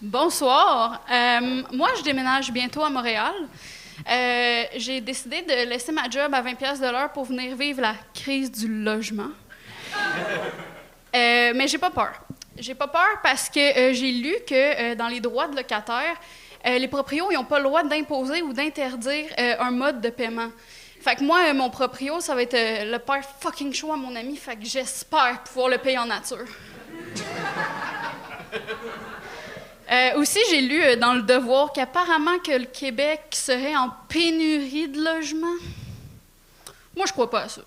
Bonsoir. 0.09 1.03
Euh, 1.11 1.61
moi, 1.71 1.89
je 1.95 2.01
déménage 2.01 2.51
bientôt 2.51 2.83
à 2.83 2.89
Montréal. 2.89 3.31
Euh, 4.09 4.63
J'ai 4.75 5.01
décidé 5.01 5.43
de 5.43 5.69
laisser 5.69 5.91
ma 5.91 6.09
job 6.09 6.33
à 6.33 6.41
20 6.41 6.55
pièces 6.55 6.79
de 6.79 6.87
l'heure 6.87 7.11
pour 7.11 7.25
venir 7.25 7.55
vivre 7.55 7.81
la 7.81 7.93
crise 8.11 8.51
du 8.51 8.67
logement. 8.67 9.29
Euh, 11.15 11.51
mais 11.53 11.67
j'ai 11.67 11.77
pas 11.77 11.91
peur. 11.91 12.09
J'ai 12.57 12.73
pas 12.73 12.87
peur 12.87 13.19
parce 13.21 13.51
que 13.51 13.93
j'ai 13.93 14.11
lu 14.13 14.33
que 14.47 14.95
dans 14.95 15.09
les 15.09 15.19
droits 15.19 15.47
de 15.47 15.55
locataire, 15.55 16.15
euh, 16.65 16.79
les 16.79 16.87
proprios 16.87 17.31
n'ont 17.31 17.45
pas 17.45 17.59
le 17.59 17.65
droit 17.65 17.83
d'imposer 17.83 18.41
ou 18.41 18.51
d'interdire 18.51 19.27
un 19.37 19.69
mode 19.69 20.01
de 20.01 20.09
paiement. 20.09 20.49
Fait 21.01 21.17
que 21.17 21.23
moi, 21.23 21.53
mon 21.53 21.69
proprio, 21.69 22.19
ça 22.19 22.33
va 22.33 22.41
être 22.41 22.57
le 22.57 22.97
père 22.97 23.23
fucking 23.41 23.71
chaud 23.75 23.93
à 23.93 23.95
mon 23.95 24.15
ami, 24.15 24.37
fait 24.37 24.55
que 24.55 24.65
j'espère 24.65 25.43
pouvoir 25.43 25.69
le 25.69 25.77
payer 25.77 25.99
en 25.99 26.07
nature. 26.07 26.47
Euh, 29.91 30.19
aussi, 30.19 30.39
j'ai 30.51 30.61
lu 30.61 30.83
euh, 30.83 30.95
dans 30.95 31.13
Le 31.13 31.23
Devoir 31.23 31.73
qu'apparemment 31.73 32.37
que 32.39 32.51
le 32.51 32.65
Québec 32.65 33.21
serait 33.31 33.75
en 33.75 33.89
pénurie 34.07 34.87
de 34.87 35.03
logements. 35.03 35.47
Moi, 36.95 37.07
je 37.07 37.11
crois 37.11 37.29
pas 37.29 37.41
à 37.41 37.49
ça. 37.49 37.61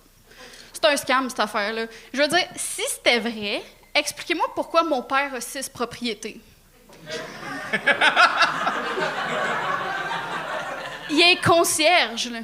C'est 0.73 0.85
un 0.85 0.97
scam, 0.97 1.29
cette 1.29 1.41
affaire-là. 1.41 1.87
Je 2.13 2.23
veux 2.23 2.29
dire, 2.29 2.47
si 2.55 2.83
c'était 2.89 3.19
vrai, 3.19 3.63
expliquez-moi 3.95 4.47
pourquoi 4.55 4.85
mon 4.85 5.03
père 5.03 5.35
a 5.35 5.41
six 5.41 5.69
propriétés. 5.69 6.41
Il 11.11 11.21
est 11.21 11.43
concierge, 11.45 12.31
là. 12.31 12.39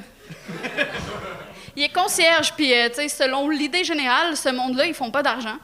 Il 1.75 1.83
est 1.83 1.93
concierge, 1.93 2.53
puis, 2.53 2.73
euh, 2.73 2.89
tu 2.89 2.95
sais, 2.95 3.07
selon 3.07 3.47
l'idée 3.47 3.85
générale, 3.85 4.35
ce 4.35 4.49
monde-là, 4.49 4.85
ils 4.85 4.93
font 4.93 5.11
pas 5.11 5.23
d'argent. 5.23 5.57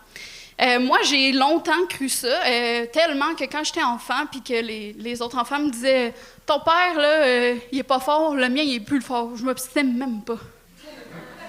Euh, 0.62 0.80
moi, 0.80 1.00
j'ai 1.04 1.34
longtemps 1.34 1.86
cru 1.90 2.08
ça, 2.08 2.28
euh, 2.28 2.86
tellement 2.86 3.36
que 3.36 3.44
quand 3.44 3.64
j'étais 3.64 3.84
enfant, 3.84 4.26
puis 4.32 4.42
que 4.42 4.54
les, 4.54 4.94
les 4.94 5.22
autres 5.22 5.38
enfants 5.38 5.60
me 5.60 5.70
disaient 5.70 6.14
Ton 6.46 6.62
père, 6.62 6.98
là, 6.98 7.24
euh, 7.26 7.56
il 7.72 7.80
est 7.80 7.84
pas 7.84 8.00
fort, 8.00 8.36
le 8.36 8.48
mien, 8.48 8.62
il 8.62 8.76
est 8.76 8.80
plus 8.80 9.02
fort. 9.02 9.36
Je 9.36 9.44
m'obstinais 9.44 9.84
même 9.84 10.22
pas. 10.22 10.38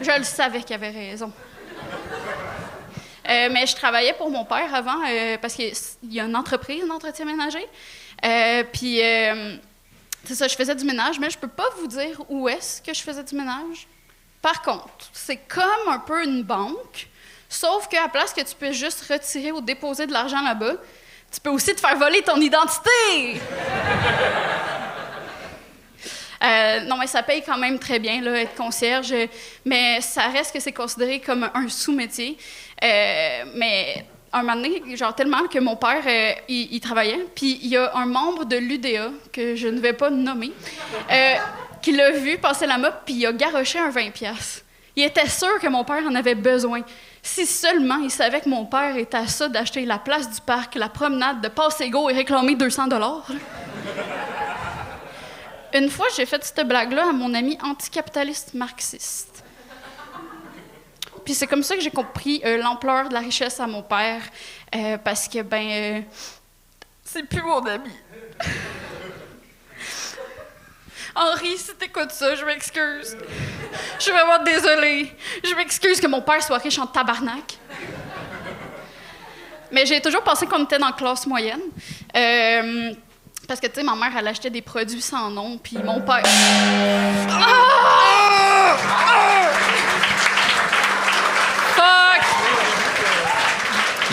Je 0.01 0.11
le 0.11 0.25
savais 0.25 0.63
qu'il 0.63 0.75
avait 0.75 0.91
raison. 0.91 1.33
Mais 3.29 3.67
je 3.67 3.75
travaillais 3.75 4.13
pour 4.13 4.31
mon 4.31 4.45
père 4.45 4.73
avant, 4.75 5.01
parce 5.41 5.55
qu'il 5.55 5.73
y 6.05 6.21
a 6.21 6.25
une 6.25 6.37
entreprise 6.37 6.87
d'entretien 6.87 7.25
ménager. 7.25 7.67
Puis, 8.73 9.01
c'est 10.25 10.35
ça, 10.35 10.47
je 10.47 10.55
faisais 10.55 10.75
du 10.75 10.85
ménage, 10.85 11.19
mais 11.19 11.31
je 11.31 11.39
peux 11.39 11.49
pas 11.49 11.69
vous 11.79 11.87
dire 11.87 12.21
où 12.29 12.49
est-ce 12.49 12.83
que 12.83 12.93
je 12.93 13.01
faisais 13.01 13.25
du 13.25 13.35
ménage. 13.35 13.89
Par 14.43 14.63
contre, 14.63 15.09
c'est 15.13 15.39
comme 15.49 15.89
un 15.89 15.99
peu 15.99 16.23
une 16.23 16.43
banque, 16.43 17.09
sauf 17.49 17.89
qu'à 17.89 18.09
place 18.09 18.33
que 18.33 18.43
tu 18.43 18.55
peux 18.55 18.73
juste 18.73 19.05
retirer 19.11 19.53
ou 19.53 19.61
déposer 19.61 20.07
de 20.07 20.13
l'argent 20.13 20.43
là-bas, 20.43 20.75
tu 21.33 21.41
peux 21.41 21.51
aussi 21.51 21.75
te 21.75 21.81
faire 21.81 21.97
voler 21.97 22.23
ton 22.23 22.41
identité. 22.41 23.41
Euh, 26.45 26.81
non, 26.81 26.99
mais 26.99 27.07
ça 27.07 27.23
paye 27.23 27.43
quand 27.43 27.57
même 27.57 27.79
très 27.79 27.99
bien, 27.99 28.21
là, 28.21 28.43
être 28.43 28.55
concierge, 28.55 29.15
mais 29.65 30.03
ça 30.03 30.27
reste 30.27 30.53
que 30.53 30.61
c'est 30.61 30.71
considéré 30.71 31.19
comme 31.19 31.49
un 31.55 31.67
sous-métier. 31.67 32.37
Euh, 32.85 33.45
mais 33.55 34.05
un 34.33 34.43
moment 34.43 34.57
donné, 34.57 34.97
genre 34.97 35.15
tellement 35.15 35.47
que 35.49 35.59
mon 35.59 35.77
père, 35.77 36.03
euh, 36.07 36.33
il, 36.49 36.75
il 36.75 36.81
travaillait, 36.81 37.27
puis 37.35 37.59
il 37.63 37.69
y 37.69 37.77
a 37.77 37.95
un 37.97 38.07
membre 38.07 38.45
de 38.45 38.57
l'UDA, 38.57 39.11
que 39.33 39.57
je 39.57 39.69
ne 39.69 39.81
vais 39.81 39.93
pas 39.93 40.11
nommer, 40.11 40.53
euh, 41.11 41.35
qui 41.81 41.93
l'a 41.93 42.11
vu 42.11 42.39
passer 42.39 42.67
la 42.67 42.79
mop, 42.79 42.95
puis 43.05 43.15
il 43.15 43.27
a 43.27 43.33
garoché 43.33 43.79
un 43.79 43.91
20$. 43.91 44.13
piastres. 44.13 44.63
Il 44.95 45.05
était 45.05 45.29
sûr 45.29 45.59
que 45.61 45.69
mon 45.69 45.85
père 45.85 46.03
en 46.07 46.15
avait 46.15 46.35
besoin. 46.35 46.81
Si 47.27 47.45
seulement 47.45 47.97
il 47.97 48.11
savait 48.11 48.41
que 48.41 48.49
mon 48.49 48.65
père 48.67 48.97
était 48.97 49.17
à 49.17 49.27
ça 49.27 49.49
d'acheter 49.49 49.85
la 49.85 49.99
place 49.99 50.31
du 50.31 50.41
parc, 50.41 50.77
la 50.77 50.89
promenade, 50.89 51.41
de 51.41 51.49
passer 51.49 51.91
go 51.91 52.09
et 52.09 52.13
réclamer 52.13 52.55
200 52.55 52.87
dollars. 52.87 53.29
Une 55.75 55.91
fois, 55.91 56.07
j'ai 56.17 56.25
fait 56.25 56.43
cette 56.45 56.67
blague-là 56.67 57.09
à 57.09 57.13
mon 57.13 57.35
ami 57.35 57.59
anticapitaliste 57.65 58.55
marxiste. 58.55 59.43
Puis 61.25 61.35
c'est 61.35 61.49
comme 61.49 61.65
ça 61.65 61.75
que 61.75 61.83
j'ai 61.83 61.91
compris 61.91 62.41
euh, 62.45 62.59
l'ampleur 62.59 63.09
de 63.09 63.15
la 63.15 63.21
richesse 63.21 63.59
à 63.59 63.67
mon 63.67 63.83
père, 63.83 64.23
euh, 64.77 64.97
parce 64.97 65.27
que, 65.27 65.43
ben, 65.43 65.69
euh, 65.69 66.01
c'est 67.03 67.25
plus 67.25 67.43
mon 67.43 67.59
ami. 67.67 67.91
Henri, 71.17 71.57
si 71.57 71.75
t'écoutes 71.75 72.13
ça, 72.13 72.35
je 72.35 72.45
m'excuse. 72.45 73.17
Je 73.99 74.03
suis 74.03 74.13
vraiment 74.13 74.43
désolée. 74.45 75.11
Je 75.43 75.55
m'excuse 75.55 75.99
que 76.01 76.07
mon 76.07 76.21
père 76.21 76.43
soit 76.43 76.59
riche 76.59 76.79
en 76.79 76.87
tabarnak. 76.87 77.59
Mais 79.73 79.87
j'ai 79.87 80.01
toujours 80.01 80.23
pensé 80.23 80.47
qu'on 80.47 80.65
était 80.65 80.79
dans 80.79 80.89
la 80.89 80.93
classe 80.93 81.27
moyenne. 81.27 81.63
Euh, 82.15 82.93
parce 83.49 83.61
que, 83.61 83.67
tu 83.67 83.75
sais, 83.77 83.83
ma 83.83 83.95
mère, 83.95 84.13
elle 84.17 84.29
achetait 84.29 84.51
des 84.51 84.63
produits 84.63 85.01
sans 85.01 85.31
nom, 85.31 85.59
puis 85.59 85.79
mon 85.79 86.01
père... 86.01 86.23
Ah! 87.31 88.77
Fuck! 88.77 89.16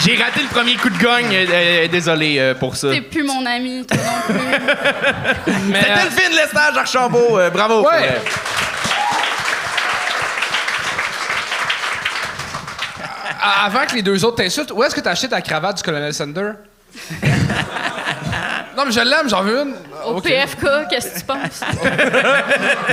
J'ai 0.04 0.18
raté 0.22 0.42
le 0.42 0.48
premier 0.50 0.76
coup 0.76 0.90
de 0.90 0.98
gagne. 0.98 1.34
euh, 1.34 1.46
euh, 1.50 1.88
désolé 1.88 2.38
euh, 2.40 2.54
pour 2.56 2.76
ça. 2.76 2.90
T'es 2.92 3.02
plus 3.02 3.24
mon 3.24 3.46
ami, 3.46 3.86
toi 3.86 3.98
non 3.98 4.36
plus. 4.36 5.54
Mais, 5.68 5.80
C'était 5.80 5.92
euh, 5.92 6.04
le 6.06 6.10
film 6.12 6.32
de 6.32 6.38
l'estage 6.38 6.78
Archambault. 6.78 7.40
euh, 7.40 7.50
bravo. 7.50 7.84
Ouais. 7.84 8.10
Euh, 8.10 8.20
avant 13.66 13.86
que 13.86 13.96
les 13.96 14.02
deux 14.02 14.24
autres 14.26 14.38
t'insultent, 14.38 14.72
où 14.72 14.84
est-ce 14.84 14.96
que 14.96 15.02
t'as 15.02 15.12
acheté 15.12 15.30
ta 15.30 15.42
cravate 15.42 15.78
du 15.78 15.84
colonel 15.84 16.14
Sander? 16.14 16.52
non, 18.78 18.86
mais 18.86 18.92
je 18.92 19.00
l'aime, 19.00 19.30
j'en 19.30 19.44
veux 19.44 19.60
une. 19.62 19.74
Au 20.06 20.18
Ok. 20.18 20.24
PFK, 20.24 20.66
qu'est-ce 20.90 21.14
que 21.16 21.20
tu 21.20 21.26
penses? 21.26 21.62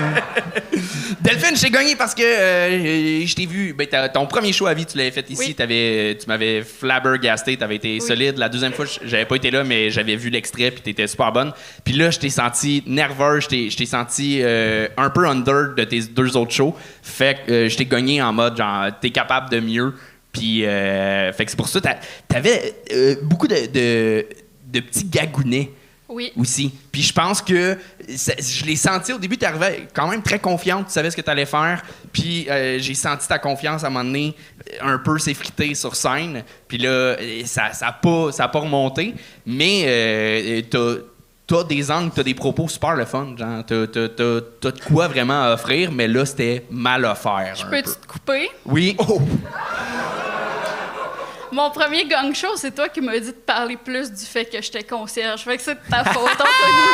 Delphine, 1.21 1.57
j'ai 1.57 1.71
gagné 1.71 1.97
parce 1.97 2.15
que 2.15 2.23
euh, 2.23 3.27
je 3.27 3.35
t'ai 3.35 3.47
vu. 3.47 3.75
Ben, 3.75 3.87
t'as- 3.87 4.09
ton 4.09 4.27
premier 4.27 4.53
show 4.53 4.67
à 4.67 4.75
vie, 4.75 4.87
tu 4.87 4.97
l'avais 4.97 5.11
fait 5.11 5.29
ici. 5.29 5.43
Oui. 5.49 5.55
T'avais- 5.55 6.17
tu 6.21 6.27
m'avais 6.27 6.63
flabbergasté, 6.63 7.57
t'avais 7.57 7.77
été 7.77 8.01
solide. 8.01 8.39
La 8.39 8.49
deuxième 8.49 8.73
fois, 8.73 8.87
j'avais 9.05 9.25
pas 9.27 9.37
été 9.37 9.51
là, 9.51 9.65
mais 9.65 9.91
j'avais 9.91 10.17
vu 10.17 10.31
l'extrait, 10.31 10.71
puis 10.71 10.83
t'étais 10.83 11.07
super 11.07 11.33
bonne. 11.33 11.53
Puis 11.85 11.95
là, 11.95 12.11
je 12.11 12.19
t'ai 12.19 12.31
senti 12.31 12.83
nerveux, 12.87 13.41
je 13.41 13.49
t'ai- 13.49 13.71
je 13.71 13.77
t'ai 13.77 13.87
senti 13.87 14.41
euh, 14.43 14.89
un 14.97 15.11
peu 15.11 15.27
under 15.27 15.75
de 15.77 15.85
tes 15.85 16.01
deux 16.03 16.37
autres 16.37 16.53
shows. 16.53 16.75
Fait 17.03 17.39
que 17.47 17.53
euh, 17.53 17.69
je 17.69 17.77
t'ai 17.77 17.85
gagné 17.87 18.23
en 18.23 18.33
mode 18.33 18.57
genre, 18.57 18.87
t'es 19.01 19.11
capable 19.11 19.51
de 19.51 19.61
mieux. 19.61 19.95
Puis, 20.33 20.65
euh, 20.65 21.33
fait 21.33 21.45
que 21.45 21.51
c'est 21.51 21.57
pour 21.57 21.69
ça, 21.69 21.81
t'a- 21.81 21.99
t'avais 22.29 22.75
euh, 22.95 23.17
beaucoup 23.23 23.49
de, 23.49 23.67
de, 23.67 24.27
de 24.73 24.81
petits 24.81 25.05
gagounets. 25.05 25.71
Oui. 26.13 26.33
aussi. 26.37 26.75
Puis 26.91 27.03
je 27.03 27.13
pense 27.13 27.41
que 27.41 27.79
ça- 28.17 28.33
je 28.37 28.65
l'ai 28.65 28.75
senti 28.75 29.13
au 29.13 29.19
début, 29.19 29.39
tu 29.39 29.45
arrivais 29.45 29.87
quand 29.95 30.09
même 30.09 30.23
très 30.23 30.41
confiante, 30.41 30.87
tu 30.89 30.93
savais 30.93 31.09
ce 31.09 31.17
que 31.17 31.21
tu 31.21 31.31
allais 31.31 31.47
faire. 31.47 31.85
Puis 32.13 32.49
euh, 32.51 32.81
j'ai 32.81 32.95
senti 32.95 33.29
ta 33.29 33.39
confiance 33.39 33.85
à 33.85 33.87
un 33.87 33.91
moment 33.91 34.05
donné 34.05 34.35
euh, 34.83 34.95
un 34.95 34.99
peu 34.99 35.21
s'effriter 35.21 35.73
sur 35.77 35.95
scène. 35.95 36.43
Puis 36.67 36.79
là, 36.79 36.89
euh, 36.89 37.43
ça 37.45 37.63
n'a 37.69 37.73
ça 37.75 37.93
pas, 37.93 38.33
ça 38.33 38.47
a 38.47 38.49
pas 38.49 38.59
remonté. 38.59 39.15
Mais 39.47 39.85
euh, 39.87 40.63
t'as 40.69 40.95
T'as 41.47 41.65
des 41.65 41.91
angles, 41.91 42.13
t'as 42.15 42.23
des 42.23 42.35
propos 42.35 42.69
super 42.69 42.95
le 42.95 43.05
fun, 43.05 43.35
genre 43.37 43.65
t'as, 43.67 43.87
t'as- 43.89 44.09
t'as- 44.09 44.41
t'as 44.61 44.71
de 44.71 44.81
quoi 44.87 45.09
vraiment 45.09 45.43
à 45.43 45.55
offrir, 45.55 45.91
mais 45.91 46.07
là 46.07 46.25
c'était 46.25 46.65
mal 46.71 47.05
à 47.05 47.17
faire. 47.17 47.55
Je 47.57 47.65
peux 47.65 47.71
peu. 47.71 47.83
te 47.83 48.07
couper? 48.07 48.49
Oui. 48.67 48.95
Oh. 48.99 49.21
Mon 51.53 51.71
premier 51.71 52.05
gang 52.07 52.33
show, 52.35 52.57
c'est 52.57 52.75
toi 52.75 52.89
qui 52.89 53.01
m'as 53.01 53.19
dit 53.19 53.27
de 53.29 53.33
parler 53.33 53.77
plus 53.77 54.11
du 54.11 54.25
fait 54.25 54.45
que 54.45 54.61
j'étais 54.63 54.83
concierge. 54.85 55.43
Fait 55.43 55.57
que 55.57 55.63
c'est 55.63 55.75
de 55.75 55.81
ta 55.91 56.05
faute, 56.13 56.31
Anthony. 56.31 56.89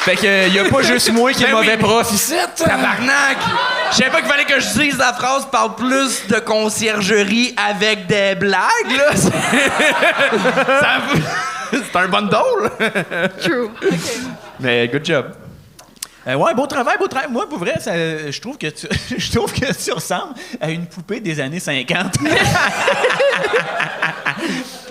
Fait 0.00 0.16
que 0.16 0.48
y 0.48 0.58
a 0.58 0.64
pas 0.64 0.82
juste 0.82 1.12
moi 1.12 1.32
qui 1.32 1.42
est 1.44 1.46
Ben 1.48 1.52
mauvais 1.54 1.72
oui. 1.76 1.82
prof 1.82 2.10
ici. 2.12 2.34
Tabarnak! 2.56 3.36
Je 3.90 3.96
savais 3.96 4.10
pas 4.10 4.20
qu'il 4.20 4.30
fallait 4.30 4.44
que 4.44 4.58
je 4.60 4.68
dise 4.78 4.96
la 4.98 5.12
phrase 5.12 5.46
parle 5.50 5.74
plus 5.74 6.26
de 6.26 6.38
conciergerie 6.38 7.54
avec 7.56 8.06
des 8.06 8.34
blagues, 8.34 8.90
là. 8.96 9.10
C'est 9.14 9.30
Ça- 10.80 11.00
C'est 11.92 11.98
un 11.98 12.08
bon 12.08 12.26
dole. 12.28 12.70
True. 13.40 13.64
OK. 13.66 13.98
Mais 14.58 14.88
good 14.88 15.04
job. 15.04 15.26
Euh, 16.30 16.34
ouais, 16.36 16.54
beau 16.54 16.66
travail, 16.66 16.96
beau 16.98 17.08
travail. 17.08 17.28
Moi, 17.30 17.48
pour 17.48 17.58
vrai, 17.58 17.74
ça- 17.80 18.30
je 18.30 18.40
trouve 18.40 18.56
que 18.58 18.68
tu, 18.68 18.86
je 19.18 19.30
trouve 19.32 19.52
que 19.52 19.72
tu 19.72 19.92
ressembles 19.92 20.34
à 20.60 20.70
une 20.70 20.86
poupée 20.86 21.20
des 21.20 21.40
années 21.40 21.60
50. 21.60 22.14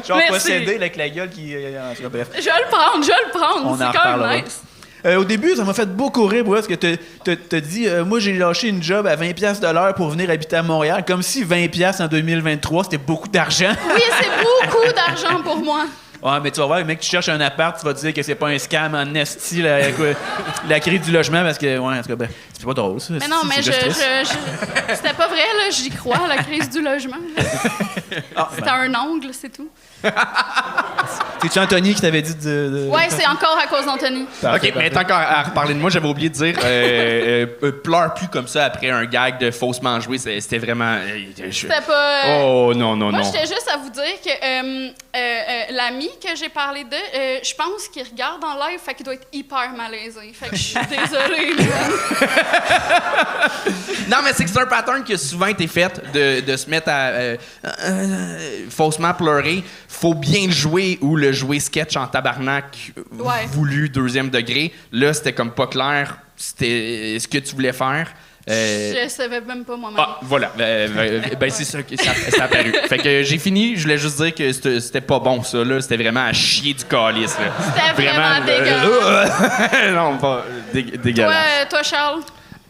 Genre 0.07 0.17
Merci. 0.17 0.31
possédé 0.33 0.75
avec 0.75 0.95
la 0.95 1.09
gueule 1.09 1.29
qui. 1.29 1.53
euh, 1.55 1.91
en 1.91 1.93
tout 1.95 2.01
cas, 2.03 2.09
bref. 2.09 2.27
Je 2.35 2.41
vais 2.43 2.49
le 2.63 2.69
prendre, 2.69 3.03
je 3.03 3.07
vais 3.07 3.13
le 3.25 3.31
prendre. 3.37 3.77
C'est 3.77 3.97
quand 3.97 4.17
même 4.17 4.43
nice. 4.43 4.61
Euh, 5.05 5.15
au 5.17 5.23
début, 5.23 5.55
ça 5.55 5.63
m'a 5.63 5.73
fait 5.73 5.85
beaucoup 5.85 6.25
rire 6.25 6.43
parce 6.45 6.67
que 6.67 6.73
t'as 6.73 6.97
t'as 7.23 7.59
dit 7.61 7.87
euh, 7.87 8.03
Moi, 8.03 8.19
j'ai 8.19 8.33
lâché 8.33 8.67
une 8.67 8.83
job 8.83 9.07
à 9.07 9.15
20$ 9.15 9.33
piastres 9.33 9.65
de 9.65 9.73
l'heure 9.73 9.93
pour 9.93 10.09
venir 10.09 10.29
habiter 10.29 10.57
à 10.57 10.63
Montréal. 10.63 11.05
Comme 11.07 11.21
si 11.21 11.45
20$ 11.45 11.69
piastres 11.69 12.01
en 12.03 12.07
2023, 12.07 12.83
c'était 12.85 12.97
beaucoup 12.97 13.29
d'argent. 13.29 13.71
Oui, 13.95 14.01
c'est 14.19 14.27
beaucoup 14.43 14.93
d'argent 14.93 15.41
pour 15.41 15.57
moi. 15.57 15.85
Ouais, 16.21 16.39
mais 16.43 16.51
tu 16.51 16.59
vas 16.59 16.65
voir, 16.65 16.79
le 16.79 16.85
mec, 16.85 16.99
tu 16.99 17.09
cherches 17.09 17.29
un 17.29 17.39
appart, 17.39 17.79
tu 17.79 17.85
vas 17.85 17.93
te 17.93 17.99
dire 18.01 18.13
que 18.13 18.21
c'est 18.21 18.35
pas 18.35 18.47
un 18.47 18.57
scam 18.57 18.93
en 18.93 19.13
esti, 19.15 19.61
la, 19.61 19.79
la 20.67 20.79
crise 20.81 21.01
du 21.01 21.11
logement, 21.11 21.43
parce 21.43 21.57
que, 21.57 21.77
ouais, 21.77 21.97
en 21.97 22.01
tout 22.01 22.09
cas, 22.09 22.15
ben, 22.17 22.27
c'est 22.51 22.65
pas 22.65 22.73
drôle, 22.73 22.99
ça. 22.99 23.13
Mais 23.13 23.27
non, 23.29 23.41
mais 23.47 23.61
je, 23.61 23.71
c'était 23.71 25.13
pas 25.13 25.27
vrai, 25.27 25.37
là. 25.37 25.69
J'y 25.71 25.89
crois, 25.89 26.27
la 26.27 26.37
crise 26.43 26.69
du 26.69 26.81
logement. 26.81 27.15
là. 27.37 27.43
Ah, 28.35 28.49
C'était 28.55 28.69
un 28.69 28.93
ongle, 28.95 29.29
c'est 29.33 29.49
tout. 29.49 29.69
C'est-tu 31.41 31.59
Anthony 31.59 31.93
qui 31.93 32.01
t'avait 32.01 32.21
dit 32.21 32.35
de. 32.35 32.41
de- 32.85 32.87
Ouais, 32.89 33.07
c'est 33.09 33.25
encore 33.27 33.57
à 33.61 33.67
cause 33.67 33.85
d'Anthony. 33.85 34.25
OK, 34.43 34.73
mais 34.75 34.89
tant 34.89 35.03
qu'à 35.03 35.17
à 35.17 35.43
reparler 35.43 35.73
de 35.73 35.79
moi, 35.79 35.89
j'avais 35.89 36.07
oublié 36.07 36.29
de 36.29 36.33
dire 36.33 36.55
euh, 36.63 36.65
euh, 36.65 37.45
euh, 37.63 37.71
pleure 37.71 38.13
plus 38.13 38.27
comme 38.27 38.47
ça 38.47 38.65
après 38.65 38.89
un 38.89 39.05
gag 39.05 39.39
de 39.39 39.51
faussement 39.51 39.99
joué. 39.99 40.17
C'était 40.17 40.57
vraiment. 40.57 40.95
euh, 40.99 41.19
je- 41.49 41.51
C'était 41.51 41.81
pas. 41.85 42.25
euh, 42.25 42.43
Oh 42.43 42.73
non, 42.73 42.95
non, 42.95 43.09
Moi, 43.11 43.19
non. 43.19 43.23
j'étais 43.25 43.45
juste 43.47 43.69
à 43.73 43.77
vous 43.77 43.89
dire 43.89 44.03
que 44.23 44.29
euh, 44.29 44.89
euh, 44.89 45.17
euh, 45.19 45.61
l'ami 45.71 46.09
que 46.23 46.35
j'ai 46.35 46.49
parlé 46.49 46.83
de, 46.83 46.95
euh, 46.95 47.37
je 47.43 47.53
pense 47.55 47.87
qu'il 47.91 48.03
regarde 48.03 48.43
en 48.43 48.55
live, 48.67 48.79
fait 48.83 48.93
qu'il 48.93 49.05
doit 49.05 49.13
être 49.15 49.27
hyper 49.33 49.71
malaisé. 49.75 50.31
Fait 50.33 50.49
que 50.49 50.55
je 50.55 50.61
suis 50.61 50.79
désolée. 50.89 51.55
Non, 54.09 54.17
mais 54.23 54.31
c'est 54.33 54.43
que 54.43 54.49
c'est 54.49 54.59
un 54.59 54.65
pattern 54.65 55.03
qui 55.03 55.13
a 55.13 55.17
souvent 55.17 55.45
été 55.45 55.67
fait 55.67 56.01
de, 56.13 56.39
de 56.41 56.57
se 56.57 56.67
mettre 56.69 56.89
à 56.89 57.09
euh, 57.09 57.37
euh, 57.83 58.65
faussement 58.69 59.13
pleurer. 59.13 59.63
Faut 59.87 60.15
bien 60.15 60.47
le 60.47 60.51
jouer 60.51 60.97
ou 61.01 61.15
le 61.15 61.28
jouer 61.31 61.59
sketch 61.59 61.95
en 61.97 62.07
tabarnak 62.07 62.93
euh, 62.97 63.01
Ouais. 63.23 63.45
voulu 63.51 63.89
deuxième 63.89 64.29
degré. 64.29 64.73
Là, 64.91 65.13
c'était 65.13 65.33
comme 65.33 65.51
pas 65.51 65.67
clair. 65.67 66.17
C'était 66.35 67.17
ce 67.19 67.27
que 67.27 67.37
tu 67.39 67.53
voulais 67.55 67.73
faire. 67.73 68.07
Euh, 68.49 68.93
Je 69.03 69.09
savais 69.09 69.41
même 69.41 69.63
pas 69.63 69.75
moi-même. 69.75 69.99
Ah, 70.01 70.17
voilà. 70.23 70.51
Euh, 70.59 70.87
euh, 70.97 71.21
ben, 71.39 71.49
c'est 71.51 71.65
ça 71.65 71.83
que 71.83 71.95
ça, 71.97 72.11
ça 72.31 72.43
a 72.43 72.45
apparu. 72.45 72.73
Fait 72.89 72.97
que 72.97 73.21
j'ai 73.23 73.37
fini. 73.37 73.75
Je 73.75 73.81
voulais 73.83 73.97
juste 73.97 74.17
dire 74.21 74.33
que 74.33 74.51
c'était 74.79 75.01
pas 75.01 75.19
bon, 75.19 75.43
ça. 75.43 75.63
là. 75.63 75.79
C'était 75.81 75.97
vraiment 75.97 76.25
à 76.25 76.33
chier 76.33 76.73
du 76.73 76.83
calice. 76.85 77.35
C'était 77.37 78.01
vraiment 78.09 78.37
euh, 78.37 78.45
dégueulasse. 78.45 79.91
non, 79.93 80.17
pas 80.17 80.43
dé- 80.73 80.83
Toi, 80.85 80.97
dégueulasse. 81.03 81.35
euh, 81.61 81.65
toi, 81.69 81.83
Charles? 81.83 82.21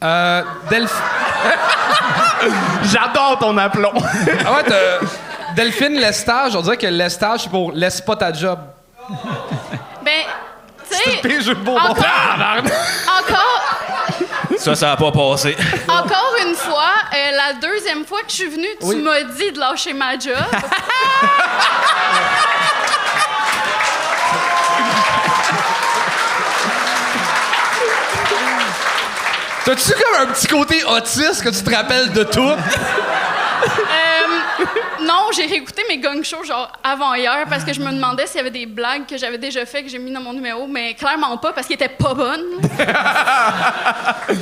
Euh, 0.04 0.42
Delph- 0.70 0.90
J'adore 2.84 3.38
ton 3.40 3.58
aplomb. 3.58 3.92
Ah 4.46 4.54
ouais, 4.54 4.64
Delphine 5.56 6.00
Lestage, 6.00 6.56
on 6.56 6.62
dirait 6.62 6.78
que 6.78 6.88
Lestage, 6.88 7.42
c'est 7.44 7.50
pour 7.50 7.72
laisse 7.72 8.02
pas 8.02 8.16
ta 8.16 8.32
job. 8.32 8.60
Ben, 10.04 10.22
tu 10.90 10.96
sais, 10.98 11.18
Pire 11.22 11.42
jeu 11.42 11.56
de 11.56 11.64
mots. 11.64 11.78
Encore-. 11.78 11.96
Tabarnak. 11.96 12.66
encore, 13.20 14.58
Ça, 14.58 14.76
ça 14.76 14.92
a 14.94 14.98
pas 14.98 15.12
passé. 15.12 15.56
encore 15.88 16.36
une 16.46 16.56
fois, 16.56 16.92
euh, 17.14 17.32
la 17.36 17.54
deuxième 17.54 18.06
fois 18.06 18.20
que 18.22 18.30
je 18.30 18.36
suis 18.36 18.48
venue, 18.50 18.68
tu 18.80 18.86
Oui. 18.86 18.96
m'as 19.02 19.24
dit 19.24 19.52
de 19.52 19.60
lâcher 19.60 19.94
ma 19.94 20.18
job. 20.18 20.36
T'as-tu 29.66 29.92
comme 29.92 30.22
un 30.22 30.34
petit 30.34 30.48
côté 30.48 30.84
autiste 30.86 31.44
que 31.44 31.50
tu 31.50 31.62
te 31.64 31.76
rappelles 31.76 32.12
de 32.12 32.24
tout? 32.24 32.52
Non, 35.30 35.36
j'ai 35.36 35.46
réécouté 35.46 35.84
mes 35.88 36.00
gang 36.00 36.24
shows 36.24 36.44
genre 36.44 36.72
avant 36.84 37.14
hier 37.14 37.46
parce 37.48 37.64
que 37.64 37.72
je 37.72 37.80
me 37.82 37.92
demandais 37.92 38.26
s'il 38.26 38.38
y 38.38 38.40
avait 38.40 38.50
des 38.50 38.66
blagues 38.66 39.06
que 39.06 39.16
j'avais 39.16 39.38
déjà 39.38 39.64
fait 39.64 39.84
que 39.84 39.90
j'ai 39.90 40.00
mis 40.00 40.12
dans 40.12 40.22
mon 40.22 40.34
numéro, 40.34 40.66
mais 40.66 40.96
clairement 40.96 41.38
pas 41.38 41.54
parce 41.54 41.68
qu'ils 41.68 41.76
étaient 41.76 41.88
pas 41.90 42.14
bonnes. 42.14 42.46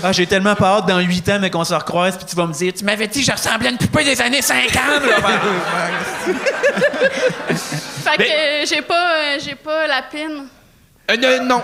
Ah, 0.03 0.11
j'ai 0.11 0.27
tellement 0.27 0.55
pas 0.55 0.77
hâte 0.77 0.85
dans 0.85 0.99
8 0.99 1.29
ans, 1.29 1.37
mais 1.39 1.49
qu'on 1.49 1.63
se 1.63 1.73
recroise, 1.73 2.17
puis 2.17 2.25
tu 2.25 2.35
vas 2.35 2.45
me 2.45 2.53
dire 2.53 2.73
Tu 2.73 2.83
m'avais 2.83 3.07
dit 3.07 3.21
que 3.21 3.25
je 3.25 3.31
ressemblais 3.31 3.69
à 3.69 3.71
une 3.71 3.77
poupée 3.77 4.03
des 4.03 4.21
années 4.21 4.41
50. 4.41 4.69
là. 4.75 5.15
Fait 7.55 8.17
que 8.17 8.23
euh, 8.23 8.65
j'ai 8.65 8.81
pas, 8.81 9.11
euh, 9.15 9.37
j'ai 9.43 9.55
pas 9.55 9.87
la 9.87 10.01
pine. 10.03 10.47
Euh, 11.09 11.15
euh, 11.23 11.39
non. 11.39 11.61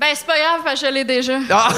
Ben 0.00 0.14
c'est 0.14 0.26
pas 0.26 0.38
grave 0.38 0.60
parce 0.64 0.80
que 0.80 0.86
je 0.86 0.92
l'ai 0.92 1.04
déjà. 1.04 1.34
Ah. 1.50 1.68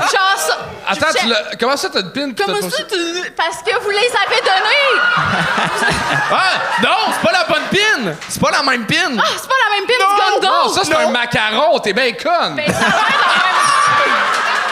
Genre 0.00 0.36
ça. 0.38 0.58
Attends, 0.88 1.06
tu 1.20 1.26
l'as- 1.28 1.44
comment 1.58 1.76
ça 1.76 1.88
t'as 1.88 2.00
une 2.00 2.10
pin? 2.10 2.30
Comment 2.36 2.58
pas 2.60 2.68
ça 2.70 2.82
tu- 2.82 3.30
Parce 3.36 3.58
que 3.62 3.80
vous 3.80 3.90
les 3.90 3.96
avez 3.98 4.40
donnés. 4.40 5.00
Ah, 6.32 6.82
non, 6.82 7.12
c'est 7.12 7.22
pas 7.28 7.32
la 7.32 7.44
bonne 7.44 7.62
pin. 7.70 8.12
C'est 8.28 8.40
pas 8.40 8.50
la 8.50 8.62
même 8.62 8.86
pin. 8.86 9.16
Ah, 9.18 9.22
c'est 9.36 9.48
pas 9.48 9.54
la 9.68 9.76
même 9.76 9.86
pine 9.86 9.96
du 9.98 10.40
gang 10.40 10.50
Non, 10.52 10.68
ça 10.72 10.82
c'est 10.84 10.94
un 10.94 11.10
macaron, 11.10 11.78
t'es 11.80 11.92
bien 11.92 12.12
conne. 12.12 12.54
Ben 12.56 12.66
ça 12.72 12.86
a 12.86 12.88
l'air 12.88 13.49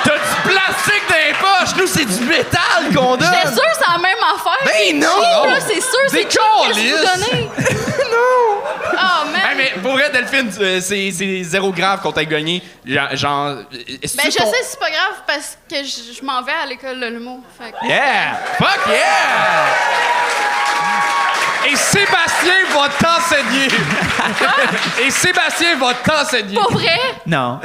T'as 0.04 0.14
du 0.14 0.48
plastique 0.50 1.02
dans 1.08 1.16
les 1.16 1.34
poches. 1.34 1.76
Nous, 1.76 1.86
c'est 1.86 2.04
du 2.04 2.24
métal 2.24 2.94
qu'on 2.94 3.16
donne. 3.16 3.28
J'étais 3.32 3.54
que 3.54 3.62
c'est 3.74 3.92
la 3.92 3.98
même 3.98 4.16
affaire. 4.34 4.64
Ben 4.64 4.98
non. 4.98 5.44
là, 5.50 5.58
c'est 5.60 5.80
sûr, 5.80 5.98
c'est 6.08 6.30
cheap. 6.30 6.40
Qu'est-ce 6.66 6.80
que 6.80 6.96
vous 6.96 7.30
donnez? 7.30 7.48
non. 8.10 8.62
Oh 8.92 9.24
man. 9.32 9.40
Hey, 9.50 9.56
mais 9.56 9.72
pour 9.82 9.92
vrai, 9.92 10.10
Delphine, 10.10 10.50
euh, 10.60 10.80
c'est 10.80 11.10
zéro 11.44 11.70
grave 11.72 12.00
qu'on 12.00 12.12
t'ait 12.12 12.26
gagné. 12.26 12.62
Genre. 12.86 13.54
Ben, 13.56 14.24
que 14.24 14.30
je 14.30 14.36
ton- 14.38 14.50
sais, 14.50 14.56
c'est 14.64 14.78
pas 14.80 14.90
grave 14.90 15.22
parce 15.26 15.58
que 15.70 15.76
je, 15.84 16.24
m'en 16.24 16.42
vais 16.42 16.52
à 16.62 16.66
l'école 16.66 16.98
de 17.00 17.06
l'humour. 17.06 17.40
Que- 17.58 17.86
Yeah! 17.86 18.38
Fuck 18.58 18.80
yeah! 18.88 20.47
Et 21.66 21.76
Sébastien 21.76 22.54
va 22.72 22.88
t'enseigner. 22.88 23.66
Et 25.06 25.10
Sébastien 25.10 25.76
va 25.78 25.94
t'enseigner. 25.94 26.54
Pour 26.54 26.72
vrai, 26.72 26.98
non. 27.26 27.60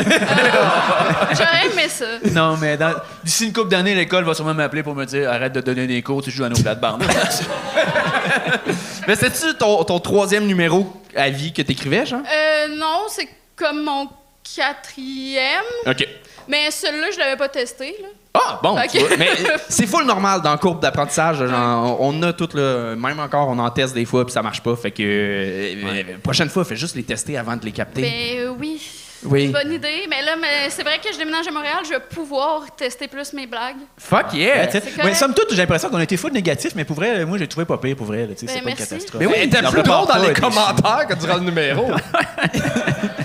j'aurais 1.32 1.68
aimé 1.72 1.88
ça. 1.90 2.06
non, 2.32 2.58
mais 2.58 2.78
dans- 2.78 2.94
d'ici 3.24 3.46
une 3.46 3.54
couple 3.54 3.70
d'années, 3.70 3.96
l'école 3.96 4.24
va 4.24 4.34
sûrement 4.34 4.54
m'appeler 4.54 4.84
pour 4.84 4.96
me 4.96 5.06
dire 5.06 5.30
Arrête 5.32 5.54
de 5.54 5.62
donner 5.62 5.88
des 5.88 6.02
cours, 6.02 6.22
tu 6.22 6.32
joues 6.32 6.44
à 6.44 6.50
nos 6.50 6.62
plates-bandes. 6.62 7.04
Mais 9.08 9.16
c'est-tu 9.16 9.54
ton, 9.56 9.84
ton 9.84 10.00
troisième 10.00 10.46
numéro 10.46 10.92
à 11.16 11.30
vie 11.30 11.54
que 11.54 11.62
t'écrivais, 11.62 12.06
genre? 12.06 12.22
Euh, 12.22 12.68
non, 12.78 13.04
c'est 13.10 13.28
comme 13.56 13.84
mon 13.84 14.10
quatrième. 14.56 15.64
OK. 15.86 16.08
Mais 16.48 16.72
celui-là, 16.72 17.08
je 17.14 17.20
l'avais 17.20 17.38
pas 17.38 17.50
testé. 17.50 17.96
Là. 18.02 18.08
Ah, 18.36 18.60
bon, 18.64 18.76
Fait 18.78 18.88
tu 18.88 18.98
vois. 19.00 19.16
Mais 19.18 19.30
c'est 19.70 19.86
full 19.86 20.06
normal 20.06 20.42
dans 20.42 20.52
la 20.52 20.58
courbe 20.58 20.82
d'apprentissage. 20.82 21.38
Genre, 21.48 21.98
on 22.02 22.22
a 22.24 22.34
tout 22.34 22.50
là, 22.54 22.96
même 22.96 23.20
encore, 23.20 23.48
on 23.50 23.60
en 23.60 23.70
teste 23.70 23.94
des 23.94 24.06
fois 24.06 24.26
puis 24.26 24.34
ça 24.34 24.42
marche 24.42 24.62
pas. 24.62 24.76
Fait 24.76 24.92
que 24.92 25.04
euh, 25.04 25.76
euh, 25.86 26.04
prochaine 26.22 26.50
fois, 26.50 26.66
fais 26.66 26.76
juste 26.76 26.96
les 26.96 27.04
tester 27.04 27.38
avant 27.38 27.56
de 27.56 27.64
les 27.66 27.72
capter. 27.72 28.02
Ben 28.02 28.40
euh, 28.40 28.54
oui. 28.60 28.82
oui. 29.26 29.48
Bonne 29.50 29.72
idée. 29.72 30.08
Mais 30.10 30.24
là, 30.24 30.36
mais 30.42 30.70
c'est 30.70 30.82
vrai 30.82 30.98
que 30.98 31.14
je 31.14 31.18
déménage 31.20 31.48
à 31.48 31.52
Montréal, 31.52 31.82
je 31.86 31.90
vais 31.90 32.00
pouvoir 32.00 32.76
tester 32.76 33.08
plus 33.08 33.34
mes 33.34 33.46
blagues. 33.46 33.78
Fuck 34.00 34.34
yeah! 34.34 34.66
Tu 34.66 34.74
sais, 34.74 34.82
correct. 34.82 35.04
ouais, 35.04 35.14
somme 35.14 35.36
toute, 35.36 35.52
j'ai 35.52 35.58
l'impression 35.58 35.90
qu'on 35.90 35.98
a 35.98 36.04
été 36.04 36.18
full 36.18 36.32
négatif, 36.32 36.74
mais 36.76 36.86
pour 36.86 36.96
vrai, 36.96 37.26
moi, 37.26 37.38
j'ai 37.38 37.48
trouvé 37.48 37.68
pas 37.68 37.78
pire 37.78 37.96
pour 37.96 38.08
vrai. 38.08 38.26
là, 38.26 38.34
sais, 38.36 38.48
Ben, 38.48 38.54
c'est 38.54 38.54
pas 38.56 38.60
une 38.62 38.66
merci. 38.66 38.84
catastrophe. 38.90 39.20
Mais 39.22 39.28
oui, 39.28 39.48
N'en 39.48 39.72
plus 39.72 39.84
drôle 39.84 40.08
dans 40.08 40.28
les 40.28 40.34
commentaires 40.34 41.06
que 41.08 41.14
durant 41.14 41.36
le 41.36 41.44
numéro. 41.44 41.92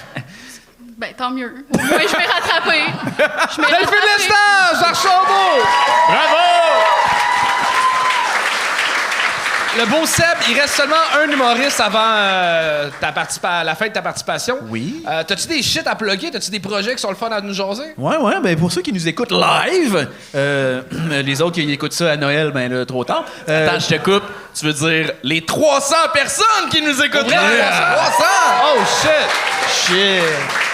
Ben 0.98 1.12
tant 1.16 1.30
mieux. 1.30 1.64
Moins, 1.72 1.84
je 1.88 2.16
vais 2.16 2.24
rattraper. 2.24 2.82
Je 3.56 3.60
vais 3.62 3.68
Delphine. 3.68 3.98
Lestage, 4.18 4.82
Archambault! 4.82 5.64
Bravo! 6.08 6.36
le 9.78 9.86
beau 9.86 10.04
Seb, 10.06 10.24
il 10.50 10.58
reste 10.60 10.74
seulement 10.74 10.96
un 11.22 11.30
humoriste 11.30 11.78
avant 11.78 12.00
euh, 12.02 12.90
ta 13.00 13.12
participa- 13.12 13.62
la 13.62 13.76
fin 13.76 13.86
de 13.86 13.92
ta 13.92 14.02
participation. 14.02 14.56
Oui. 14.68 15.04
Euh, 15.08 15.22
T'as-tu 15.24 15.46
des 15.46 15.62
shit 15.62 15.86
à 15.86 15.94
plugger? 15.94 16.32
T'as-tu 16.32 16.50
des 16.50 16.58
projets 16.58 16.96
qui 16.96 17.00
sont 17.00 17.10
le 17.10 17.14
fun 17.16 17.28
à 17.30 17.40
nous 17.40 17.54
jaser? 17.54 17.94
Ouais, 17.96 18.16
ouais, 18.16 18.40
ben 18.42 18.58
pour 18.58 18.72
ceux 18.72 18.82
qui 18.82 18.92
nous 18.92 19.06
écoutent 19.06 19.30
live, 19.30 20.08
euh, 20.34 20.82
les 21.22 21.40
autres 21.40 21.54
qui 21.54 21.72
écoutent 21.72 21.92
ça 21.92 22.10
à 22.10 22.16
Noël, 22.16 22.50
ben 22.50 22.72
là, 22.72 22.84
trop 22.86 23.04
tard. 23.04 23.24
Euh, 23.48 23.68
Attends, 23.68 23.78
je 23.78 23.86
te 23.94 24.02
coupe. 24.02 24.24
Tu 24.58 24.66
veux 24.66 24.72
dire 24.72 25.12
les 25.22 25.44
300 25.44 25.94
personnes 26.12 26.68
qui 26.72 26.82
nous 26.82 27.00
écoutent 27.00 27.30
là? 27.30 27.40
Oh 28.64 28.80
shit! 29.00 29.86
Shit. 29.86 30.67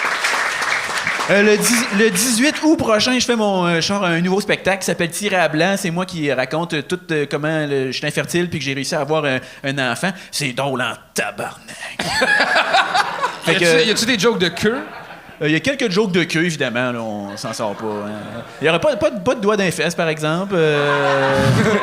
Euh, 1.31 1.41
le, 1.41 1.57
dix- 1.57 1.85
le 1.97 2.09
18 2.11 2.61
août 2.63 2.77
prochain, 2.77 3.17
je 3.17 3.25
fais 3.25 3.35
mon 3.35 3.65
euh, 3.65 3.81
genre 3.81 4.03
un 4.05 4.21
nouveau 4.21 4.39
spectacle 4.41 4.79
qui 4.79 4.85
s'appelle 4.85 5.09
Tirer 5.09 5.37
à 5.37 5.47
blanc. 5.47 5.73
C'est 5.77 5.89
moi 5.89 6.05
qui 6.05 6.31
raconte 6.31 6.73
euh, 6.75 6.81
tout 6.83 6.99
euh, 7.11 7.25
comment 7.29 7.65
le- 7.67 7.91
je 7.91 7.97
suis 7.97 8.05
infertile 8.05 8.47
puis 8.49 8.59
que 8.59 8.65
j'ai 8.65 8.73
réussi 8.73 8.93
à 8.93 8.99
avoir 9.01 9.25
un, 9.25 9.39
enfant. 9.91 10.11
C'est 10.31 10.53
drôle 10.53 10.81
en 10.81 10.93
tabarnak. 11.13 11.57
Y 13.47 13.57
que, 13.57 13.63
a-tu 13.77 13.87
y 13.87 13.91
a-tu 13.91 14.05
des 14.07 14.17
jokes 14.17 14.39
de 14.39 14.47
queue? 14.47 14.77
euh, 15.41 15.47
Il 15.47 15.51
y 15.51 15.55
a 15.55 15.59
quelques 15.59 15.91
jokes 15.91 16.11
de 16.11 16.23
queue, 16.23 16.45
évidemment. 16.45 16.91
Là, 16.91 16.99
on 16.99 17.37
s'en 17.37 17.53
sort 17.53 17.75
pas. 17.75 17.85
hein. 17.85 18.41
Il 18.59 18.63
n'y 18.63 18.69
aura 18.69 18.79
pas, 18.79 18.95
pas, 18.95 19.11
de- 19.11 19.19
pas 19.19 19.35
de 19.35 19.39
doigt 19.41 19.55
d'un 19.55 19.69
par 19.95 20.09
exemple. 20.09 20.53
Euh, 20.57 20.89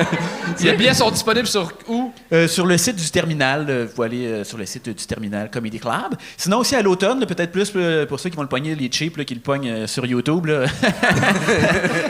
Les 0.61 0.72
billets 0.72 0.95
sont 0.95 1.11
disponibles 1.11 1.47
sur 1.47 1.70
où? 1.86 2.01
Euh, 2.32 2.48
sur 2.48 2.66
le 2.66 2.78
site 2.78 2.96
du 2.96 3.10
Terminal. 3.10 3.66
euh, 3.68 3.86
vous 3.94 4.02
allez 4.02 4.26
euh, 4.26 4.44
sur 4.44 4.58
le 4.58 4.66
site 4.66 4.88
du 4.88 5.06
Terminal 5.06 5.50
Comedy 5.50 5.78
Club. 5.78 6.16
Sinon, 6.36 6.58
aussi 6.58 6.74
à 6.74 6.82
l'automne, 6.82 7.24
peut-être 7.26 7.52
plus 7.52 7.72
pour 8.08 8.20
ceux 8.20 8.30
qui 8.30 8.36
vont 8.36 8.42
le 8.42 8.48
pogner, 8.48 8.74
les 8.74 8.90
cheap, 8.90 9.16
là, 9.16 9.24
qui 9.24 9.34
le 9.34 9.40
pognent 9.40 9.86
sur 9.86 10.06
YouTube. 10.06 10.46
là. 10.46 10.64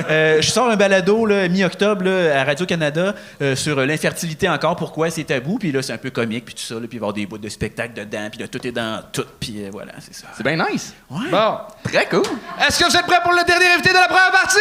Je 0.41 0.49
sors 0.51 0.69
un 0.69 0.77
balado 0.77 1.27
mi-octobre 1.49 2.09
à 2.35 2.45
Radio-Canada 2.45 3.15
sur 3.55 3.85
l'infertilité 3.85 4.49
encore, 4.49 4.77
pourquoi 4.77 5.11
c'est 5.11 5.25
tabou. 5.25 5.59
Puis 5.59 5.73
là, 5.73 5.83
c'est 5.83 5.93
un 5.93 5.99
peu 5.99 6.11
comique, 6.11 6.45
puis 6.45 6.55
tout 6.55 6.63
ça. 6.63 6.75
là, 6.75 6.87
puis 6.89 6.99
avoir 6.99 7.13
des 7.13 7.27
bouts 7.27 7.39
de 7.39 7.49
spectacle 7.49 7.95
dedans, 7.95 8.29
puis 8.31 8.41
là, 8.41 8.49
tout 8.49 8.67
est 8.67 8.73
dans 8.73 9.03
tout. 9.13 9.25
Puis 9.41 9.65
voilà, 9.71 9.93
c'est 10.01 10.15
ça. 10.15 10.29
C'est 10.37 10.43
bien 10.45 10.57
nice. 10.57 10.95
Ouais. 11.11 11.31
Bon. 11.31 11.59
Très 11.85 12.07
cool. 12.07 12.23
Est-ce 12.67 12.79
que 12.79 12.91
vous 12.91 12.97
êtes 12.97 13.07
prêts 13.07 13.21
pour 13.23 13.33
le 13.33 13.45
dernier 13.47 13.67
invité 13.75 13.91
de 13.91 13.95
la 13.95 14.07
première 14.09 14.31
partie? 14.31 14.59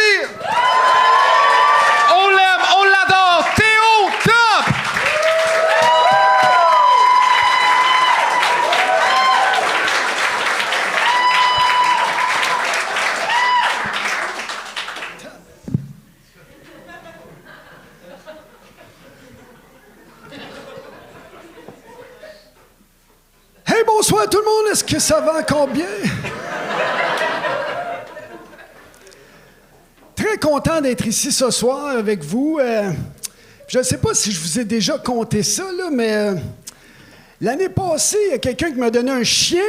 On 2.14 2.28
l'aime, 2.28 2.62
on 2.78 2.84
l'adore! 2.84 3.46
Théo 3.56 4.10
Top! 4.24 4.81
Bonsoir 23.86 24.28
tout 24.28 24.38
le 24.38 24.44
monde, 24.44 24.72
est-ce 24.72 24.84
que 24.84 24.98
ça 24.98 25.20
va 25.20 25.38
encore 25.38 25.68
bien? 25.68 25.86
Très 30.14 30.38
content 30.38 30.80
d'être 30.80 31.06
ici 31.06 31.32
ce 31.32 31.50
soir 31.50 31.96
avec 31.96 32.22
vous. 32.22 32.58
Euh, 32.60 32.90
je 33.68 33.78
ne 33.78 33.82
sais 33.82 33.98
pas 33.98 34.14
si 34.14 34.30
je 34.32 34.40
vous 34.40 34.58
ai 34.58 34.64
déjà 34.64 34.98
conté 34.98 35.42
ça, 35.42 35.64
là, 35.76 35.88
mais 35.90 36.12
euh, 36.12 36.34
l'année 37.40 37.68
passée, 37.68 38.18
il 38.26 38.30
y 38.32 38.34
a 38.34 38.38
quelqu'un 38.38 38.70
qui 38.70 38.78
m'a 38.78 38.90
donné 38.90 39.10
un 39.10 39.24
chien. 39.24 39.62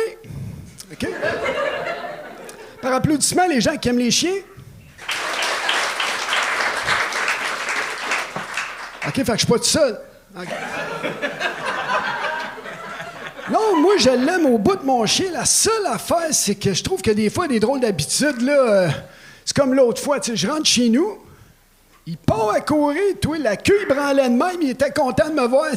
Par 2.81 2.93
applaudissement, 2.93 3.47
les 3.47 3.61
gens 3.61 3.77
qui 3.77 3.89
aiment 3.89 3.99
les 3.99 4.11
chiens. 4.11 4.41
OK, 9.07 9.15
fait 9.15 9.23
que 9.23 9.31
je 9.33 9.37
suis 9.37 9.47
pas 9.47 9.57
tout 9.57 9.63
seul. 9.63 9.99
Non, 13.51 13.75
moi, 13.77 13.97
je 13.97 14.09
l'aime 14.09 14.45
au 14.45 14.57
bout 14.57 14.77
de 14.77 14.85
mon 14.85 15.05
chien. 15.05 15.29
La 15.31 15.45
seule 15.45 15.85
affaire, 15.87 16.27
c'est 16.31 16.55
que 16.55 16.73
je 16.73 16.81
trouve 16.83 17.01
que 17.01 17.11
des 17.11 17.29
fois, 17.29 17.47
des 17.47 17.59
drôles 17.59 17.81
d'habitudes, 17.81 18.41
là. 18.41 18.53
euh, 18.53 18.89
c'est 19.43 19.55
comme 19.55 19.73
l'autre 19.73 20.01
fois, 20.01 20.19
tu 20.19 20.31
sais, 20.31 20.37
je 20.37 20.47
rentre 20.47 20.65
chez 20.65 20.87
nous, 20.89 21.17
il 22.05 22.17
part 22.17 22.49
à 22.51 22.61
courir, 22.61 23.01
toi, 23.21 23.37
la 23.37 23.57
queue, 23.57 23.85
branlait 23.87 24.29
de 24.29 24.35
même, 24.35 24.61
il 24.61 24.69
était 24.69 24.91
content 24.91 25.29
de 25.29 25.33
me 25.33 25.47
voir. 25.47 25.67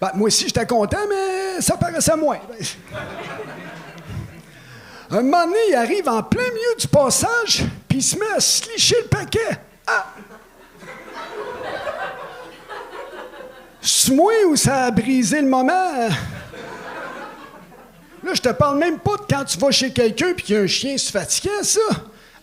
Ben, 0.00 0.10
moi 0.14 0.26
aussi, 0.26 0.46
j'étais 0.46 0.66
content, 0.66 1.06
mais 1.08 1.60
ça 1.60 1.76
paraissait 1.76 2.16
moins. 2.16 2.38
Un 5.10 5.22
moment 5.22 5.44
donné, 5.46 5.58
il 5.70 5.74
arrive 5.74 6.08
en 6.08 6.22
plein 6.22 6.44
milieu 6.44 6.76
du 6.78 6.86
passage, 6.88 7.64
puis 7.88 7.98
il 7.98 8.02
se 8.02 8.16
met 8.16 8.26
à 8.36 8.40
se 8.40 8.70
licher 8.70 8.96
le 9.02 9.08
paquet. 9.08 9.58
Ah! 9.86 10.06
C'est 13.80 14.12
moi 14.12 14.32
ça 14.54 14.86
a 14.86 14.90
brisé 14.90 15.40
le 15.40 15.48
moment? 15.48 16.08
Là, 18.22 18.34
je 18.34 18.40
te 18.40 18.48
parle 18.48 18.78
même 18.78 18.98
pas 18.98 19.16
de 19.16 19.22
quand 19.28 19.44
tu 19.44 19.58
vas 19.58 19.70
chez 19.70 19.92
quelqu'un 19.92 20.32
puis 20.34 20.44
qu'il 20.44 20.56
y 20.56 20.58
a 20.58 20.62
un 20.62 20.66
chien, 20.66 20.96
c'est 20.98 21.12
fatigant, 21.12 21.62
ça. 21.62 21.80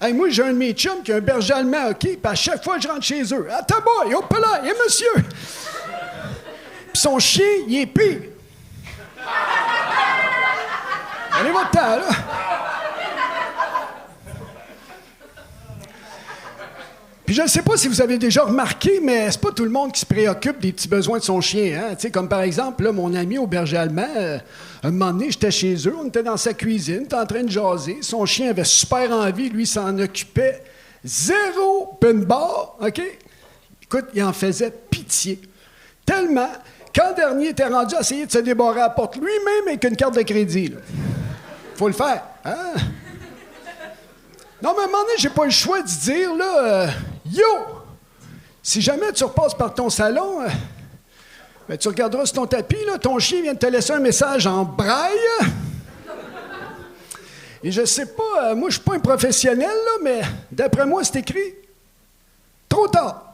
Hey, 0.02 0.14
moi, 0.14 0.30
j'ai 0.30 0.44
un 0.44 0.54
de 0.54 0.58
mes 0.58 0.74
chums 0.74 1.02
qui 1.04 1.12
a 1.12 1.16
un 1.18 1.22
berger 1.22 1.54
allemand, 1.54 1.90
OK? 1.90 2.00
Puis 2.00 2.20
à 2.24 2.36
chaque 2.36 2.64
fois, 2.64 2.78
je 2.80 2.88
rentre 2.88 3.04
chez 3.04 3.24
eux. 3.34 3.48
Ah, 3.52 3.62
t'as 3.66 3.80
boy, 3.80 4.14
hop 4.14 4.34
là, 4.40 4.62
et 4.66 4.74
monsieur! 4.84 5.14
Puis 6.92 7.02
son 7.02 7.20
chien, 7.20 7.46
il 7.68 7.82
est 7.82 7.86
pire. 7.86 8.22
Allez, 11.32 11.52
votre 11.52 11.72
temps, 11.72 11.98
là. 11.98 12.08
Puis 17.26 17.34
je 17.34 17.42
ne 17.42 17.48
sais 17.48 17.64
pas 17.64 17.76
si 17.76 17.88
vous 17.88 18.02
avez 18.02 18.20
déjà 18.20 18.44
remarqué, 18.44 19.00
mais 19.02 19.32
c'est 19.32 19.42
pas 19.42 19.52
tout 19.52 19.64
le 19.64 19.72
monde 19.72 19.92
qui 19.92 20.02
se 20.02 20.06
préoccupe 20.06 20.60
des 20.60 20.72
petits 20.72 20.88
besoins 20.88 21.18
de 21.18 21.24
son 21.24 21.42
chien. 21.42 21.82
Hein? 21.82 21.96
Tu 21.96 22.02
sais, 22.02 22.12
Comme 22.12 22.30
par 22.30 22.42
exemple, 22.42 22.84
là, 22.84 22.92
mon 22.92 23.16
ami 23.16 23.40
au 23.40 23.48
berger 23.48 23.78
allemand, 23.78 24.06
euh, 24.16 24.38
un 24.84 24.92
moment 24.92 25.12
donné, 25.12 25.32
j'étais 25.32 25.50
chez 25.50 25.74
eux, 25.88 25.96
on 26.00 26.06
était 26.06 26.22
dans 26.22 26.38
sa 26.38 26.54
cuisine, 26.54 27.04
était 27.04 27.16
en 27.16 27.26
train 27.26 27.42
de 27.42 27.50
jaser. 27.50 27.98
Son 28.02 28.28
chien 28.28 28.52
avait 28.52 28.64
super 28.64 29.12
envie, 29.12 29.50
lui, 29.50 29.66
s'en 29.66 29.98
occupait. 29.98 30.62
Zéro 31.04 31.98
pinball, 32.00 32.68
OK? 32.80 33.02
Écoute, 33.82 34.06
il 34.14 34.24
en 34.24 34.34
faisait 34.34 34.74
pitié. 34.92 35.42
Tellement 36.06 36.50
qu'en 36.96 37.12
dernier, 37.14 37.50
était 37.50 37.66
rendu 37.66 37.96
à 37.96 38.02
essayer 38.02 38.28
de 38.28 38.32
se 38.32 38.38
débarrasser 38.38 38.80
à 38.82 38.84
la 38.84 38.90
porte 38.92 39.16
lui-même 39.16 39.68
avec 39.68 39.84
une 39.84 39.96
carte 39.96 40.16
de 40.16 40.22
crédit. 40.22 40.68
là. 40.68 40.78
Faut 41.76 41.88
le 41.88 41.94
faire. 41.94 42.24
Hein? 42.46 42.74
Non, 44.62 44.74
mais 44.76 44.84
à 44.84 44.86
un 44.86 44.88
moment 44.88 45.04
donné, 45.04 45.14
j'ai 45.18 45.30
pas 45.30 45.46
le 45.46 45.52
choix 45.52 45.82
de 45.82 45.88
dire, 45.88 46.36
là, 46.36 46.64
euh, 46.64 46.88
Yo! 47.32 47.44
Si 48.62 48.82
jamais 48.82 49.12
tu 49.14 49.24
repasses 49.24 49.54
par 49.54 49.74
ton 49.74 49.90
salon, 49.90 50.42
euh, 50.42 50.48
ben, 51.68 51.78
tu 51.78 51.88
regarderas 51.88 52.26
sur 52.26 52.36
ton 52.36 52.46
tapis, 52.46 52.84
là, 52.86 52.98
ton 52.98 53.18
chien 53.20 53.42
vient 53.42 53.54
de 53.54 53.60
te 53.60 53.66
laisser 53.66 53.94
un 53.94 54.00
message 54.00 54.48
en 54.48 54.64
braille. 54.64 55.14
Et 57.64 57.72
je 57.72 57.84
sais 57.86 58.06
pas, 58.06 58.52
euh, 58.52 58.56
moi, 58.56 58.70
je 58.70 58.76
suis 58.76 58.84
pas 58.84 58.96
un 58.96 59.00
professionnel, 59.00 59.68
là, 59.68 59.92
mais 60.04 60.22
d'après 60.52 60.86
moi, 60.86 61.04
c'est 61.04 61.20
écrit 61.20 61.56
trop 62.70 62.88
tard. 62.88 63.34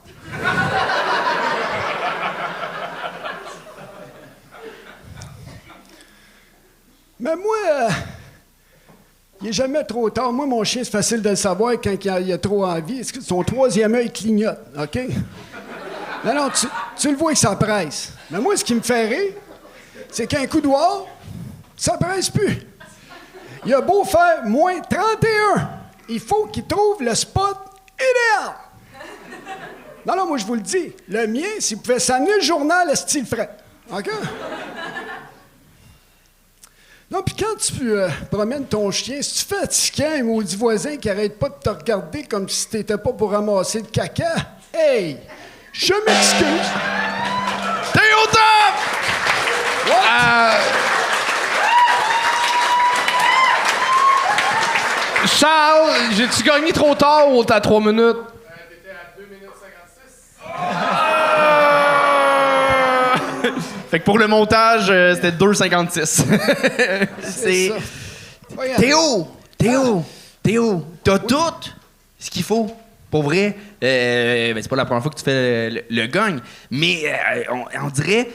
Mais 7.20 7.36
moi, 7.36 7.58
euh, 7.70 7.90
il 9.42 9.48
n'est 9.48 9.54
jamais 9.54 9.84
trop 9.84 10.10
tard. 10.10 10.32
Moi, 10.32 10.46
mon 10.46 10.64
chien, 10.64 10.84
c'est 10.84 10.92
facile 10.92 11.22
de 11.22 11.30
le 11.30 11.36
savoir 11.36 11.74
quand 11.74 11.96
il 12.04 12.10
a, 12.10 12.36
a 12.36 12.38
trop 12.38 12.66
envie. 12.66 13.04
Son 13.04 13.44
troisième 13.44 13.96
œil 13.96 14.12
clignote, 14.12 14.60
OK? 14.80 15.00
Non, 16.24 16.36
non, 16.36 16.50
tu, 16.96 17.10
le 17.10 17.18
vois 17.18 17.34
que 17.34 17.40
ça 17.40 17.56
presse. 17.56 18.14
Mais 18.30 18.40
moi, 18.40 18.56
ce 18.56 18.64
qui 18.64 18.76
me 18.76 18.82
fait 18.82 19.08
rire, 19.08 19.34
c'est 20.10 20.28
qu'un 20.28 20.46
coup 20.46 20.62
dehors, 20.62 21.10
ça 21.76 21.98
presse 21.98 22.30
plus. 22.30 22.60
Il 23.66 23.74
a 23.74 23.82
beau 23.82 24.04
faire 24.04 24.46
moins 24.46 24.80
31, 24.80 25.70
il 26.10 26.20
faut 26.20 26.46
qu'il 26.46 26.66
trouve 26.66 27.02
le 27.02 27.16
spot 27.16 27.58
idéal. 27.96 28.56
Non, 30.06 30.16
non, 30.16 30.28
moi, 30.28 30.38
je 30.38 30.46
vous 30.46 30.56
le 30.56 30.62
dis. 30.62 30.94
Le 31.08 31.28
mien, 31.28 31.48
s'il 31.60 31.78
pouvait 31.78 32.00
s'amener 32.00 32.36
le 32.36 32.42
journal, 32.42 32.90
est 32.90 32.96
style 32.96 33.26
frais. 33.26 33.50
OK? 33.92 34.10
Non, 37.12 37.22
puis 37.24 37.36
quand 37.38 37.58
tu 37.58 37.92
euh, 37.92 38.08
promènes 38.32 38.64
ton 38.64 38.90
chien, 38.90 39.18
si 39.22 39.46
tu 39.46 39.54
fatiguant 39.54 40.12
un 40.18 40.24
maudit 40.24 40.56
voisin 40.56 40.96
qui 40.96 41.10
arrête 41.10 41.38
pas 41.38 41.50
de 41.50 41.56
te 41.62 41.70
regarder 41.70 42.24
comme 42.24 42.48
si 42.48 42.70
t'étais 42.70 42.98
pas 42.98 43.12
pour 43.12 43.32
ramasser 43.32 43.80
le 43.80 43.88
caca, 43.88 44.34
hey, 44.74 45.18
je 45.74 45.94
m'excuse. 46.06 46.70
Théo 47.92 48.28
Top! 48.32 48.40
Euh, 49.90 50.58
Charles, 55.26 55.92
j'ai-tu 56.16 56.44
gagné 56.44 56.72
trop 56.72 56.96
tard 56.96 57.30
ou 57.34 57.44
t'as 57.44 57.60
3 57.60 57.82
minutes? 57.82 58.20
Fait 63.92 64.00
que 64.00 64.06
pour 64.06 64.18
le 64.18 64.26
montage, 64.28 64.88
euh, 64.90 65.14
c'était 65.16 65.32
2,56. 65.32 66.24
C'est. 67.24 67.72
Théo! 68.78 69.28
Théo! 69.58 70.06
Théo! 70.42 70.86
T'as 71.04 71.20
tout 71.20 71.36
ce 72.18 72.30
qu'il 72.30 72.44
faut 72.44 72.74
Pour 73.10 73.24
vrai, 73.24 73.56
euh, 73.84 74.54
ben, 74.54 74.64
c'est 74.64 74.70
pas 74.70 74.76
la 74.78 74.86
première 74.86 75.02
fois 75.04 75.12
que 75.12 75.18
tu 75.18 75.24
fais 75.26 75.70
le, 75.70 75.76
le, 75.90 76.02
le 76.04 76.08
gagne, 76.08 76.40
mais 76.70 77.02
euh, 77.06 77.44
on, 77.52 77.66
on 77.86 77.90
dirait. 77.90 78.30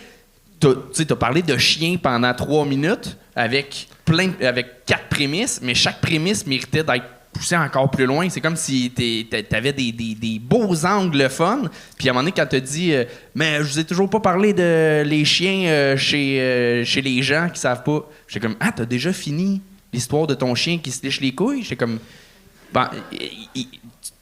t'as- 0.60 0.68
Tu 0.74 0.80
sais, 0.92 1.04
t'as 1.06 1.16
parlé 1.16 1.40
de 1.42 1.56
chien 1.56 1.96
pendant 2.02 2.34
trois 2.34 2.64
minutes 2.66 3.16
avec 3.34 3.88
plein, 4.04 4.32
avec 4.42 4.84
quatre 4.84 5.08
prémices, 5.08 5.60
mais 5.62 5.74
chaque 5.74 6.00
prémisse 6.00 6.46
méritait 6.46 6.82
d'être 6.84 7.04
poussée 7.36 7.56
encore 7.56 7.90
plus 7.90 8.06
loin. 8.06 8.28
C'est 8.30 8.40
comme 8.40 8.56
si 8.56 8.90
t'a- 9.30 9.42
t'avais 9.42 9.72
des, 9.72 9.92
des, 9.92 10.14
des 10.14 10.38
beaux 10.38 10.84
angles 10.84 11.28
fun. 11.28 11.62
Puis 11.98 12.08
à 12.08 12.10
un 12.10 12.14
moment 12.14 12.22
donné, 12.24 12.32
quand 12.36 12.46
t'as 12.48 12.60
dit, 12.60 12.92
euh, 12.92 13.04
mais 13.34 13.58
je 13.58 13.62
vous 13.64 13.78
ai 13.78 13.84
toujours 13.84 14.08
pas 14.10 14.20
parlé 14.20 14.52
de 14.52 15.02
les 15.04 15.24
chiens 15.24 15.68
euh, 15.68 15.96
chez, 15.96 16.40
euh, 16.40 16.84
chez 16.84 17.02
les 17.02 17.22
gens 17.22 17.48
qui 17.52 17.60
savent 17.60 17.82
pas. 17.82 18.08
J'étais 18.28 18.46
comme, 18.46 18.56
ah, 18.60 18.72
t'as 18.74 18.84
déjà 18.86 19.12
fini 19.12 19.60
l'histoire 19.92 20.26
de 20.26 20.34
ton 20.34 20.54
chien 20.54 20.78
qui 20.78 20.90
se 20.90 21.02
liche 21.04 21.20
les 21.20 21.34
couilles? 21.34 21.62
J'étais 21.62 21.76
comme, 21.76 21.98
il- 23.54 23.66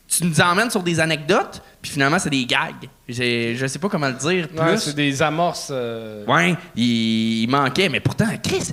tu 0.06 0.24
nous 0.26 0.40
emmènes 0.40 0.70
sur 0.70 0.82
des 0.82 1.00
anecdotes, 1.00 1.60
puis 1.82 1.90
finalement, 1.90 2.20
c'est 2.20 2.30
des 2.30 2.44
gags. 2.46 2.88
Je 3.08 3.66
sais 3.66 3.78
pas 3.80 3.88
comment 3.88 4.06
le 4.06 4.12
dire 4.14 4.48
plus. 4.48 4.58
Ouais, 4.60 4.76
c'est 4.76 4.94
des 4.94 5.20
amorces. 5.22 5.70
Ouais, 5.70 6.54
il, 6.76 7.42
il 7.42 7.48
manquait, 7.48 7.88
mais 7.88 7.98
pourtant, 7.98 8.28
Chris, 8.40 8.70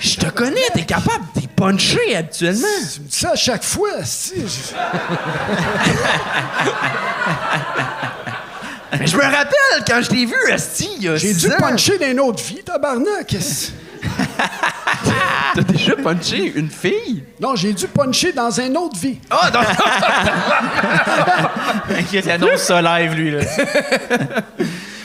je 0.00 0.16
te 0.16 0.26
connais, 0.30 0.60
t'es 0.74 0.84
capable, 0.84 1.24
t'es 1.34 1.46
punché 1.54 2.16
habituellement. 2.16 2.66
Tu 2.94 3.00
me 3.00 3.06
dis 3.06 3.16
ça 3.18 3.30
à 3.32 3.36
chaque 3.36 3.62
fois, 3.64 3.90
si. 4.04 4.34
je- 4.40 4.74
Mais 8.98 9.06
je 9.06 9.16
me 9.16 9.22
rappelle 9.22 9.84
quand 9.86 10.02
je 10.02 10.08
t'ai 10.08 10.26
vu, 10.26 10.34
Asti, 10.52 10.88
il 10.98 11.04
y 11.04 11.08
a 11.08 11.16
J'ai 11.16 11.32
dû 11.34 11.46
ans. 11.48 11.56
puncher 11.58 11.96
dans 11.98 12.06
une 12.10 12.20
autre 12.20 12.42
vie, 12.42 12.62
tabarnak. 12.62 13.34
T'as 15.54 15.62
déjà 15.62 15.96
punché 15.96 16.52
une 16.54 16.70
fille? 16.70 17.24
Non, 17.40 17.56
j'ai 17.56 17.72
dû 17.72 17.86
puncher 17.88 18.32
dans 18.32 18.50
une 18.50 18.76
autre 18.76 18.98
vie. 18.98 19.18
Ah, 19.30 19.50
non! 19.52 19.60
Il 22.12 22.30
annonce 22.30 22.60
ça 22.62 22.82
live, 22.82 23.14
lui. 23.14 23.30
Là. 23.30 23.40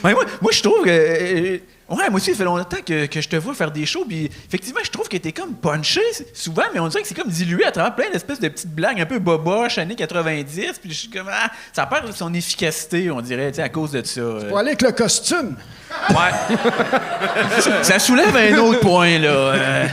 Ouais, 0.03 0.13
moi, 0.13 0.23
moi, 0.41 0.51
je 0.51 0.61
trouve 0.63 0.83
que. 0.83 0.89
euh, 0.89 1.57
ouais, 1.89 2.09
moi 2.09 2.17
aussi, 2.17 2.31
ça 2.31 2.37
fait 2.37 2.43
longtemps 2.43 2.77
que, 2.85 3.05
que 3.05 3.21
je 3.21 3.29
te 3.29 3.35
vois 3.37 3.53
faire 3.53 3.71
des 3.71 3.85
shows. 3.85 4.05
Puis 4.07 4.29
effectivement, 4.47 4.81
je 4.83 4.89
trouve 4.91 5.07
que 5.07 5.17
t'es 5.17 5.31
comme 5.31 5.53
punché 5.55 6.01
souvent, 6.33 6.63
mais 6.73 6.79
on 6.79 6.87
dirait 6.87 7.01
que 7.03 7.07
c'est 7.07 7.15
comme 7.15 7.29
dilué 7.29 7.65
à 7.65 7.71
travers 7.71 7.95
plein 7.95 8.09
d'espèces 8.11 8.39
de 8.39 8.47
petites 8.49 8.73
blagues 8.73 8.99
un 9.01 9.05
peu 9.05 9.19
boboches, 9.19 9.77
années 9.77 9.95
90. 9.95 10.79
Puis 10.81 10.91
je 10.91 10.97
suis 10.97 11.09
comme. 11.09 11.29
Ah, 11.31 11.49
ça 11.73 11.85
perd 11.85 12.11
son 12.13 12.33
efficacité, 12.33 13.09
on 13.11 13.21
dirait, 13.21 13.51
tu 13.51 13.57
sais, 13.57 13.63
à 13.63 13.69
cause 13.69 13.91
de 13.91 14.03
ça. 14.05 14.19
euh. 14.21 14.49
Pour 14.49 14.57
aller 14.57 14.69
avec 14.69 14.81
le 14.81 14.91
costume. 14.91 15.55
Ça 17.81 17.97
soulève 17.97 18.35
un 18.35 18.57
autre 18.57 18.81
point, 18.81 19.17
là. 19.19 19.29
euh. 19.29 19.87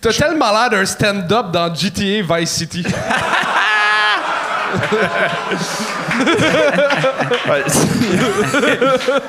T'as 0.00 0.12
tellement 0.12 0.50
l'air 0.52 0.70
d'un 0.70 0.84
stand-up 0.84 1.52
dans 1.52 1.72
GTA 1.74 2.22
Vice 2.38 2.50
City. 2.50 2.84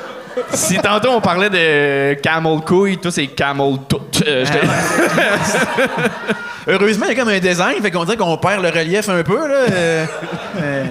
si 0.52 0.76
tantôt 0.78 1.10
on 1.10 1.20
parlait 1.20 1.50
de 1.50 2.14
camel 2.20 2.60
couille, 2.60 2.98
toi 2.98 3.10
c'est 3.10 3.26
camel 3.28 3.76
tout. 3.88 4.00
Euh, 4.26 4.44
te- 4.44 4.50
Heureusement, 6.70 7.06
il 7.06 7.12
y 7.12 7.14
a 7.14 7.18
comme 7.18 7.28
un 7.32 7.38
design, 7.38 7.80
fait 7.80 7.90
qu'on 7.90 8.04
dirait 8.04 8.16
qu'on 8.18 8.36
perd 8.36 8.62
le 8.62 8.68
relief 8.68 9.08
un 9.08 9.22
peu, 9.22 9.48
là. 9.48 9.54
euh, 9.72 10.06
euh. 10.62 10.84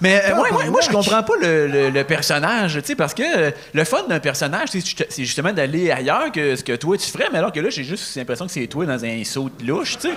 Mais 0.00 0.22
moi, 0.36 0.46
moi, 0.52 0.64
moi, 0.66 0.80
je 0.82 0.90
comprends 0.90 1.22
pas 1.22 1.32
le, 1.40 2.02
personnage, 2.04 2.78
parce 2.96 3.14
que 3.14 3.52
le 3.72 3.84
fun 3.84 4.02
d'un 4.08 4.20
personnage, 4.20 4.68
c'est 4.70 4.84
juste- 4.84 5.06
c'est 5.08 5.24
justement 5.24 5.52
d'aller 5.52 5.90
ailleurs 5.90 6.30
que 6.30 6.54
ce 6.54 6.62
que 6.62 6.76
toi 6.76 6.96
tu 6.98 7.10
ferais, 7.10 7.26
mais 7.32 7.38
alors 7.38 7.50
que 7.50 7.58
là, 7.60 7.70
j'ai 7.70 7.82
juste 7.82 8.14
l'impression 8.14 8.46
que 8.46 8.52
c'est 8.52 8.66
toi 8.68 8.84
dans 8.86 9.04
un 9.04 9.24
saut 9.24 9.50
de 9.58 9.66
louche, 9.66 9.98
tu. 9.98 10.08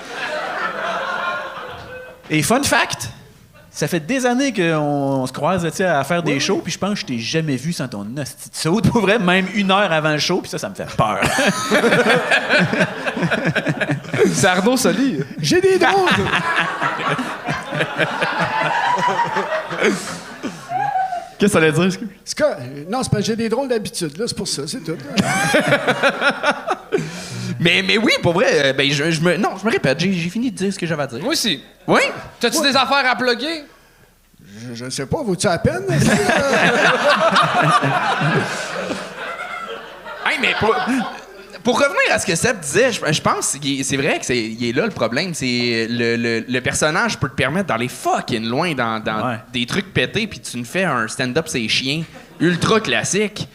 Et 2.30 2.44
fun 2.44 2.62
fact, 2.62 3.10
ça 3.72 3.88
fait 3.88 4.00
des 4.00 4.26
années 4.26 4.52
qu'on 4.54 4.78
on 5.22 5.28
se 5.28 5.32
croise 5.32 5.66
à 5.66 6.04
faire 6.04 6.24
des 6.24 6.40
shows, 6.40 6.62
puis 6.64 6.72
je 6.74 6.78
pense 6.80 6.94
que 6.96 7.00
je 7.02 7.06
t'ai 7.06 7.20
jamais 7.20 7.56
vu 7.56 7.72
sans 7.74 7.88
ton 7.88 8.02
hostie 8.18 8.50
de 8.50 8.56
saut, 8.56 8.82
pour 8.92 9.02
vrai, 9.02 9.20
même 9.20 9.46
une 9.54 9.72
heure 9.72 9.92
avant 9.92 10.12
le 10.12 10.18
show, 10.20 10.42
puis 10.42 10.50
ça, 10.50 10.58
ça 10.58 10.70
me 10.70 10.76
fait 10.76 10.88
peur. 10.98 11.20
C'est 14.34 14.48
Arnaud 14.48 14.76
Soli. 14.78 15.20
J'ai 15.42 15.62
des 15.62 15.78
drôles. 15.80 16.10
Qu'est-ce 21.38 21.54
que 21.54 21.60
ça 21.60 21.60
allait 21.60 21.72
dire? 21.72 21.98
Que- 22.36 22.90
Non, 22.90 23.02
c'est 23.02 23.10
parce 23.10 23.22
que 23.22 23.28
j'ai 23.28 23.36
des 23.38 23.48
drôles 23.50 23.70
d'habitude, 23.70 24.18
là, 24.18 24.26
c'est 24.28 24.36
pour 24.36 24.48
ça, 24.48 24.64
c'est 24.68 24.84
tout. 24.84 24.98
Mais, 27.60 27.84
mais 27.86 27.98
oui, 27.98 28.14
pour 28.22 28.34
vrai, 28.34 28.70
euh, 28.70 28.74
ben, 28.74 28.90
je, 28.90 29.12
je 29.12 29.22
me, 29.22 29.36
non, 29.38 29.58
je 29.60 29.66
me 29.66 29.72
répète, 29.72 30.00
j'ai 30.00 30.14
j'ai 30.14 30.30
fini 30.30 30.50
de 30.52 30.56
dire 30.56 30.74
ce 30.74 30.80
que 30.80 30.86
j'avais 30.88 31.04
à 31.04 31.08
dire. 31.08 31.20
Moi 31.20 31.32
aussi. 31.34 31.62
Oui? 31.88 32.02
T'as-tu 32.40 32.62
des 32.62 32.76
affaires 32.76 33.06
à 33.06 33.16
plugger? 33.16 33.64
Je, 34.74 34.86
je 34.86 34.90
sais 34.90 35.06
pas, 35.06 35.22
vaut-tu 35.24 35.46
la 35.48 35.58
peine? 35.60 35.84
Hey, 40.26 40.38
mais 40.42 40.54
pour, 40.60 40.76
pour 41.64 41.80
revenir 41.80 42.12
à 42.14 42.20
ce 42.20 42.26
que 42.26 42.36
Seb 42.36 42.60
disait, 42.60 42.92
je, 42.92 43.00
je 43.12 43.22
pense 43.22 43.58
que 43.58 43.84
c'est 43.84 43.98
vrai 43.98 44.20
que 44.20 44.26
c'est 44.26 44.38
il 44.38 44.64
est 44.70 44.74
là 44.74 44.84
le 44.86 44.92
problème. 44.92 45.34
C'est 45.34 45.88
le, 45.90 46.16
le- 46.18 46.46
le 46.48 46.62
personnage 46.62 47.18
peut 47.20 47.30
te 47.30 47.34
permettre 47.36 47.68
d'aller 47.68 47.88
fucking 47.88 48.46
loin 48.48 48.74
dans, 48.74 49.00
dans 49.04 49.28
Ouais. 49.30 49.38
des 49.52 49.66
trucs 49.66 49.92
pétés, 49.94 50.28
puis 50.28 50.40
tu 50.40 50.58
nous 50.58 50.66
fais 50.66 50.84
un 50.84 51.08
stand-up 51.08 51.46
c'est 51.48 51.68
chien 51.68 52.04
ultra 52.40 52.80
classique. 52.80 53.48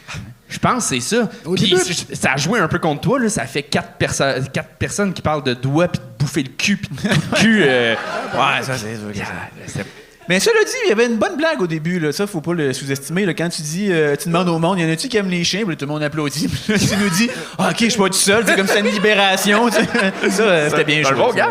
Je 0.49 0.59
pense 0.59 0.89
que 0.91 0.97
c'est 0.97 1.01
ça. 1.17 1.29
Au 1.45 1.55
Puis 1.55 1.71
début- 1.71 1.83
c- 1.83 2.07
ça 2.15 2.33
a 2.33 2.37
joué 2.37 2.61
un 2.61 2.69
peu 2.69 2.79
contre 2.79 3.01
toi, 3.01 3.19
là. 3.19 3.29
Ça 3.29 3.47
fait 3.47 3.63
quatre, 3.63 3.93
perso- 3.99 4.25
quatre 4.53 4.69
personnes 4.79 5.13
qui 5.13 5.23
parlent 5.23 5.43
de 5.43 5.55
doigts 5.55 5.89
puis 5.89 6.01
de 6.01 6.05
bouffer 6.25 6.43
le 6.43 6.51
cul 6.51 6.77
puis 6.77 6.91
de 7.09 7.37
cul. 7.37 7.63
euh, 7.67 7.95
Ouais, 8.35 8.63
ça, 8.63 8.75
c'est 8.77 8.97
sûr 8.97 9.11
que 9.13 9.19
ça- 9.19 9.25
c'est- 9.67 9.87
Mais 10.29 10.41
cela 10.41 10.57
dit, 10.65 10.73
il 10.87 10.89
y 10.89 10.93
avait 10.93 11.07
une 11.07 11.17
bonne 11.17 11.37
blague 11.37 11.61
au 11.61 11.67
début, 11.67 11.99
là. 11.99 12.11
ça, 12.13 12.27
faut 12.27 12.41
pas 12.41 12.55
le 12.55 12.73
sous-estimer. 12.73 13.27
là. 13.27 13.35
Quand 13.35 13.49
tu 13.49 13.63
dis, 13.63 13.89
euh, 13.91 14.17
tu 14.17 14.29
demandes 14.29 14.49
au 14.49 14.59
monde, 14.59 14.79
y 14.79 14.85
en 14.85 14.89
a-tu 14.91 15.09
qui 15.09 15.17
aiment 15.19 15.29
les 15.29 15.45
chiens, 15.45 15.61
Puis 15.63 15.71
là, 15.71 15.77
tout 15.77 15.85
le 15.87 15.93
monde 15.93 16.03
applaudit. 16.03 16.49
Puis 16.67 16.73
là, 16.73 16.79
tu 16.79 16.97
nous 16.97 17.11
dis, 17.11 17.29
Ah, 17.59 17.71
ok, 17.71 17.77
je 17.81 17.89
suis 17.89 17.99
pas 17.99 18.07
tout 18.09 18.13
seul, 18.15 18.45
c'est 18.47 18.55
comme 18.57 18.67
c'est 18.67 18.81
une 18.81 18.87
libération. 18.89 19.69
tu 19.69 19.77
sais. 19.77 19.85
ça, 20.31 20.43
euh, 20.43 20.71
c'était 20.71 20.85
bien 20.85 21.03
joué. 21.03 21.15
bon 21.15 21.31
ça. 21.31 21.37
gars. 21.37 21.51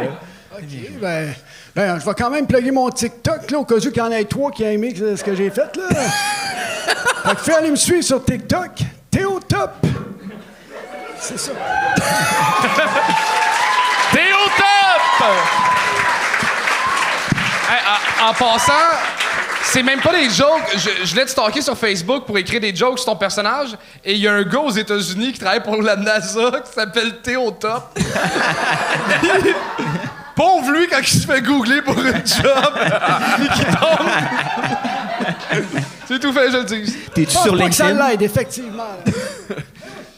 OK, 0.55 0.99
ben, 1.01 1.33
ben, 1.75 1.99
je 1.99 2.05
vais 2.05 2.13
quand 2.13 2.29
même 2.29 2.45
plugger 2.45 2.71
mon 2.71 2.89
TikTok, 2.89 3.49
là, 3.49 3.59
au 3.59 3.65
cas 3.65 3.75
où 3.75 3.79
qu'il 3.79 3.97
y 3.97 4.01
en 4.01 4.11
ait 4.11 4.25
trois 4.25 4.51
qui 4.51 4.63
a 4.63 4.71
aimé 4.71 4.93
ce 4.97 5.15
ce 5.15 5.23
que 5.23 5.33
j'ai 5.35 5.49
fait, 5.49 5.75
là. 5.75 5.85
fait 7.25 7.35
que 7.35 7.41
fais 7.41 7.55
aller 7.55 7.71
me 7.71 7.75
suivre 7.75 8.03
sur 8.03 8.23
TikTok. 8.23 8.71
T'es 9.09 9.25
au 9.25 9.39
top. 9.39 9.71
C'est 11.19 11.39
ça. 11.39 11.51
T'es 14.11 14.33
au 14.33 14.49
top! 14.57 15.25
Hey, 17.69 17.79
en, 18.21 18.29
en 18.29 18.33
passant, 18.33 18.73
c'est 19.63 19.81
même 19.81 20.01
pas 20.01 20.11
des 20.11 20.29
jokes. 20.29 20.75
Je, 20.75 21.05
je 21.05 21.15
l'ai 21.15 21.25
stalké 21.27 21.61
sur 21.61 21.77
Facebook 21.77 22.25
pour 22.25 22.37
écrire 22.37 22.59
des 22.61 22.75
jokes 22.75 22.99
sur 22.99 23.05
ton 23.07 23.15
personnage. 23.15 23.69
Et 24.03 24.13
il 24.13 24.19
y 24.19 24.27
a 24.27 24.33
un 24.33 24.43
gars 24.43 24.59
aux 24.59 24.69
États-Unis 24.69 25.31
qui 25.33 25.39
travaille 25.39 25.63
pour 25.63 25.81
la 25.81 25.95
NASA 25.95 26.51
qui 26.63 26.71
s'appelle 26.73 27.21
Théo 27.21 27.49
Top. 27.51 27.97
Pauvre 30.35 30.71
lui 30.71 30.87
quand 30.87 30.97
il 30.99 31.07
se 31.07 31.27
fait 31.27 31.41
googler 31.41 31.81
pour 31.81 31.97
un 31.97 32.03
job 32.25 32.73
et 33.43 33.47
qui 33.53 33.65
tombe. 33.65 34.09
c'est 36.07 36.19
tout 36.19 36.33
fait, 36.33 36.51
je 36.51 36.57
le 36.57 36.63
dis. 36.63 36.95
T'es-tu 37.13 37.37
sur 37.37 37.57
pas 37.57 37.69
que 37.69 37.75
ça 37.75 37.85
LinkedIn? 37.89 38.07
l'aide, 38.09 38.21
effectivement. 38.23 38.97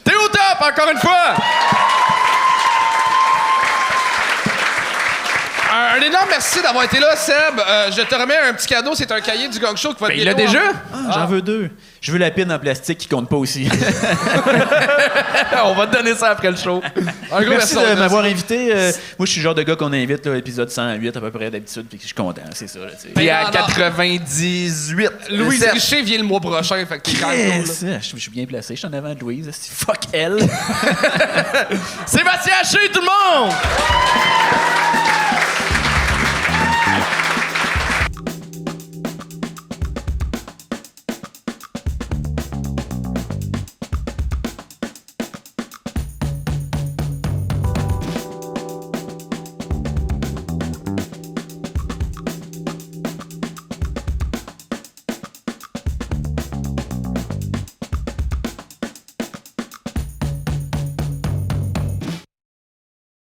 T'es 0.04 0.14
au 0.14 0.28
top, 0.28 0.60
encore 0.72 0.90
une 0.90 0.98
fois! 0.98 1.34
Un, 5.72 5.98
un 5.98 6.00
énorme 6.00 6.26
merci 6.30 6.62
d'avoir 6.62 6.84
été 6.84 6.98
là, 7.00 7.14
Seb. 7.16 7.34
Euh, 7.58 7.90
je 7.90 8.00
te 8.02 8.14
remets 8.14 8.38
un 8.38 8.54
petit 8.54 8.68
cadeau, 8.68 8.94
c'est 8.94 9.10
un 9.12 9.20
cahier 9.20 9.48
du 9.48 9.58
Gang 9.58 9.76
Show 9.76 9.92
qui 9.94 10.00
va 10.00 10.08
Ben, 10.08 10.14
être 10.14 10.20
il 10.20 10.24
l'a 10.24 10.34
déjà? 10.34 10.60
Ah, 10.94 10.96
J'en 11.12 11.26
veux 11.26 11.42
deux. 11.42 11.70
Je 12.06 12.12
veux 12.12 12.18
la 12.18 12.30
pine 12.30 12.52
en 12.52 12.58
plastique 12.60 12.98
qui 12.98 13.08
compte 13.08 13.28
pas 13.28 13.34
aussi. 13.34 13.68
On 15.64 15.74
va 15.74 15.88
te 15.88 15.96
donner 15.96 16.14
ça 16.14 16.28
après 16.28 16.52
le 16.52 16.56
show. 16.56 16.80
Un 17.32 17.40
gros 17.40 17.50
Merci 17.50 17.74
merci 17.74 17.94
de 17.94 17.98
m'avoir 17.98 18.24
invité. 18.24 18.72
Euh, 18.72 18.92
moi, 19.18 19.26
je 19.26 19.32
suis 19.32 19.40
le 19.40 19.42
genre 19.42 19.56
de 19.56 19.64
gars 19.64 19.74
qu'on 19.74 19.92
invite, 19.92 20.24
là, 20.24 20.36
épisode 20.36 20.70
108 20.70 21.16
à 21.16 21.20
peu 21.20 21.32
près 21.32 21.50
d'habitude, 21.50 21.86
puis 21.88 21.98
que 21.98 22.02
je 22.02 22.06
suis 22.06 22.14
content, 22.14 22.42
c'est 22.54 22.68
ça. 22.68 22.78
Là. 22.78 22.92
Puis 23.12 23.28
à 23.28 23.40
non, 23.40 23.46
non. 23.46 23.66
98. 23.66 25.10
Louise 25.30 25.58
sept. 25.58 25.72
Richer 25.72 26.02
vient 26.02 26.18
le 26.18 26.22
mois 26.22 26.38
prochain, 26.38 26.86
fait 26.86 27.00
que 27.00 27.10
même 27.10 27.64
cool. 27.64 27.84
Yes! 27.84 28.12
Je 28.14 28.16
suis 28.16 28.30
bien 28.30 28.46
placé, 28.46 28.76
je 28.76 28.78
suis 28.78 28.88
en 28.88 28.92
avant 28.92 29.12
de 29.12 29.18
Louise. 29.18 29.50
Fuck 29.72 30.02
elle! 30.12 30.38
Sébastien 32.06 32.54
Haché, 32.62 32.88
tout 32.92 33.00
le 33.00 33.06
monde! 33.06 33.52